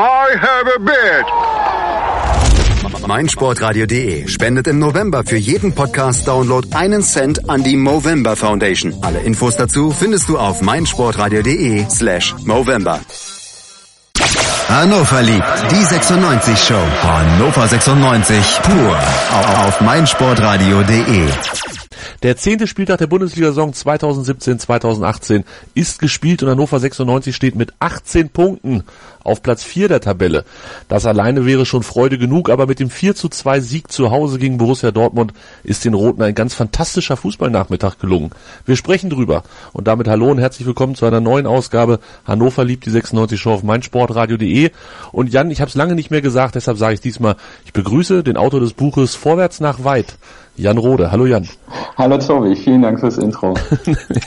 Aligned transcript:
I 0.00 0.36
have 0.40 0.68
a 0.68 0.78
bitch. 0.78 1.28
meinsportradio.de 3.08 4.28
spendet 4.28 4.68
im 4.68 4.78
November 4.78 5.24
für 5.24 5.36
jeden 5.36 5.74
Podcast-Download 5.74 6.68
einen 6.76 7.02
Cent 7.02 7.50
an 7.50 7.64
die 7.64 7.76
Movember 7.76 8.36
Foundation. 8.36 8.94
Alle 9.02 9.18
Infos 9.18 9.56
dazu 9.56 9.90
findest 9.90 10.28
du 10.28 10.38
auf 10.38 10.62
meinsportradio.de 10.62 11.86
slash 11.90 12.36
Movember. 12.44 13.00
Hannover 14.68 15.20
liebt 15.22 15.72
die 15.72 15.82
96 15.82 16.56
Show. 16.60 16.86
Hannover 17.02 17.66
96 17.66 18.60
pur 18.62 18.96
auf 19.66 19.80
meinsportradio.de. 19.80 21.26
Der 22.22 22.36
zehnte 22.36 22.66
Spieltag 22.66 22.98
der 22.98 23.06
Bundesliga-Saison 23.06 23.70
2017-2018 23.72 25.44
ist 25.74 26.00
gespielt 26.00 26.42
und 26.42 26.50
Hannover 26.50 26.80
96 26.80 27.34
steht 27.34 27.54
mit 27.54 27.72
18 27.78 28.30
Punkten 28.30 28.82
auf 29.24 29.42
Platz 29.42 29.62
4 29.64 29.88
der 29.88 30.00
Tabelle. 30.00 30.44
Das 30.88 31.06
alleine 31.06 31.46
wäre 31.46 31.66
schon 31.66 31.82
Freude 31.82 32.18
genug, 32.18 32.50
aber 32.50 32.66
mit 32.66 32.80
dem 32.80 32.90
4 32.90 33.14
zu 33.14 33.28
2 33.28 33.60
Sieg 33.60 33.92
zu 33.92 34.10
Hause 34.10 34.38
gegen 34.38 34.58
Borussia 34.58 34.90
Dortmund 34.90 35.32
ist 35.64 35.84
den 35.84 35.94
Roten 35.94 36.22
ein 36.22 36.34
ganz 36.34 36.54
fantastischer 36.54 37.16
Fußballnachmittag 37.16 37.98
gelungen. 37.98 38.30
Wir 38.66 38.76
sprechen 38.76 39.10
drüber 39.10 39.42
und 39.72 39.86
damit 39.86 40.08
hallo 40.08 40.30
und 40.30 40.38
herzlich 40.38 40.66
willkommen 40.66 40.94
zu 40.94 41.06
einer 41.06 41.20
neuen 41.20 41.46
Ausgabe 41.46 42.00
Hannover 42.26 42.64
liebt 42.64 42.86
die 42.86 42.90
96 42.90 43.40
Show 43.40 43.52
auf 43.52 43.62
meinsportradio.de 43.62 44.70
und 45.12 45.32
Jan, 45.32 45.50
ich 45.50 45.60
habe 45.60 45.68
es 45.68 45.74
lange 45.74 45.94
nicht 45.94 46.10
mehr 46.10 46.22
gesagt, 46.22 46.54
deshalb 46.54 46.78
sage 46.78 46.94
ich 46.94 47.00
diesmal, 47.00 47.36
ich 47.64 47.72
begrüße 47.72 48.22
den 48.22 48.36
Autor 48.36 48.60
des 48.60 48.72
Buches 48.72 49.14
Vorwärts 49.14 49.60
nach 49.60 49.84
weit, 49.84 50.16
Jan 50.58 50.76
Rode. 50.76 51.12
Hallo 51.12 51.24
Jan. 51.24 51.48
Hallo 51.96 52.18
Tobi, 52.18 52.56
vielen 52.56 52.82
Dank 52.82 52.98
fürs 52.98 53.16
Intro. 53.16 53.54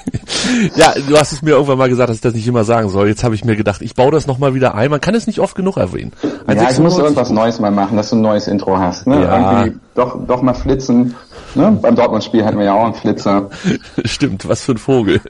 ja, 0.75 0.93
du 1.07 1.17
hast 1.17 1.33
es 1.33 1.41
mir 1.41 1.51
irgendwann 1.51 1.77
mal 1.77 1.89
gesagt, 1.89 2.09
dass 2.09 2.15
ich 2.15 2.21
das 2.21 2.33
nicht 2.33 2.47
immer 2.47 2.63
sagen 2.63 2.89
soll. 2.89 3.09
Jetzt 3.09 3.23
habe 3.23 3.35
ich 3.35 3.43
mir 3.43 3.57
gedacht, 3.57 3.81
ich 3.81 3.95
baue 3.95 4.11
das 4.11 4.27
nochmal 4.27 4.55
wieder 4.55 4.73
ein. 4.73 4.80
Man 4.89 5.01
kann 5.01 5.15
es 5.15 5.27
nicht 5.27 5.39
oft 5.39 5.55
genug 5.55 5.77
erwähnen. 5.77 6.11
Ein 6.47 6.57
ja, 6.57 6.69
ich 6.69 6.79
muss 6.79 6.97
irgendwas 6.97 7.29
Neues 7.29 7.59
mal 7.59 7.71
machen, 7.71 7.97
dass 7.97 8.09
du 8.09 8.15
ein 8.15 8.21
neues 8.21 8.47
Intro 8.47 8.77
hast. 8.77 9.07
Ne? 9.07 9.21
Ja. 9.21 9.59
Irgendwie 9.59 9.79
doch, 9.95 10.17
doch 10.25 10.41
mal 10.41 10.53
flitzen. 10.53 11.15
Ne? 11.55 11.77
Beim 11.81 11.95
Dortmund-Spiel 11.95 12.45
hatten 12.45 12.57
wir 12.57 12.65
ja 12.65 12.73
auch 12.73 12.85
einen 12.85 12.93
Flitzer. 12.93 13.49
Stimmt, 14.05 14.47
was 14.47 14.63
für 14.63 14.73
ein 14.73 14.77
Vogel. 14.77 15.21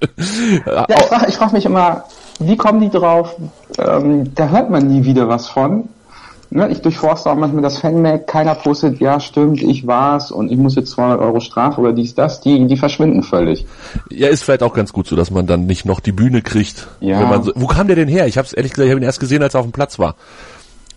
Ja, 0.65 0.85
ich 0.87 1.05
frage 1.05 1.31
frag 1.31 1.53
mich 1.53 1.65
immer, 1.65 2.03
wie 2.39 2.57
kommen 2.57 2.79
die 2.81 2.89
drauf? 2.89 3.35
Ähm, 3.77 4.33
da 4.35 4.49
hört 4.49 4.69
man 4.69 4.87
nie 4.87 5.03
wieder 5.03 5.27
was 5.27 5.47
von 5.47 5.89
ne, 6.51 6.69
ich 6.69 6.81
durchforste 6.81 7.29
auch 7.29 7.35
manchmal 7.35 7.63
das 7.63 7.79
Fanmag, 7.79 8.27
keiner 8.27 8.55
postet, 8.55 8.99
ja 8.99 9.19
stimmt, 9.19 9.61
ich 9.63 9.87
war's 9.87 10.31
und 10.31 10.51
ich 10.51 10.57
muss 10.57 10.75
jetzt 10.75 10.91
200 10.91 11.19
Euro 11.19 11.39
Strafe 11.39 11.81
oder 11.81 11.93
dies, 11.93 12.13
das, 12.13 12.41
die, 12.41 12.67
die 12.67 12.77
verschwinden 12.77 13.23
völlig. 13.23 13.65
Ja, 14.09 14.27
ist 14.27 14.43
vielleicht 14.43 14.63
auch 14.63 14.73
ganz 14.73 14.93
gut 14.93 15.07
so, 15.07 15.15
dass 15.15 15.31
man 15.31 15.47
dann 15.47 15.65
nicht 15.65 15.85
noch 15.85 15.99
die 15.99 16.11
Bühne 16.11 16.41
kriegt. 16.41 16.87
Ja. 16.99 17.41
So, 17.41 17.51
wo 17.55 17.67
kam 17.67 17.87
der 17.87 17.95
denn 17.95 18.07
her? 18.07 18.27
Ich 18.27 18.37
habe 18.37 18.45
es 18.45 18.53
ehrlich 18.53 18.73
gesagt, 18.73 18.85
ich 18.85 18.91
habe 18.91 19.01
ihn 19.01 19.05
erst 19.05 19.19
gesehen, 19.19 19.41
als 19.41 19.55
er 19.55 19.61
auf 19.61 19.65
dem 19.65 19.71
Platz 19.71 19.97
war. 19.97 20.15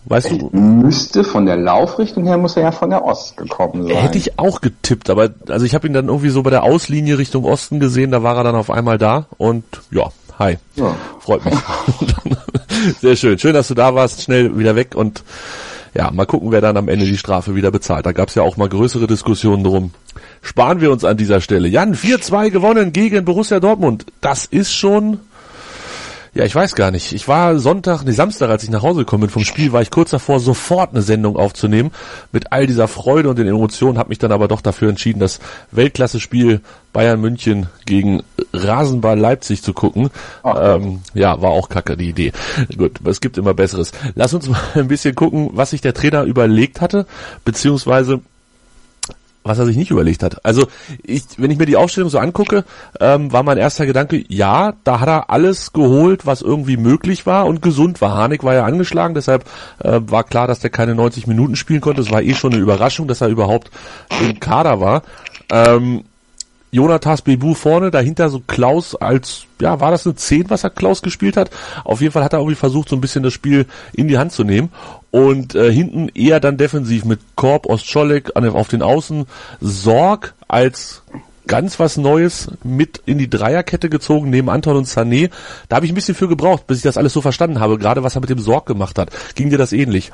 Weißt 0.07 0.29
du? 0.29 0.49
Müsste 0.51 1.23
von 1.23 1.47
der 1.47 1.57
Laufrichtung 1.57 2.25
her 2.25 2.37
muss 2.37 2.55
er 2.55 2.63
ja 2.63 2.71
von 2.71 2.91
der 2.91 3.03
Ost 3.03 3.37
gekommen 3.37 3.87
sein. 3.87 3.97
Hätte 3.97 4.19
ich 4.19 4.37
auch 4.37 4.61
getippt, 4.61 5.09
aber 5.09 5.29
also 5.49 5.65
ich 5.65 5.73
habe 5.73 5.87
ihn 5.87 5.93
dann 5.93 6.09
irgendwie 6.09 6.29
so 6.29 6.43
bei 6.43 6.51
der 6.51 6.61
Auslinie 6.61 7.17
Richtung 7.17 7.43
Osten 7.43 7.79
gesehen, 7.79 8.11
da 8.11 8.21
war 8.21 8.37
er 8.37 8.43
dann 8.43 8.55
auf 8.55 8.69
einmal 8.69 8.99
da 8.99 9.25
und 9.37 9.63
ja, 9.89 10.11
hi. 10.37 10.57
Ja. 10.75 10.95
Freut 11.19 11.43
mich. 11.43 11.55
Sehr 13.01 13.15
schön. 13.15 13.37
Schön, 13.39 13.53
dass 13.53 13.67
du 13.67 13.73
da 13.73 13.95
warst. 13.95 14.23
Schnell 14.23 14.57
wieder 14.57 14.75
weg 14.75 14.95
und 14.95 15.23
ja, 15.93 16.11
mal 16.11 16.25
gucken, 16.25 16.51
wer 16.51 16.59
dann 16.59 16.75
am 16.75 16.89
Ende 16.89 17.05
die 17.05 17.17
Strafe 17.17 17.55
wieder 17.55 17.71
bezahlt. 17.71 18.05
Da 18.05 18.11
gab 18.11 18.27
es 18.27 18.35
ja 18.35 18.43
auch 18.43 18.57
mal 18.57 18.67
größere 18.67 19.07
Diskussionen 19.07 19.63
drum. 19.63 19.91
Sparen 20.41 20.81
wir 20.81 20.91
uns 20.91 21.05
an 21.05 21.15
dieser 21.15 21.39
Stelle. 21.39 21.69
Jan, 21.69 21.95
4-2 21.95 22.49
gewonnen 22.49 22.91
gegen 22.91 23.23
Borussia 23.23 23.61
Dortmund. 23.61 24.05
Das 24.19 24.45
ist 24.45 24.73
schon 24.73 25.19
ja, 26.35 26.43
ich 26.43 26.53
weiß 26.53 26.75
gar 26.75 26.91
nicht. 26.91 27.13
Ich 27.13 27.29
war 27.29 27.57
Sonntag, 27.59 28.03
nee, 28.03 28.11
Samstag, 28.11 28.49
als 28.49 28.61
ich 28.61 28.69
nach 28.69 28.81
Hause 28.81 28.99
gekommen 28.99 29.21
bin 29.21 29.29
vom 29.29 29.45
Spiel, 29.45 29.71
war 29.71 29.81
ich 29.81 29.89
kurz 29.89 30.11
davor, 30.11 30.41
sofort 30.41 30.91
eine 30.91 31.01
Sendung 31.01 31.37
aufzunehmen 31.37 31.91
mit 32.33 32.51
all 32.51 32.67
dieser 32.67 32.89
Freude 32.89 33.29
und 33.29 33.39
den 33.39 33.47
Emotionen, 33.47 33.97
habe 33.97 34.09
mich 34.09 34.19
dann 34.19 34.33
aber 34.33 34.49
doch 34.49 34.59
dafür 34.59 34.89
entschieden, 34.89 35.21
das 35.21 35.39
Weltklasse-Spiel 35.71 36.59
Bayern 36.91 37.21
München 37.21 37.67
gegen 37.85 38.21
Rasenball 38.51 39.17
Leipzig 39.17 39.63
zu 39.63 39.71
gucken. 39.71 40.09
Ähm, 40.43 40.99
ja, 41.13 41.41
war 41.41 41.51
auch 41.51 41.69
kacke 41.69 41.95
die 41.95 42.09
Idee. 42.09 42.33
Gut, 42.77 42.99
es 43.05 43.21
gibt 43.21 43.37
immer 43.37 43.53
Besseres. 43.53 43.93
Lass 44.15 44.33
uns 44.33 44.49
mal 44.49 44.59
ein 44.75 44.89
bisschen 44.89 45.15
gucken, 45.15 45.51
was 45.53 45.69
sich 45.69 45.79
der 45.79 45.93
Trainer 45.93 46.23
überlegt 46.23 46.81
hatte, 46.81 47.05
beziehungsweise 47.45 48.19
was 49.45 49.59
er 49.59 49.65
sich 49.65 49.77
nicht 49.77 49.91
überlegt 49.91 50.23
hat. 50.23 50.43
Also 50.43 50.67
ich, 51.03 51.23
wenn 51.37 51.51
ich 51.51 51.57
mir 51.57 51.67
die 51.67 51.77
Aufstellung 51.77 52.09
so 52.09 52.17
angucke, 52.17 52.65
ähm, 52.99 53.31
war 53.31 53.43
mein 53.43 53.57
erster 53.57 53.85
Gedanke, 53.85 54.23
ja, 54.27 54.73
da 54.83 54.99
hat 54.99 55.07
er 55.07 55.29
alles 55.29 55.71
geholt, 55.71 56.25
was 56.25 56.41
irgendwie 56.41 56.77
möglich 56.77 57.25
war 57.25 57.45
und 57.45 57.61
gesund 57.61 58.01
war. 58.01 58.15
Harnik 58.15 58.43
war 58.43 58.55
ja 58.55 58.65
angeschlagen, 58.65 59.13
deshalb 59.13 59.45
äh, 59.79 60.01
war 60.07 60.23
klar, 60.23 60.47
dass 60.47 60.59
der 60.59 60.71
keine 60.71 60.95
90 60.95 61.27
Minuten 61.27 61.55
spielen 61.55 61.81
konnte. 61.81 62.01
Es 62.01 62.11
war 62.11 62.23
eh 62.23 62.33
schon 62.33 62.53
eine 62.53 62.61
Überraschung, 62.61 63.07
dass 63.07 63.21
er 63.21 63.27
überhaupt 63.27 63.69
im 64.19 64.39
Kader 64.39 64.81
war. 64.81 65.03
Ähm, 65.51 66.03
Jonathas 66.71 67.21
Bebu 67.21 67.53
vorne, 67.53 67.89
dahinter 67.89 68.29
so 68.29 68.41
Klaus 68.45 68.95
als, 68.95 69.45
ja, 69.61 69.79
war 69.79 69.91
das 69.91 70.05
eine 70.05 70.15
10, 70.15 70.49
was 70.49 70.65
er 70.65 70.71
Klaus 70.71 71.01
gespielt 71.01 71.37
hat? 71.37 71.49
Auf 71.85 72.01
jeden 72.01 72.11
Fall 72.11 72.23
hat 72.23 72.33
er 72.33 72.39
irgendwie 72.39 72.55
versucht, 72.55 72.89
so 72.89 72.97
ein 72.97 73.01
bisschen 73.01 73.23
das 73.23 73.31
Spiel 73.31 73.65
in 73.93 74.09
die 74.09 74.17
Hand 74.17 74.33
zu 74.33 74.43
nehmen. 74.43 74.69
Und 75.15 75.55
äh, 75.55 75.71
hinten 75.71 76.09
eher 76.13 76.41
dann 76.41 76.57
defensiv 76.57 77.05
mit 77.05 77.21
Korb, 77.37 77.67
Ostscholek 77.67 78.35
auf 78.35 78.67
den 78.67 78.81
Außen, 78.81 79.27
Sorg 79.61 80.33
als 80.49 81.03
ganz 81.47 81.79
was 81.79 81.95
Neues 81.95 82.49
mit 82.65 83.01
in 83.05 83.17
die 83.17 83.29
Dreierkette 83.29 83.87
gezogen, 83.87 84.29
neben 84.29 84.49
Anton 84.49 84.75
und 84.75 84.87
Sané. 84.87 85.29
Da 85.69 85.77
habe 85.77 85.85
ich 85.85 85.93
ein 85.93 85.95
bisschen 85.95 86.15
für 86.15 86.27
gebraucht, 86.27 86.67
bis 86.67 86.79
ich 86.79 86.83
das 86.83 86.97
alles 86.97 87.13
so 87.13 87.21
verstanden 87.21 87.61
habe, 87.61 87.77
gerade 87.77 88.03
was 88.03 88.15
er 88.15 88.19
mit 88.19 88.29
dem 88.29 88.39
Sorg 88.39 88.65
gemacht 88.65 88.99
hat. 88.99 89.09
Ging 89.35 89.49
dir 89.49 89.57
das 89.57 89.71
ähnlich? 89.71 90.11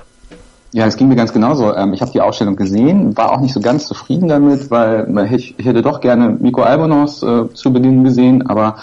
Ja, 0.72 0.86
es 0.86 0.98
ging 0.98 1.08
mir 1.08 1.16
ganz 1.16 1.34
genauso. 1.34 1.76
Ähm, 1.76 1.94
ich 1.94 2.02
habe 2.02 2.12
die 2.12 2.22
Ausstellung 2.22 2.56
gesehen, 2.56 3.18
war 3.18 3.32
auch 3.32 3.42
nicht 3.42 3.56
so 3.56 3.60
ganz 3.60 3.88
zufrieden 3.88 4.28
damit, 4.28 4.70
weil 4.70 5.34
ich, 5.34 5.56
ich 5.58 5.66
hätte 5.66 5.82
doch 5.82 6.00
gerne 6.00 6.30
Miko 6.30 6.62
Albonos 6.62 7.24
äh, 7.24 7.52
zu 7.56 7.74
Beginn 7.74 8.04
gesehen, 8.04 8.46
aber 8.46 8.76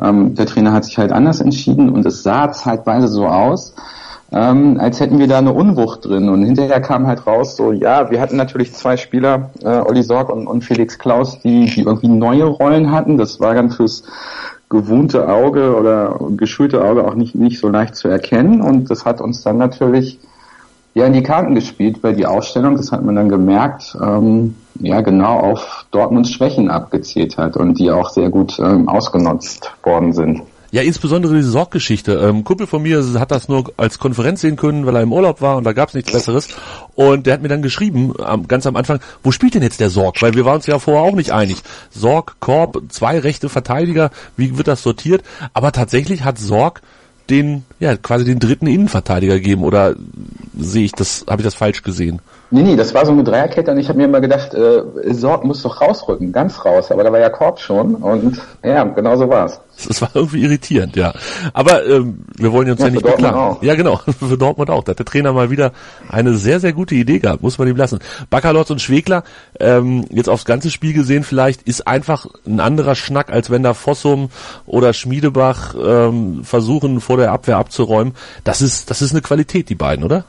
ähm, 0.00 0.34
der 0.34 0.46
Trainer 0.46 0.72
hat 0.72 0.86
sich 0.86 0.96
halt 0.96 1.12
anders 1.12 1.42
entschieden 1.42 1.90
und 1.90 2.06
es 2.06 2.22
sah 2.22 2.50
zeitweise 2.50 3.08
so 3.08 3.26
aus, 3.26 3.74
ähm, 4.32 4.78
als 4.80 5.00
hätten 5.00 5.18
wir 5.18 5.28
da 5.28 5.38
eine 5.38 5.52
Unwucht 5.52 6.04
drin. 6.04 6.28
Und 6.28 6.44
hinterher 6.44 6.80
kam 6.80 7.06
halt 7.06 7.26
raus, 7.26 7.56
so 7.56 7.72
ja, 7.72 8.10
wir 8.10 8.20
hatten 8.20 8.36
natürlich 8.36 8.72
zwei 8.74 8.96
Spieler, 8.96 9.50
äh, 9.62 9.68
Olli 9.68 10.02
Sorg 10.02 10.30
und, 10.30 10.46
und 10.46 10.64
Felix 10.64 10.98
Klaus, 10.98 11.40
die, 11.40 11.66
die 11.66 11.82
irgendwie 11.82 12.08
neue 12.08 12.44
Rollen 12.44 12.90
hatten. 12.90 13.18
Das 13.18 13.40
war 13.40 13.54
dann 13.54 13.70
fürs 13.70 14.02
gewohnte 14.68 15.28
Auge 15.28 15.76
oder 15.76 16.18
geschulte 16.36 16.84
Auge 16.84 17.06
auch 17.06 17.14
nicht, 17.14 17.34
nicht 17.34 17.60
so 17.60 17.68
leicht 17.68 17.94
zu 17.94 18.08
erkennen. 18.08 18.60
Und 18.60 18.90
das 18.90 19.04
hat 19.04 19.20
uns 19.20 19.42
dann 19.42 19.58
natürlich 19.58 20.18
ja 20.94 21.06
in 21.06 21.12
die 21.12 21.22
Karten 21.22 21.54
gespielt, 21.54 22.02
weil 22.02 22.14
die 22.14 22.26
Ausstellung, 22.26 22.76
das 22.76 22.90
hat 22.90 23.04
man 23.04 23.14
dann 23.14 23.28
gemerkt, 23.28 23.96
ähm, 24.02 24.56
ja 24.80 25.02
genau 25.02 25.38
auf 25.38 25.86
Dortmunds 25.90 26.32
Schwächen 26.32 26.70
abgezielt 26.70 27.38
hat 27.38 27.56
und 27.56 27.78
die 27.78 27.90
auch 27.90 28.10
sehr 28.10 28.30
gut 28.30 28.58
ähm, 28.58 28.88
ausgenutzt 28.88 29.72
worden 29.84 30.12
sind. 30.12 30.42
Ja, 30.70 30.82
insbesondere 30.82 31.34
diese 31.34 31.50
Sorggeschichte. 31.50 32.12
Ähm, 32.14 32.44
Kumpel 32.44 32.66
von 32.66 32.82
mir 32.82 33.04
hat 33.18 33.30
das 33.30 33.48
nur 33.48 33.72
als 33.76 33.98
Konferenz 33.98 34.40
sehen 34.40 34.56
können, 34.56 34.86
weil 34.86 34.96
er 34.96 35.02
im 35.02 35.12
Urlaub 35.12 35.40
war 35.40 35.56
und 35.56 35.64
da 35.64 35.72
gab 35.72 35.88
es 35.88 35.94
nichts 35.94 36.12
Besseres. 36.12 36.48
Und 36.94 37.26
der 37.26 37.34
hat 37.34 37.42
mir 37.42 37.48
dann 37.48 37.62
geschrieben, 37.62 38.14
ganz 38.48 38.66
am 38.66 38.76
Anfang, 38.76 39.00
wo 39.22 39.30
spielt 39.30 39.54
denn 39.54 39.62
jetzt 39.62 39.80
der 39.80 39.90
Sorg? 39.90 40.20
Weil 40.22 40.34
wir 40.34 40.44
waren 40.44 40.56
uns 40.56 40.66
ja 40.66 40.78
vorher 40.78 41.02
auch 41.02 41.14
nicht 41.14 41.32
einig. 41.32 41.58
Sorg, 41.90 42.36
Korb, 42.40 42.82
zwei 42.88 43.18
rechte 43.18 43.48
Verteidiger, 43.48 44.10
wie 44.36 44.56
wird 44.56 44.68
das 44.68 44.82
sortiert? 44.82 45.22
Aber 45.52 45.72
tatsächlich 45.72 46.24
hat 46.24 46.38
Sorg 46.38 46.82
den, 47.30 47.64
ja, 47.80 47.96
quasi 47.96 48.24
den 48.24 48.38
dritten 48.38 48.66
Innenverteidiger 48.66 49.40
geben 49.40 49.62
oder 49.62 49.96
sehe 50.58 50.84
ich 50.84 50.92
das, 50.92 51.24
habe 51.28 51.42
ich 51.42 51.46
das 51.46 51.54
falsch 51.54 51.82
gesehen? 51.82 52.20
Nee, 52.50 52.62
nee, 52.62 52.76
das 52.76 52.94
war 52.94 53.04
so 53.04 53.10
eine 53.10 53.24
Dreierkette 53.24 53.72
und 53.72 53.78
ich 53.78 53.88
habe 53.88 53.98
mir 53.98 54.04
immer 54.04 54.20
gedacht, 54.20 54.54
äh, 54.54 54.82
Sorg 55.12 55.42
muss 55.44 55.62
doch 55.62 55.80
rausrücken, 55.80 56.30
ganz 56.30 56.64
raus, 56.64 56.92
aber 56.92 57.02
da 57.02 57.10
war 57.10 57.18
ja 57.18 57.28
Korb 57.28 57.58
schon 57.58 57.96
und 57.96 58.40
ja, 58.62 58.84
genau 58.84 59.16
so 59.16 59.28
war's. 59.28 59.60
Das 59.86 60.00
war 60.00 60.10
irgendwie 60.14 60.42
irritierend, 60.42 60.96
ja. 60.96 61.12
Aber 61.52 61.84
ähm, 61.84 62.24
wir 62.36 62.52
wollen 62.52 62.70
uns 62.70 62.80
ja, 62.80 62.86
ja 62.86 62.92
nicht 62.92 63.04
beklagen. 63.04 63.56
Ja, 63.62 63.74
genau, 63.74 63.96
für 64.18 64.38
Dortmund 64.38 64.70
auch. 64.70 64.84
Da 64.84 64.90
hat 64.90 64.98
der 65.00 65.06
Trainer 65.06 65.32
mal 65.32 65.50
wieder 65.50 65.72
eine 66.08 66.34
sehr, 66.34 66.60
sehr 66.60 66.72
gute 66.72 66.94
Idee 66.94 67.18
gehabt, 67.18 67.42
muss 67.42 67.58
man 67.58 67.68
ihm 67.68 67.76
lassen. 67.76 67.98
Baccalords 68.30 68.70
und 68.70 68.80
Schwegler, 68.80 69.24
ähm, 69.58 70.04
jetzt 70.10 70.28
aufs 70.28 70.44
ganze 70.44 70.70
Spiel 70.70 70.92
gesehen 70.92 71.24
vielleicht, 71.24 71.62
ist 71.62 71.86
einfach 71.86 72.26
ein 72.46 72.60
anderer 72.60 72.94
Schnack, 72.94 73.30
als 73.30 73.50
wenn 73.50 73.64
da 73.64 73.74
Fossum 73.74 74.30
oder 74.66 74.92
Schmiedebach 74.92 75.74
ähm, 75.74 76.44
versuchen, 76.44 77.00
vor 77.00 77.16
der 77.16 77.32
Abwehr 77.32 77.58
abzuräumen. 77.58 78.14
Das 78.44 78.62
ist, 78.62 78.88
das 78.88 79.02
ist 79.02 79.10
eine 79.10 79.20
Qualität, 79.20 79.68
die 79.68 79.74
beiden, 79.74 80.04
oder? 80.04 80.24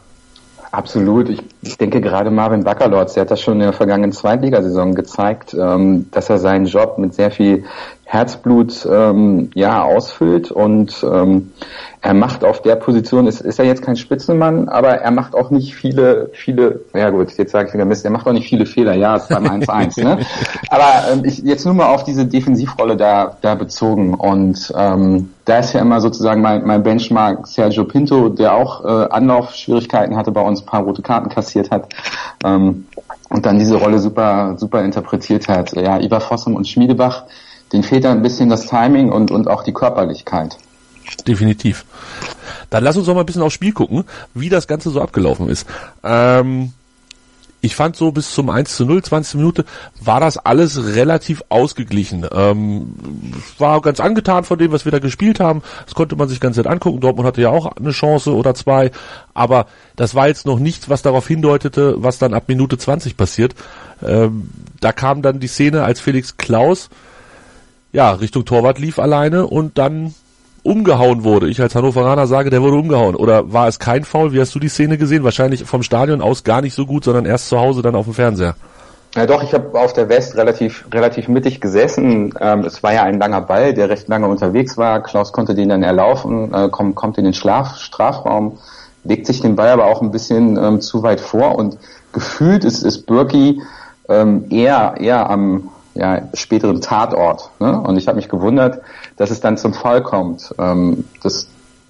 Absolut. 0.71 1.29
Ich, 1.29 1.77
denke 1.77 2.01
gerade 2.01 2.29
Marvin 2.29 2.63
Baccalords, 2.63 3.13
der 3.13 3.21
hat 3.21 3.31
das 3.31 3.41
schon 3.41 3.55
in 3.55 3.59
der 3.61 3.73
vergangenen 3.73 4.11
Zweitligasaison 4.11 4.95
gezeigt, 4.95 5.53
ähm, 5.53 6.09
dass 6.11 6.29
er 6.29 6.39
seinen 6.39 6.65
Job 6.65 6.97
mit 6.97 7.13
sehr 7.13 7.31
viel 7.31 7.65
Herzblut 8.09 8.87
ähm, 8.89 9.51
ja 9.53 9.83
ausfüllt 9.83 10.49
und 10.49 11.03
ähm, 11.03 11.51
er 11.99 12.13
macht 12.13 12.45
auf 12.45 12.61
der 12.61 12.77
Position, 12.77 13.27
ist, 13.27 13.41
ist 13.41 13.59
er 13.59 13.65
jetzt 13.65 13.81
kein 13.81 13.97
Spitzenmann, 13.97 14.69
aber 14.69 14.91
er 14.93 15.11
macht 15.11 15.35
auch 15.35 15.49
nicht 15.49 15.75
viele, 15.75 16.29
viele, 16.31 16.79
ja 16.93 17.09
gut, 17.09 17.33
jetzt 17.37 17.51
sage 17.51 17.67
ich 17.67 17.73
wieder 17.73 17.83
Mist, 17.83 18.05
er 18.05 18.11
macht 18.11 18.25
auch 18.25 18.31
nicht 18.31 18.47
viele 18.47 18.65
Fehler, 18.65 18.93
ja, 18.93 19.17
ist 19.17 19.27
beim 19.27 19.43
1-1, 19.43 20.01
ne? 20.01 20.19
Aber 20.69 21.11
ähm, 21.11 21.25
ich 21.25 21.39
jetzt 21.39 21.65
nur 21.65 21.73
mal 21.73 21.87
auf 21.87 22.05
diese 22.05 22.25
Defensivrolle 22.25 22.95
da, 22.95 23.35
da 23.41 23.55
bezogen 23.55 24.13
und 24.13 24.73
ähm, 24.77 25.31
da 25.43 25.59
ist 25.59 25.73
ja 25.73 25.81
immer 25.81 25.99
sozusagen 25.99 26.41
mein, 26.41 26.65
mein 26.65 26.83
Benchmark 26.83 27.45
Sergio 27.45 27.83
Pinto, 27.83 28.29
der 28.29 28.53
auch 28.53 28.85
äh, 28.85 29.09
Anlaufschwierigkeiten 29.09 30.15
hatte, 30.15 30.31
bei 30.31 30.41
uns 30.41 30.61
ein 30.61 30.65
paar 30.65 30.83
rote 30.83 31.01
Karten 31.01 31.27
kassiert 31.27 31.71
hat. 31.71 31.89
Ähm, 32.45 32.85
und 33.29 33.45
dann 33.45 33.59
diese 33.59 33.75
Rolle 33.75 33.99
super, 33.99 34.55
super 34.57 34.83
interpretiert 34.83 35.47
hat. 35.47 35.73
Ja, 35.73 35.99
Ivar 35.99 36.21
Fossum 36.21 36.55
und 36.55 36.67
Schmiedebach, 36.67 37.23
den 37.73 37.83
fehlt 37.83 38.05
da 38.05 38.11
ein 38.11 38.21
bisschen 38.21 38.49
das 38.49 38.67
Timing 38.67 39.11
und, 39.11 39.31
und 39.31 39.47
auch 39.47 39.63
die 39.63 39.73
Körperlichkeit. 39.73 40.57
Definitiv. 41.27 41.85
Dann 42.69 42.83
lass 42.83 42.97
uns 42.97 43.05
doch 43.05 43.13
mal 43.13 43.21
ein 43.21 43.25
bisschen 43.25 43.41
aufs 43.41 43.53
Spiel 43.53 43.73
gucken, 43.73 44.03
wie 44.33 44.49
das 44.49 44.67
Ganze 44.67 44.89
so 44.89 45.01
abgelaufen 45.01 45.49
ist. 45.49 45.65
Ähm, 46.03 46.73
ich 47.59 47.75
fand 47.75 47.95
so 47.95 48.11
bis 48.11 48.33
zum 48.33 48.49
1 48.49 48.75
zu 48.75 48.85
0, 48.85 49.03
20 49.03 49.35
Minute, 49.35 49.65
war 49.99 50.19
das 50.19 50.37
alles 50.37 50.95
relativ 50.95 51.43
ausgeglichen. 51.49 52.25
Ähm, 52.31 52.93
war 53.57 53.81
ganz 53.81 53.99
angetan 53.99 54.43
von 54.43 54.59
dem, 54.59 54.71
was 54.71 54.85
wir 54.85 54.91
da 54.91 54.99
gespielt 54.99 55.39
haben. 55.39 55.63
Das 55.85 55.95
konnte 55.95 56.15
man 56.15 56.29
sich 56.29 56.39
ganz 56.39 56.57
nett 56.57 56.67
angucken. 56.67 56.99
Dortmund 56.99 57.27
hatte 57.27 57.41
ja 57.41 57.49
auch 57.49 57.75
eine 57.75 57.91
Chance 57.91 58.33
oder 58.33 58.53
zwei. 58.53 58.91
Aber 59.33 59.65
das 59.95 60.13
war 60.13 60.27
jetzt 60.27 60.45
noch 60.45 60.59
nichts, 60.59 60.87
was 60.87 61.01
darauf 61.01 61.27
hindeutete, 61.27 61.95
was 61.97 62.19
dann 62.19 62.33
ab 62.33 62.43
Minute 62.47 62.77
20 62.77 63.17
passiert. 63.17 63.55
Ähm, 64.05 64.49
da 64.79 64.91
kam 64.91 65.23
dann 65.23 65.39
die 65.39 65.47
Szene, 65.47 65.83
als 65.83 65.99
Felix 65.99 66.37
Klaus 66.37 66.89
ja, 67.91 68.11
Richtung 68.11 68.45
Torwart 68.45 68.79
lief 68.79 68.99
alleine 68.99 69.47
und 69.47 69.77
dann 69.77 70.13
umgehauen 70.63 71.23
wurde. 71.23 71.47
Ich 71.47 71.61
als 71.61 71.75
Hannoveraner 71.75 72.27
sage, 72.27 72.49
der 72.49 72.61
wurde 72.61 72.77
umgehauen. 72.77 73.15
Oder 73.15 73.53
war 73.53 73.67
es 73.67 73.79
kein 73.79 74.03
Foul? 74.03 74.33
Wie 74.33 74.41
hast 74.41 74.53
du 74.53 74.59
die 74.59 74.67
Szene 74.67 74.97
gesehen? 74.97 75.23
Wahrscheinlich 75.23 75.63
vom 75.63 75.81
Stadion 75.81 76.21
aus 76.21 76.43
gar 76.43 76.61
nicht 76.61 76.73
so 76.73 76.85
gut, 76.85 77.05
sondern 77.05 77.25
erst 77.25 77.47
zu 77.47 77.59
Hause 77.59 77.81
dann 77.81 77.95
auf 77.95 78.05
dem 78.05 78.13
Fernseher. 78.13 78.55
Ja 79.15 79.25
doch, 79.25 79.41
ich 79.41 79.53
habe 79.53 79.79
auf 79.79 79.93
der 79.93 80.09
West 80.09 80.35
relativ 80.35 80.85
relativ 80.91 81.27
mittig 81.29 81.61
gesessen. 81.61 82.33
Ähm, 82.39 82.65
es 82.65 82.83
war 82.83 82.93
ja 82.93 83.03
ein 83.03 83.17
langer 83.17 83.41
Ball, 83.41 83.73
der 83.73 83.89
recht 83.89 84.09
lange 84.09 84.27
unterwegs 84.27 84.77
war. 84.77 85.01
Klaus 85.01 85.31
konnte 85.31 85.55
den 85.55 85.69
dann 85.69 85.81
erlaufen, 85.81 86.53
äh, 86.53 86.69
kommt, 86.69 86.95
kommt 86.95 87.17
in 87.17 87.23
den 87.23 87.33
Schlaf, 87.33 87.77
Strafraum, 87.77 88.59
legt 89.05 89.25
sich 89.25 89.39
den 89.39 89.55
Ball 89.55 89.69
aber 89.69 89.85
auch 89.85 90.01
ein 90.01 90.11
bisschen 90.11 90.57
ähm, 90.57 90.81
zu 90.81 91.01
weit 91.01 91.21
vor 91.21 91.55
und 91.55 91.77
gefühlt 92.11 92.65
ist, 92.65 92.83
ist 92.83 93.07
Birki 93.07 93.61
ähm, 94.09 94.45
eher 94.49 94.95
eher 94.99 95.29
am 95.29 95.69
ja, 95.97 96.29
späteren 96.33 96.81
Tatort. 96.81 97.51
Ne? 97.59 97.79
Und 97.79 97.97
ich 97.97 98.07
habe 98.07 98.17
mich 98.17 98.29
gewundert, 98.29 98.81
dass 99.17 99.31
es 99.31 99.39
dann 99.39 99.57
zum 99.57 99.73
Fall 99.73 100.03
kommt. 100.03 100.53
Ähm, 100.57 101.05
das 101.23 101.47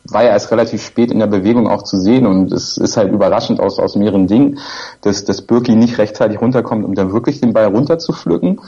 war 0.10 0.24
ja 0.24 0.30
erst 0.30 0.52
relativ 0.52 0.84
spät 0.84 1.12
in 1.12 1.20
der 1.20 1.28
Bewegung 1.28 1.68
auch 1.68 1.84
zu 1.84 2.00
sehen 2.00 2.26
und 2.26 2.52
es 2.52 2.78
ist 2.78 2.98
halt 2.98 3.12
überraschend 3.12 3.60
aus, 3.60 3.80
aus 3.80 3.96
mehreren 3.96 4.28
Dingen, 4.28 4.60
dass, 5.02 5.26
dass 5.26 5.42
Birki 5.42 5.76
nicht 5.76 5.98
rechtzeitig 5.98 6.40
runterkommt, 6.42 6.86
um 6.86 6.96
dann 6.96 7.12
wirklich 7.12 7.42
den 7.42 7.54
Ball 7.54 7.66
runterzupflücken 7.66 8.62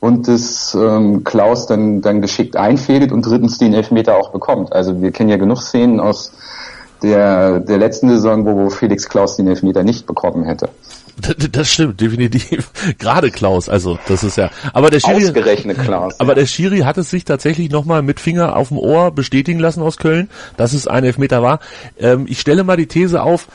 und 0.00 0.28
dass 0.28 0.76
ähm, 0.80 1.24
Klaus 1.24 1.66
dann, 1.66 2.00
dann 2.00 2.20
geschickt 2.20 2.56
einfädelt 2.56 3.12
und 3.12 3.26
drittens 3.26 3.58
den 3.58 3.74
Elfmeter 3.74 4.16
auch 4.16 4.30
bekommt. 4.30 4.72
Also 4.72 5.02
wir 5.02 5.10
kennen 5.10 5.30
ja 5.30 5.36
genug 5.36 5.62
Szenen 5.62 6.00
aus 6.00 6.32
der, 7.02 7.60
der 7.60 7.78
letzten 7.78 8.08
Saison, 8.08 8.44
wo, 8.46 8.56
wo 8.56 8.70
Felix 8.70 9.08
Klaus 9.08 9.36
den 9.36 9.48
Elfmeter 9.48 9.82
nicht 9.82 10.06
bekommen 10.06 10.44
hätte. 10.44 10.68
Das 11.52 11.70
stimmt, 11.70 12.00
definitiv. 12.00 12.70
Gerade 12.98 13.30
Klaus, 13.30 13.68
also 13.68 13.98
das 14.08 14.24
ist 14.24 14.36
ja. 14.36 14.50
Aber 14.72 14.90
der 14.90 15.00
Schiri, 15.00 15.26
Ausgerechnet 15.26 15.78
Klaus. 15.78 16.18
Aber 16.20 16.30
ja. 16.30 16.34
der 16.36 16.46
Schiri 16.46 16.80
hat 16.80 16.98
es 16.98 17.10
sich 17.10 17.24
tatsächlich 17.24 17.70
nochmal 17.70 18.02
mit 18.02 18.20
Finger 18.20 18.56
auf 18.56 18.68
dem 18.68 18.78
Ohr 18.78 19.10
bestätigen 19.10 19.58
lassen 19.58 19.82
aus 19.82 19.96
Köln, 19.96 20.28
dass 20.56 20.72
es 20.72 20.86
ein 20.86 21.04
Elfmeter 21.04 21.42
war. 21.42 21.60
Ähm, 21.98 22.26
ich 22.28 22.40
stelle 22.40 22.64
mal 22.64 22.76
die 22.76 22.86
These 22.86 23.22
auf, 23.22 23.48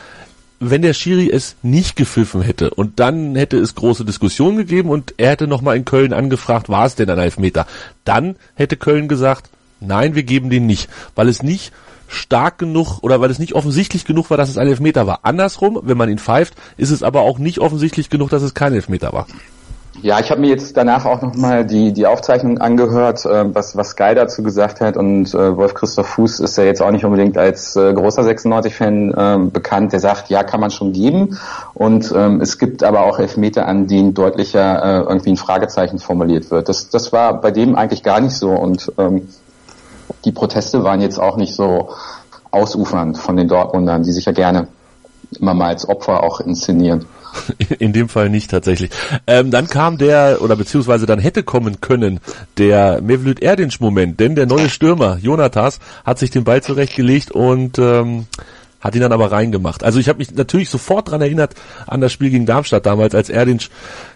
wenn 0.60 0.82
der 0.82 0.94
Schiri 0.94 1.30
es 1.30 1.56
nicht 1.62 1.96
gepfiffen 1.96 2.42
hätte 2.42 2.70
und 2.70 3.00
dann 3.00 3.36
hätte 3.36 3.58
es 3.58 3.76
große 3.76 4.06
Diskussionen 4.06 4.58
gegeben 4.58 4.90
und 4.90 5.14
er 5.18 5.32
hätte 5.32 5.48
nochmal 5.48 5.76
in 5.76 5.86
Köln 5.86 6.14
angefragt, 6.14 6.70
war 6.70 6.86
es 6.86 6.96
denn 6.96 7.10
ein 7.10 7.20
Elfmeter? 7.20 7.68
Dann 8.06 8.36
hätte 8.56 8.78
Köln 8.78 9.08
gesagt, 9.08 9.50
nein, 9.82 10.16
wir 10.16 10.24
geben 10.24 10.50
den 10.50 10.66
nicht, 10.66 10.90
weil 11.16 11.28
es 11.28 11.44
nicht 11.44 11.74
stark 12.14 12.58
genug 12.58 13.00
oder 13.02 13.22
weil 13.22 13.32
es 13.32 13.40
nicht 13.40 13.54
offensichtlich 13.54 14.06
genug 14.06 14.30
war, 14.30 14.38
dass 14.38 14.50
es 14.50 14.58
ein 14.58 14.68
Elfmeter 14.68 15.08
war. 15.08 15.20
Andersrum, 15.24 15.80
wenn 15.84 15.98
man 15.98 16.10
ihn 16.10 16.20
pfeift, 16.20 16.56
ist 16.78 16.92
es 16.92 17.04
aber 17.04 17.22
auch 17.22 17.40
nicht 17.40 17.60
offensichtlich 17.60 18.10
genug, 18.10 18.30
dass 18.30 18.44
es 18.44 18.54
kein 18.54 18.74
Elfmeter 18.74 19.14
war. 19.14 19.28
Ja, 20.02 20.20
ich 20.20 20.32
habe 20.32 20.42
mir 20.42 20.50
jetzt 20.50 20.76
danach 20.76 21.06
auch 21.06 21.22
nochmal 21.22 21.66
die, 21.66 21.94
die 21.94 22.06
Aufzeichnung 22.08 22.58
angehört, 22.58 23.26
äh, 23.26 23.56
was, 23.56 23.78
was 23.78 23.92
Sky 23.92 24.14
dazu 24.14 24.44
gesagt 24.44 24.82
hat 24.82 24.98
und 24.98 25.34
äh, 25.34 25.56
Wolf 25.56 25.76
Christoph 25.76 26.08
Fuß 26.08 26.42
ist 26.42 26.58
ja 26.58 26.66
jetzt 26.66 26.82
auch 26.82 26.92
nicht 26.92 27.06
unbedingt 27.06 27.38
als 27.38 27.78
äh, 27.78 27.94
großer 27.94 28.24
96-Fan 28.24 29.14
äh, 29.14 29.50
bekannt, 29.50 29.94
der 29.94 30.02
sagt, 30.02 30.30
ja, 30.30 30.44
kann 30.44 30.60
man 30.60 30.72
schon 30.72 30.92
geben 30.92 31.40
und 31.74 32.12
ähm, 32.14 32.42
es 32.42 32.58
gibt 32.58 32.84
aber 32.84 33.06
auch 33.06 33.18
Elfmeter, 33.18 33.68
an 33.68 33.88
denen 33.88 34.14
deutlicher 34.14 34.84
äh, 34.84 35.04
irgendwie 35.04 35.30
ein 35.30 35.38
Fragezeichen 35.38 36.00
formuliert 36.00 36.52
wird. 36.52 36.68
Das, 36.68 36.90
das 36.90 37.14
war 37.14 37.40
bei 37.40 37.52
dem 37.52 37.76
eigentlich 37.76 38.04
gar 38.04 38.20
nicht 38.20 38.36
so 38.36 38.50
und 38.50 38.92
ähm, 38.98 39.30
die 40.26 40.32
Proteste 40.32 40.84
waren 40.84 41.02
jetzt 41.02 41.20
auch 41.20 41.38
nicht 41.38 41.56
so 41.56 41.90
ausufernd 42.52 43.18
von 43.18 43.36
den 43.36 43.48
Dortmundern, 43.48 44.04
die 44.04 44.12
sich 44.12 44.26
ja 44.26 44.32
gerne 44.32 44.68
immer 45.40 45.54
mal 45.54 45.68
als 45.68 45.88
Opfer 45.88 46.24
auch 46.24 46.40
inszenieren. 46.40 47.06
In 47.80 47.94
dem 47.94 48.10
Fall 48.10 48.30
nicht 48.30 48.52
tatsächlich. 48.52 48.92
Ähm, 49.26 49.50
dann 49.50 49.68
kam 49.68 49.98
der, 49.98 50.40
oder 50.42 50.56
beziehungsweise 50.56 51.06
dann 51.06 51.20
hätte 51.20 51.44
kommen 51.44 51.82
können, 51.82 52.20
der 52.58 53.02
Mevlüt 53.02 53.42
Erdinsch-Moment, 53.42 54.20
denn 54.20 54.36
der 54.36 54.46
neue 54.46 54.70
Stürmer, 54.70 55.18
Jonatas, 55.18 55.80
hat 56.06 56.20
sich 56.20 56.30
den 56.30 56.44
Ball 56.44 56.62
zurechtgelegt 56.62 57.32
und 57.32 57.80
ähm, 57.80 58.28
hat 58.84 58.96
ihn 58.96 59.02
dann 59.02 59.12
aber 59.12 59.32
reingemacht. 59.32 59.84
Also 59.84 60.00
ich 60.00 60.10
habe 60.10 60.20
mich 60.20 60.36
natürlich 60.36 60.70
sofort 60.70 61.10
dran 61.10 61.22
erinnert 61.22 61.54
an 61.88 62.02
das 62.02 62.12
Spiel 62.12 62.30
gegen 62.30 62.46
Darmstadt 62.46 62.86
damals, 62.86 63.16
als 63.16 63.30
Erdinch, 63.30 63.70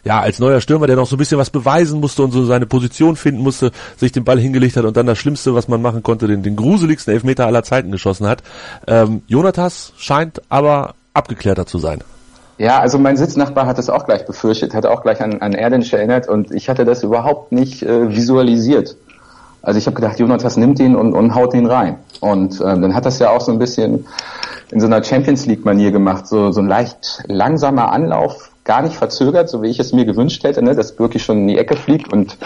ja, 0.03 0.19
als 0.19 0.39
neuer 0.39 0.61
Stürmer, 0.61 0.87
der 0.87 0.97
noch 0.97 1.07
so 1.07 1.15
ein 1.15 1.19
bisschen 1.19 1.37
was 1.37 1.49
beweisen 1.49 1.99
musste 1.99 2.23
und 2.23 2.31
so 2.31 2.45
seine 2.45 2.65
Position 2.65 3.15
finden 3.15 3.41
musste, 3.41 3.71
sich 3.95 4.11
den 4.11 4.25
Ball 4.25 4.39
hingelegt 4.39 4.75
hat 4.75 4.85
und 4.85 4.97
dann 4.97 5.05
das 5.05 5.17
Schlimmste, 5.17 5.55
was 5.55 5.67
man 5.67 5.81
machen 5.81 6.03
konnte, 6.03 6.27
den, 6.27 6.43
den 6.43 6.55
gruseligsten 6.55 7.13
Elfmeter 7.13 7.45
aller 7.45 7.63
Zeiten 7.63 7.91
geschossen 7.91 8.27
hat. 8.27 8.43
Ähm, 8.87 9.21
Jonathas 9.27 9.93
scheint 9.97 10.41
aber 10.49 10.95
abgeklärter 11.13 11.65
zu 11.65 11.77
sein. 11.77 12.01
Ja, 12.57 12.79
also 12.79 12.97
mein 12.97 13.17
Sitznachbar 13.17 13.67
hat 13.67 13.77
das 13.77 13.89
auch 13.89 14.05
gleich 14.05 14.25
befürchtet, 14.25 14.73
hat 14.73 14.85
auch 14.87 15.03
gleich 15.03 15.21
an, 15.21 15.41
an 15.41 15.53
Erdinch 15.53 15.93
erinnert 15.93 16.27
und 16.27 16.51
ich 16.51 16.69
hatte 16.69 16.85
das 16.85 17.03
überhaupt 17.03 17.51
nicht 17.51 17.83
äh, 17.83 18.15
visualisiert. 18.15 18.97
Also 19.67 19.79
ich 19.79 19.85
habe 19.85 19.95
gedacht, 19.95 20.17
Jonathas 20.17 20.55
nimmt 20.55 20.79
ihn 20.79 20.95
und, 20.95 21.11
und 21.11 21.35
haut 21.35 21.53
ihn 21.53 21.65
rein. 21.65 21.97
Und 22.21 22.61
ähm, 22.61 22.81
dann 22.81 22.95
hat 22.95 23.05
das 23.05 23.19
ja 23.19 23.31
auch 23.31 23.41
so 23.41 23.51
ein 23.51 23.59
bisschen 23.59 24.07
in 24.71 24.79
so 24.79 24.85
einer 24.85 25.03
Champions 25.03 25.45
League-Manier 25.45 25.91
gemacht, 25.91 26.25
so, 26.25 26.53
so 26.53 26.61
ein 26.61 26.69
leicht 26.69 27.21
langsamer 27.27 27.91
Anlauf, 27.91 28.49
gar 28.63 28.81
nicht 28.81 28.95
verzögert, 28.95 29.49
so 29.49 29.61
wie 29.61 29.67
ich 29.67 29.77
es 29.77 29.91
mir 29.91 30.05
gewünscht 30.05 30.45
hätte, 30.45 30.61
ne, 30.61 30.73
dass 30.73 30.95
Birki 30.95 31.19
schon 31.19 31.39
in 31.39 31.47
die 31.49 31.57
Ecke 31.57 31.75
fliegt 31.75 32.13
und 32.13 32.37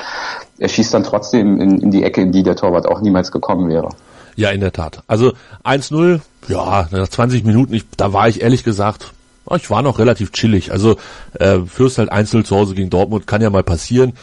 er 0.58 0.68
schießt 0.68 0.96
dann 0.96 1.04
trotzdem 1.04 1.62
in, 1.62 1.80
in 1.80 1.92
die 1.92 2.04
Ecke, 2.04 2.22
in 2.22 2.32
die 2.32 2.42
der 2.42 2.56
Torwart 2.56 2.88
auch 2.88 3.02
niemals 3.02 3.32
gekommen 3.32 3.70
wäre. 3.70 3.90
Ja, 4.36 4.50
in 4.50 4.60
der 4.60 4.72
Tat. 4.72 5.04
Also 5.06 5.34
1-0, 5.64 6.22
ja, 6.48 6.88
nach 6.90 7.08
20 7.08 7.44
Minuten, 7.44 7.76
ich, 7.76 7.86
da 7.98 8.14
war 8.14 8.30
ich 8.30 8.42
ehrlich 8.42 8.64
gesagt, 8.64 9.14
ich 9.56 9.70
war 9.70 9.84
noch 9.84 10.00
relativ 10.00 10.32
chillig. 10.32 10.72
Also 10.72 10.96
äh, 11.34 11.60
Fürst 11.68 12.00
halt 12.00 12.12
1-0 12.12 12.46
zu 12.46 12.56
Hause 12.56 12.74
gegen 12.74 12.90
Dortmund, 12.90 13.28
kann 13.28 13.44
ja 13.44 13.52
mal 13.52 13.64
passieren. 13.64 14.14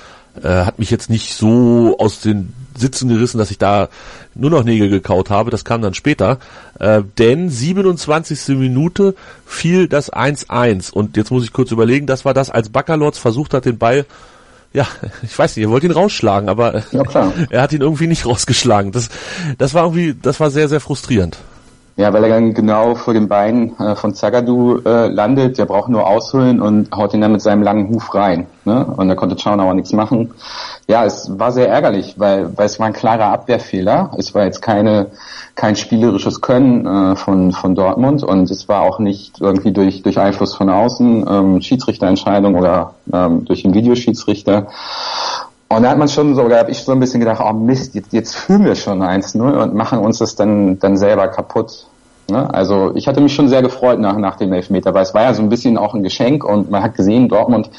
Äh, 0.42 0.64
hat 0.64 0.78
mich 0.78 0.90
jetzt 0.90 1.10
nicht 1.10 1.34
so 1.34 1.96
aus 1.98 2.20
den 2.20 2.52
Sitzen 2.76 3.08
gerissen, 3.08 3.38
dass 3.38 3.50
ich 3.50 3.58
da 3.58 3.88
nur 4.34 4.50
noch 4.50 4.64
Nägel 4.64 4.88
gekaut 4.88 5.30
habe. 5.30 5.50
Das 5.50 5.64
kam 5.64 5.82
dann 5.82 5.94
später. 5.94 6.38
Äh, 6.78 7.02
denn 7.18 7.50
27. 7.50 8.56
Minute 8.56 9.14
fiel 9.46 9.88
das 9.88 10.12
1-1. 10.12 10.92
Und 10.92 11.16
jetzt 11.16 11.30
muss 11.30 11.44
ich 11.44 11.52
kurz 11.52 11.70
überlegen, 11.70 12.06
das 12.06 12.24
war 12.24 12.34
das, 12.34 12.50
als 12.50 12.68
Baccalords 12.68 13.18
versucht 13.18 13.54
hat, 13.54 13.64
den 13.64 13.78
Ball 13.78 14.06
ja, 14.72 14.86
ich 15.22 15.38
weiß 15.38 15.56
nicht, 15.56 15.64
er 15.64 15.70
wollte 15.70 15.86
ihn 15.86 15.92
rausschlagen, 15.92 16.48
aber 16.48 16.82
ja, 16.92 17.02
er 17.50 17.62
hat 17.62 17.72
ihn 17.72 17.80
irgendwie 17.80 18.06
nicht 18.06 18.26
rausgeschlagen. 18.26 18.92
Das, 18.92 19.08
das 19.56 19.74
war 19.74 19.84
irgendwie, 19.84 20.14
das 20.20 20.40
war 20.40 20.50
sehr, 20.50 20.68
sehr 20.68 20.80
frustrierend. 20.80 21.38
Ja, 21.98 22.12
weil 22.12 22.22
er 22.22 22.30
dann 22.30 22.54
genau 22.54 22.94
vor 22.94 23.12
den 23.12 23.26
Beinen 23.26 23.76
äh, 23.80 23.96
von 23.96 24.14
Zagadou 24.14 24.78
äh, 24.84 25.08
landet. 25.08 25.58
Der 25.58 25.66
braucht 25.66 25.88
nur 25.88 26.06
ausholen 26.06 26.62
und 26.62 26.94
haut 26.94 27.12
ihn 27.12 27.20
dann 27.20 27.32
mit 27.32 27.42
seinem 27.42 27.64
langen 27.64 27.88
Huf 27.88 28.14
rein. 28.14 28.46
Ne? 28.64 28.84
Und 28.84 29.08
da 29.08 29.16
konnte 29.16 29.36
Schauner 29.36 29.64
auch 29.64 29.74
nichts 29.74 29.92
machen. 29.92 30.32
Ja, 30.86 31.04
es 31.04 31.28
war 31.40 31.50
sehr 31.50 31.68
ärgerlich, 31.68 32.14
weil, 32.16 32.56
weil 32.56 32.66
es 32.66 32.78
war 32.78 32.86
ein 32.86 32.92
klarer 32.92 33.32
Abwehrfehler. 33.32 34.12
Es 34.16 34.32
war 34.32 34.44
jetzt 34.44 34.62
keine 34.62 35.08
kein 35.56 35.74
spielerisches 35.74 36.40
Können 36.40 36.86
äh, 36.86 37.16
von 37.16 37.50
von 37.50 37.74
Dortmund 37.74 38.22
und 38.22 38.48
es 38.48 38.68
war 38.68 38.82
auch 38.82 39.00
nicht 39.00 39.40
irgendwie 39.40 39.72
durch 39.72 40.02
durch 40.02 40.20
Einfluss 40.20 40.54
von 40.54 40.70
außen, 40.70 41.26
ähm, 41.28 41.60
Schiedsrichterentscheidung 41.60 42.54
oder 42.54 42.94
ähm, 43.12 43.44
durch 43.44 43.62
den 43.62 43.74
Videoschiedsrichter. 43.74 44.68
Und 45.68 45.82
da 45.82 45.90
hat 45.90 45.98
man 45.98 46.08
schon 46.08 46.34
so, 46.34 46.42
oder 46.42 46.58
habe 46.58 46.70
ich 46.70 46.82
so 46.82 46.92
ein 46.92 47.00
bisschen 47.00 47.20
gedacht, 47.20 47.42
oh 47.44 47.52
Mist, 47.52 47.94
jetzt, 47.94 48.12
jetzt 48.12 48.34
fühlen 48.34 48.64
wir 48.64 48.74
schon 48.74 49.02
1-0 49.02 49.62
und 49.62 49.74
machen 49.74 49.98
uns 49.98 50.18
das 50.18 50.34
dann, 50.34 50.78
dann 50.78 50.96
selber 50.96 51.28
kaputt. 51.28 51.86
Ne? 52.30 52.52
Also 52.52 52.92
ich 52.94 53.06
hatte 53.06 53.20
mich 53.20 53.34
schon 53.34 53.48
sehr 53.48 53.60
gefreut 53.60 54.00
nach, 54.00 54.16
nach 54.16 54.36
dem 54.36 54.52
Elfmeter, 54.52 54.94
weil 54.94 55.02
es 55.02 55.12
war 55.12 55.22
ja 55.22 55.34
so 55.34 55.42
ein 55.42 55.50
bisschen 55.50 55.76
auch 55.76 55.94
ein 55.94 56.02
Geschenk 56.02 56.42
und 56.42 56.70
man 56.70 56.82
hat 56.82 56.94
gesehen, 56.94 57.28
Dortmund 57.28 57.70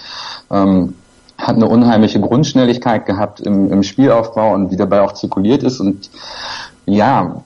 ähm, 0.52 0.94
hat 1.38 1.56
eine 1.56 1.68
unheimliche 1.68 2.20
Grundschnelligkeit 2.20 3.06
gehabt 3.06 3.40
im, 3.40 3.72
im 3.72 3.82
Spielaufbau 3.82 4.54
und 4.54 4.72
wie 4.72 4.78
dabei 4.78 5.02
auch 5.02 5.14
zirkuliert 5.14 5.64
ist. 5.64 5.80
Und 5.80 6.10
ja, 6.86 7.44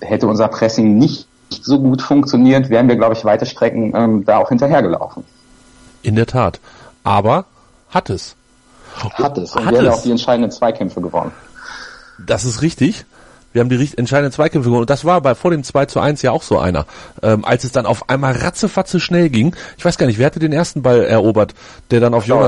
hätte 0.00 0.26
unser 0.26 0.48
Pressing 0.48 0.98
nicht 0.98 1.28
so 1.50 1.78
gut 1.78 2.02
funktioniert, 2.02 2.70
wären 2.70 2.88
wir, 2.88 2.96
glaube 2.96 3.14
ich, 3.14 3.24
weite 3.24 3.46
Strecken 3.46 3.92
ähm, 3.94 4.24
da 4.24 4.38
auch 4.38 4.48
hinterhergelaufen. 4.48 5.24
In 6.02 6.16
der 6.16 6.26
Tat. 6.26 6.60
Aber 7.04 7.44
hat 7.90 8.10
es. 8.10 8.36
Hat 8.96 9.38
es. 9.38 9.54
Und 9.54 9.64
hat 9.64 9.72
wir 9.72 9.80
haben 9.80 9.88
auch 9.88 10.02
die 10.02 10.10
entscheidenden 10.10 10.50
Zweikämpfe 10.50 11.00
gewonnen. 11.00 11.32
Das 12.24 12.44
ist 12.44 12.62
richtig. 12.62 13.04
Wir 13.52 13.60
haben 13.60 13.70
die 13.70 13.96
entscheidenden 13.96 14.32
Zweikämpfe 14.32 14.68
gewonnen. 14.68 14.82
Und 14.82 14.90
das 14.90 15.04
war 15.04 15.20
bei 15.20 15.34
vor 15.34 15.50
dem 15.50 15.64
2 15.64 15.86
zu 15.86 16.00
1 16.00 16.22
ja 16.22 16.30
auch 16.30 16.42
so 16.42 16.58
einer. 16.58 16.84
Ähm, 17.22 17.44
als 17.44 17.64
es 17.64 17.72
dann 17.72 17.86
auf 17.86 18.10
einmal 18.10 18.34
ratzefatze 18.34 19.00
schnell 19.00 19.30
ging. 19.30 19.56
Ich 19.78 19.84
weiß 19.84 19.96
gar 19.96 20.06
nicht, 20.06 20.18
wer 20.18 20.26
hatte 20.26 20.38
den 20.40 20.52
ersten 20.52 20.82
Ball 20.82 21.04
erobert, 21.04 21.54
der 21.90 22.00
dann 22.00 22.12
auf 22.12 22.24
Klar. 22.24 22.38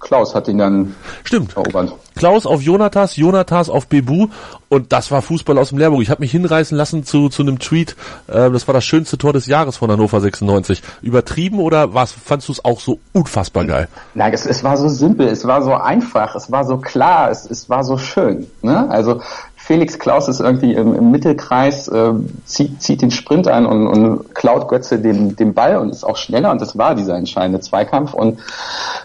Klaus 0.00 0.34
hat 0.34 0.48
ihn 0.48 0.58
dann 0.58 0.94
Stimmt. 1.24 1.56
erobert. 1.56 1.92
Klaus 2.16 2.46
auf 2.46 2.62
Jonathas, 2.62 3.16
Jonathas 3.16 3.68
auf 3.68 3.86
Bebu 3.86 4.28
und 4.68 4.92
das 4.92 5.10
war 5.10 5.22
Fußball 5.22 5.58
aus 5.58 5.68
dem 5.68 5.78
Lehrbuch. 5.78 6.00
Ich 6.00 6.10
habe 6.10 6.22
mich 6.22 6.32
hinreißen 6.32 6.76
lassen 6.76 7.04
zu, 7.04 7.28
zu 7.28 7.42
einem 7.42 7.58
Tweet, 7.58 7.94
äh, 8.26 8.50
das 8.50 8.66
war 8.66 8.74
das 8.74 8.84
schönste 8.84 9.18
Tor 9.18 9.32
des 9.32 9.46
Jahres 9.46 9.76
von 9.76 9.90
Hannover 9.90 10.20
96. 10.20 10.82
Übertrieben 11.02 11.60
oder 11.60 11.94
was 11.94 12.12
fandst 12.12 12.48
du 12.48 12.52
es 12.52 12.64
auch 12.64 12.80
so 12.80 12.98
unfassbar 13.12 13.64
geil? 13.64 13.88
Nein, 14.14 14.32
es, 14.32 14.46
es 14.46 14.64
war 14.64 14.76
so 14.76 14.88
simpel, 14.88 15.28
es 15.28 15.46
war 15.46 15.62
so 15.62 15.74
einfach, 15.74 16.34
es 16.34 16.50
war 16.50 16.64
so 16.64 16.78
klar, 16.78 17.30
es, 17.30 17.48
es 17.48 17.68
war 17.68 17.84
so 17.84 17.98
schön. 17.98 18.46
Ne? 18.62 18.88
Also 18.90 19.20
Felix 19.66 19.98
Klaus 19.98 20.28
ist 20.28 20.38
irgendwie 20.38 20.74
im, 20.74 20.94
im 20.94 21.10
Mittelkreis, 21.10 21.88
äh, 21.88 22.12
zieht, 22.44 22.80
zieht 22.80 23.02
den 23.02 23.10
Sprint 23.10 23.48
an 23.48 23.66
und, 23.66 23.88
und 23.88 24.32
klaut 24.32 24.68
Götze 24.68 25.00
den, 25.00 25.34
den 25.34 25.54
Ball 25.54 25.78
und 25.78 25.90
ist 25.90 26.04
auch 26.04 26.16
schneller 26.16 26.52
und 26.52 26.60
das 26.60 26.78
war 26.78 26.94
dieser 26.94 27.16
entscheidende 27.16 27.58
Zweikampf 27.58 28.14
und 28.14 28.38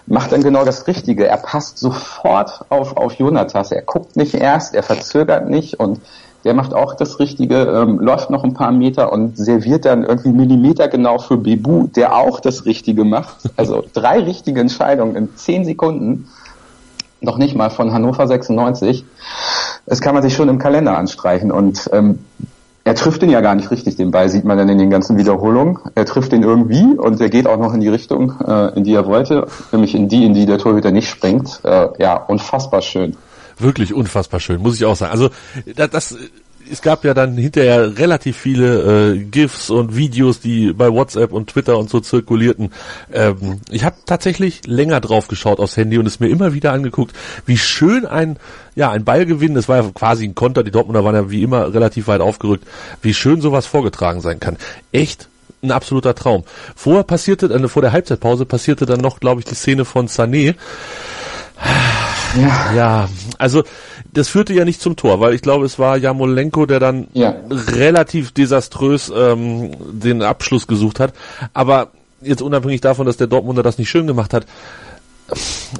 macht 0.06 0.32
dann 0.32 0.44
genau 0.44 0.64
das 0.64 0.86
Richtige. 0.86 1.26
Er 1.26 1.38
passt 1.38 1.80
sofort 1.80 2.64
auf, 2.70 2.96
auf 2.96 3.14
Jonathas. 3.14 3.72
Er 3.72 3.82
guckt 3.82 4.16
nicht 4.16 4.36
erst, 4.36 4.76
er 4.76 4.84
verzögert 4.84 5.50
nicht 5.50 5.80
und 5.80 6.00
der 6.44 6.54
macht 6.54 6.76
auch 6.76 6.94
das 6.94 7.18
Richtige, 7.18 7.64
ähm, 7.64 8.00
läuft 8.00 8.30
noch 8.30 8.44
ein 8.44 8.54
paar 8.54 8.72
Meter 8.72 9.12
und 9.12 9.38
serviert 9.38 9.86
dann 9.86 10.04
irgendwie 10.04 10.32
Millimeter 10.32 10.88
genau 10.90 11.18
für 11.18 11.38
Bebu, 11.38 11.88
der 11.88 12.16
auch 12.16 12.40
das 12.40 12.66
Richtige 12.66 13.04
macht. 13.04 13.50
Also 13.58 13.84
drei 13.94 14.20
richtige 14.20 14.62
Entscheidungen 14.62 15.16
in 15.16 15.36
zehn 15.36 15.66
Sekunden 15.66 16.28
noch 17.20 17.38
nicht 17.38 17.56
mal 17.56 17.70
von 17.70 17.94
Hannover 17.94 18.28
96. 18.28 19.06
Das 19.86 20.02
kann 20.02 20.14
man 20.14 20.24
sich 20.24 20.36
schon 20.36 20.50
im 20.50 20.60
Kalender 20.60 20.98
anstreichen 20.98 21.52
und 21.52 21.90
ähm, 21.92 22.20
er 22.84 22.96
trifft 22.96 23.22
den 23.22 23.30
ja 23.30 23.42
gar 23.42 23.54
nicht 23.54 23.70
richtig, 23.70 23.96
den 23.96 24.10
Ball 24.10 24.30
sieht 24.30 24.44
man 24.44 24.58
dann 24.58 24.68
in 24.68 24.80
den 24.80 24.90
ganzen 24.90 25.18
Wiederholungen. 25.18 25.78
Er 25.94 26.06
trifft 26.06 26.32
den 26.32 26.42
irgendwie 26.42 26.98
und 26.98 27.22
er 27.22 27.30
geht 27.30 27.46
auch 27.46 27.58
noch 27.58 27.74
in 27.76 27.80
die 27.80 27.90
Richtung, 27.90 28.34
äh, 28.46 28.76
in 28.76 28.84
die 28.84 28.94
er 28.94 29.06
wollte, 29.06 29.48
nämlich 29.72 29.94
in 29.94 30.10
die, 30.10 30.26
in 30.26 30.34
die 30.34 30.48
der 30.48 30.58
Torhüter 30.58 30.92
nicht 30.92 31.08
springt. 31.08 31.62
Äh, 31.64 31.90
ja, 32.00 32.16
unfassbar 32.16 32.82
schön. 32.82 33.16
Wirklich 33.60 33.94
unfassbar 33.94 34.40
schön, 34.40 34.62
muss 34.62 34.76
ich 34.76 34.86
auch 34.86 34.96
sagen. 34.96 35.12
Also 35.12 35.30
das, 35.76 35.90
das 35.92 36.18
es 36.72 36.82
gab 36.82 37.04
ja 37.04 37.14
dann 37.14 37.38
hinterher 37.38 37.98
relativ 37.98 38.38
viele 38.38 39.14
äh, 39.14 39.18
GIFs 39.20 39.70
und 39.70 39.96
Videos, 39.96 40.40
die 40.40 40.74
bei 40.74 40.92
WhatsApp 40.92 41.32
und 41.34 41.50
Twitter 41.50 41.78
und 41.78 41.90
so 41.90 42.00
zirkulierten. 42.00 42.72
Ähm, 43.12 43.60
ich 43.70 43.84
habe 43.84 43.98
tatsächlich 44.06 44.66
länger 44.66 45.02
drauf 45.02 45.28
geschaut 45.28 45.60
aufs 45.60 45.78
Handy 45.78 45.98
und 45.98 46.06
es 46.06 46.20
mir 46.20 46.30
immer 46.30 46.54
wieder 46.54 46.72
angeguckt, 46.72 47.16
wie 47.46 47.58
schön 47.58 48.06
ein 48.06 48.38
ja 48.76 48.90
ein 48.90 49.04
Ballgewinn, 49.04 49.54
das 49.54 49.68
war 49.68 49.84
ja 49.84 49.90
quasi 49.94 50.26
ein 50.26 50.36
Konter, 50.36 50.64
die 50.64 50.72
Dortmunder 50.72 51.04
waren 51.04 51.16
ja 51.16 51.30
wie 51.30 51.44
immer 51.44 51.74
relativ 51.74 52.08
weit 52.08 52.22
aufgerückt, 52.22 52.66
wie 53.02 53.14
schön 53.14 53.42
sowas 53.42 53.66
vorgetragen 53.66 54.22
sein 54.22 54.40
kann. 54.40 54.58
Echt 54.94 55.28
ein 55.62 55.72
absoluter 55.72 56.16
Traum. 56.16 56.44
Vorher 56.76 57.04
passierte, 57.04 57.48
äh, 57.48 57.68
vor 57.68 57.82
der 57.82 57.92
Halbzeitpause 57.92 58.46
passierte 58.46 58.86
dann 58.86 59.02
noch, 59.02 59.20
glaube 59.20 59.42
ich, 59.42 59.46
die 59.46 59.56
Szene 59.56 59.86
von 59.86 60.08
Sané. 60.08 60.56
Ja. 62.36 62.74
ja, 62.74 63.10
also 63.38 63.64
das 64.14 64.28
führte 64.28 64.54
ja 64.54 64.66
nicht 64.66 64.82
zum 64.82 64.96
Tor, 64.96 65.20
weil 65.20 65.34
ich 65.34 65.42
glaube, 65.42 65.66
es 65.66 65.80
war 65.80 65.98
Jamolenko, 65.98 66.66
der 66.66 66.80
dann 66.80 67.08
ja. 67.14 67.36
relativ 67.50 68.32
desaströs 68.32 69.12
ähm, 69.16 69.72
den 69.92 70.22
Abschluss 70.22 70.68
gesucht 70.68 71.00
hat. 71.00 71.14
Aber 71.54 71.92
jetzt 72.22 72.42
unabhängig 72.42 72.82
davon, 72.82 73.06
dass 73.06 73.18
der 73.18 73.28
Dortmunder 73.28 73.64
das 73.64 73.78
nicht 73.78 73.90
schön 73.90 74.08
gemacht 74.08 74.34
hat, 74.34 74.46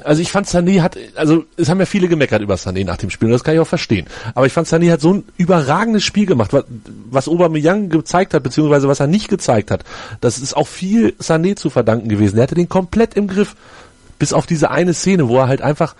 also 0.04 0.22
ich 0.22 0.32
fand 0.32 0.46
Sané 0.46 0.80
hat, 0.80 0.96
also 1.14 1.44
es 1.56 1.68
haben 1.68 1.78
ja 1.78 1.86
viele 1.86 2.08
gemeckert 2.08 2.40
über 2.40 2.54
Sané 2.54 2.84
nach 2.84 2.96
dem 2.96 3.10
Spiel 3.10 3.26
und 3.26 3.32
das 3.32 3.44
kann 3.44 3.54
ich 3.54 3.60
auch 3.60 3.66
verstehen. 3.66 4.06
Aber 4.34 4.46
ich 4.46 4.52
fand 4.52 4.66
Sané 4.66 4.90
hat 4.90 5.00
so 5.00 5.14
ein 5.14 5.24
überragendes 5.36 6.04
Spiel 6.04 6.26
gemacht, 6.26 6.52
was, 6.52 6.64
was 7.10 7.28
Aubameyang 7.28 7.88
gezeigt 7.88 8.34
hat, 8.34 8.42
beziehungsweise 8.42 8.88
was 8.88 9.00
er 9.00 9.06
nicht 9.06 9.28
gezeigt 9.28 9.70
hat. 9.70 9.84
Das 10.20 10.38
ist 10.38 10.56
auch 10.56 10.68
viel 10.68 11.14
Sané 11.20 11.56
zu 11.56 11.70
verdanken 11.70 12.08
gewesen. 12.08 12.38
Er 12.38 12.44
hatte 12.44 12.54
den 12.54 12.68
komplett 12.68 13.14
im 13.14 13.26
Griff. 13.26 13.54
Bis 14.18 14.32
auf 14.32 14.46
diese 14.46 14.70
eine 14.70 14.94
Szene, 14.94 15.28
wo 15.28 15.38
er 15.38 15.48
halt 15.48 15.62
einfach, 15.62 15.96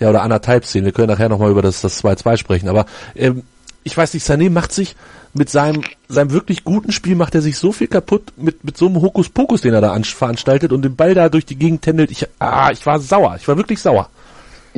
ja, 0.00 0.10
oder 0.10 0.22
anderthalb 0.22 0.64
Szenen. 0.64 0.86
Wir 0.86 0.92
können 0.92 1.08
nachher 1.08 1.28
nochmal 1.28 1.50
über 1.50 1.62
das, 1.62 1.80
das 1.80 2.02
2-2 2.04 2.36
sprechen. 2.36 2.68
Aber 2.68 2.86
ähm, 3.14 3.42
ich 3.84 3.96
weiß 3.96 4.14
nicht, 4.14 4.26
Sané 4.26 4.50
macht 4.50 4.72
sich 4.72 4.96
mit 5.34 5.50
seinem, 5.50 5.82
seinem 6.08 6.32
wirklich 6.32 6.64
guten 6.64 6.92
Spiel 6.92 7.14
macht 7.14 7.34
er 7.34 7.42
sich 7.42 7.58
so 7.58 7.72
viel 7.72 7.86
kaputt 7.86 8.32
mit, 8.36 8.64
mit 8.64 8.76
so 8.76 8.86
einem 8.86 9.00
Hokuspokus, 9.00 9.62
den 9.62 9.74
er 9.74 9.80
da 9.80 9.98
veranstaltet 10.02 10.72
und 10.72 10.82
den 10.82 10.96
Ball 10.96 11.14
da 11.14 11.28
durch 11.28 11.46
die 11.46 11.56
Gegend 11.56 11.82
tändelt. 11.82 12.10
Ich, 12.10 12.26
ah, 12.38 12.70
ich 12.70 12.84
war 12.86 13.00
sauer. 13.00 13.36
Ich 13.38 13.46
war 13.48 13.56
wirklich 13.56 13.80
sauer. 13.80 14.08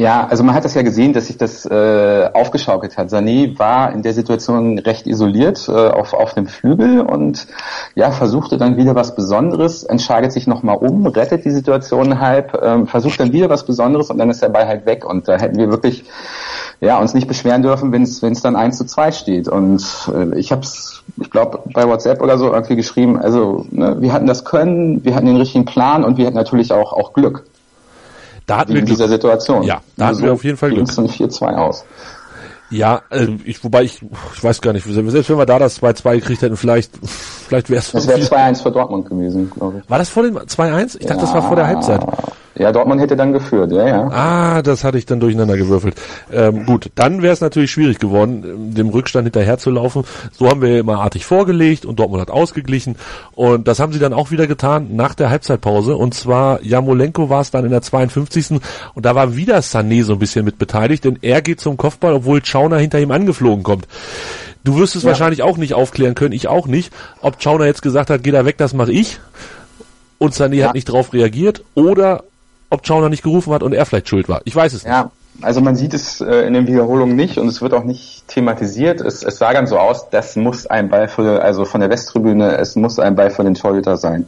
Ja, 0.01 0.27
also 0.31 0.43
man 0.45 0.55
hat 0.55 0.65
das 0.65 0.73
ja 0.73 0.81
gesehen, 0.81 1.13
dass 1.13 1.27
sich 1.27 1.37
das 1.37 1.67
äh, 1.67 2.31
aufgeschaukelt 2.33 2.97
hat. 2.97 3.11
Sané 3.11 3.59
war 3.59 3.93
in 3.93 4.01
der 4.01 4.15
Situation 4.15 4.79
recht 4.79 5.07
isoliert 5.07 5.69
äh, 5.69 5.73
auf, 5.73 6.15
auf 6.15 6.33
dem 6.33 6.47
Flügel 6.47 7.03
und 7.03 7.47
ja, 7.95 8.11
versuchte 8.11 8.57
dann 8.57 8.79
wieder 8.79 8.95
was 8.95 9.15
Besonderes, 9.15 9.85
entscheidet 9.85 10.33
sich 10.33 10.47
nochmal 10.47 10.79
um, 10.79 11.05
rettet 11.05 11.45
die 11.45 11.51
Situation 11.51 12.19
halb, 12.19 12.55
äh, 12.55 12.87
versucht 12.87 13.21
dann 13.21 13.35
wieder 13.35 13.51
was 13.51 13.67
Besonderes 13.67 14.09
und 14.09 14.17
dann 14.17 14.31
ist 14.31 14.41
der 14.41 14.49
Ball 14.49 14.67
halt 14.67 14.87
weg. 14.87 15.05
Und 15.05 15.29
da 15.29 15.37
hätten 15.37 15.59
wir 15.59 15.69
wirklich 15.69 16.05
ja, 16.81 16.99
uns 16.99 17.13
nicht 17.13 17.29
beschweren 17.29 17.61
dürfen, 17.61 17.93
wenn 17.93 18.05
es 18.05 18.41
dann 18.41 18.57
1 18.57 18.79
zu 18.79 18.87
2 18.87 19.13
steht. 19.13 19.49
Und 19.49 19.85
äh, 20.15 20.39
ich 20.39 20.51
habe 20.51 20.63
es, 20.63 21.03
ich 21.21 21.31
glaube, 21.31 21.61
bei 21.75 21.87
WhatsApp 21.87 22.23
oder 22.23 22.39
so 22.39 22.51
irgendwie 22.51 22.77
geschrieben, 22.77 23.19
also 23.19 23.67
ne, 23.71 23.99
wir 24.01 24.15
hatten 24.15 24.27
das 24.27 24.47
Können, 24.47 25.05
wir 25.05 25.15
hatten 25.15 25.27
den 25.27 25.37
richtigen 25.37 25.67
Plan 25.67 26.05
und 26.05 26.17
wir 26.17 26.27
hatten 26.27 26.37
natürlich 26.37 26.73
auch, 26.73 26.95
auch 26.95 27.13
Glück. 27.13 27.45
Da 28.51 28.59
hatten 28.59 28.73
wir 28.73 28.81
in 28.81 28.87
dieser 28.87 29.07
Situation. 29.07 29.63
Ja, 29.63 29.81
da 29.97 30.07
hatten 30.09 30.23
wir 30.23 30.33
auf 30.33 30.43
jeden 30.43 30.57
Fall 30.57 30.71
Glück. 30.71 30.89
Glück. 30.89 31.09
4-2 31.09 31.55
aus. 31.55 31.85
Ja, 32.69 33.03
äh, 33.11 33.29
ich, 33.45 33.63
wobei 33.63 33.85
ich, 33.85 34.03
ich 34.35 34.43
weiß 34.43 34.61
gar 34.61 34.73
nicht, 34.73 34.85
selbst 34.85 35.31
wenn 35.31 35.39
wir 35.39 35.47
da 35.47 35.61
das 35.61 35.81
2-2 35.81 36.17
gekriegt 36.17 36.43
hätten, 36.43 36.57
vielleicht, 36.57 36.91
vielleicht 37.01 37.71
wäre 37.71 37.79
es. 37.79 37.93
Das 37.93 38.09
wäre 38.09 38.19
2-1 38.19 38.65
für 38.65 38.73
Dortmund 38.73 39.09
gewesen, 39.09 39.53
glaube 39.55 39.79
ich. 39.79 39.89
War 39.89 39.99
das 39.99 40.09
vor 40.09 40.25
dem 40.25 40.37
2-1? 40.37 40.97
Ich 40.97 41.03
ja, 41.03 41.11
dachte, 41.11 41.21
das 41.21 41.33
war 41.33 41.43
vor 41.47 41.55
der 41.55 41.69
Halbzeit. 41.69 42.01
Ja, 42.61 42.73
Dortmund 42.73 43.01
hätte 43.01 43.17
dann 43.17 43.33
geführt, 43.33 43.73
ja, 43.73 43.89
ja. 43.89 44.09
Ah, 44.11 44.61
das 44.61 44.85
hatte 44.85 44.99
ich 44.99 45.07
dann 45.07 45.19
durcheinander 45.19 45.57
gewürfelt. 45.57 45.95
Ähm, 46.31 46.67
gut, 46.67 46.91
dann 46.95 47.23
wäre 47.23 47.33
es 47.33 47.41
natürlich 47.41 47.71
schwierig 47.71 47.99
geworden, 47.99 48.75
dem 48.75 48.91
Rückstand 48.91 49.25
hinterher 49.25 49.57
zu 49.57 49.71
laufen. 49.71 50.05
So 50.31 50.47
haben 50.47 50.61
wir 50.61 50.79
immer 50.79 51.01
artig 51.01 51.25
vorgelegt 51.25 51.87
und 51.87 51.99
Dortmund 51.99 52.21
hat 52.21 52.31
ausgeglichen. 52.31 52.97
Und 53.33 53.67
das 53.67 53.81
haben 53.81 53.95
sie 53.95 53.99
dann 53.99 54.13
auch 54.13 54.31
wieder 54.31 54.47
getan 54.47 54.89
nach 54.95 55.15
der 55.15 55.31
Halbzeitpause. 55.31 55.97
Und 55.97 56.13
zwar 56.13 56.63
Jamolenko 56.63 57.31
war 57.31 57.41
es 57.41 57.51
dann 57.51 57.65
in 57.65 57.71
der 57.71 57.81
52. 57.81 58.61
Und 58.93 59.07
da 59.07 59.15
war 59.15 59.37
wieder 59.37 59.61
Sané 59.61 60.05
so 60.05 60.13
ein 60.13 60.19
bisschen 60.19 60.45
mit 60.45 60.59
beteiligt, 60.59 61.07
denn 61.07 61.19
er 61.23 61.41
geht 61.41 61.63
zum 61.63 61.79
Kopfball, 61.79 62.13
obwohl 62.13 62.45
Schauner 62.45 62.77
hinter 62.77 63.01
ihm 63.01 63.11
angeflogen 63.11 63.63
kommt. 63.63 63.89
Du 64.65 64.77
wirst 64.77 64.97
es 64.97 65.05
ja. 65.05 65.09
wahrscheinlich 65.09 65.43
auch 65.43 65.57
nicht 65.57 65.73
aufklären 65.73 66.15
können, 66.15 66.33
ich 66.33 66.47
auch 66.47 66.67
nicht, 66.67 66.93
ob 67.23 67.43
Schauner 67.43 67.65
jetzt 67.65 67.81
gesagt 67.81 68.11
hat, 68.11 68.23
geh 68.23 68.33
da 68.33 68.45
weg, 68.45 68.59
das 68.59 68.75
mache 68.75 68.93
ich. 68.93 69.19
Und 70.19 70.35
Sané 70.35 70.57
ja. 70.57 70.67
hat 70.69 70.75
nicht 70.75 70.91
drauf 70.91 71.15
reagiert 71.15 71.65
oder 71.75 72.25
ob 72.71 72.87
Schauner 72.87 73.09
nicht 73.09 73.23
gerufen 73.23 73.53
hat 73.53 73.63
und 73.63 73.73
er 73.73 73.85
vielleicht 73.85 74.09
schuld 74.09 74.29
war. 74.29 74.41
Ich 74.45 74.57
weiß 74.57 74.73
es 74.73 74.85
nicht. 74.85 74.93
Ja, 74.93 75.11
also 75.43 75.61
man 75.61 75.75
sieht 75.77 75.95
es 75.95 76.21
äh, 76.21 76.47
in 76.47 76.55
den 76.55 76.67
Wiederholungen 76.67 77.17
nicht 77.17 77.39
und 77.39 77.49
es 77.49 77.63
wird 77.63 77.75
auch 77.75 77.85
nicht 77.85 78.29
thematisiert. 78.29 79.01
Es, 79.01 79.23
es 79.23 79.39
sah 79.39 79.53
dann 79.53 79.67
so 79.67 79.79
aus, 79.79 80.11
das 80.11 80.37
muss 80.37 80.67
ein 80.67 80.89
Ball 80.89 81.09
für, 81.09 81.43
also 81.43 81.65
von 81.65 81.81
der 81.81 81.91
Westtribüne, 81.91 82.57
es 82.59 82.77
muss 82.77 82.99
ein 82.99 83.17
Ball 83.17 83.31
für 83.31 83.43
den 83.43 83.55
Torhüter 83.55 83.97
sein. 83.97 84.27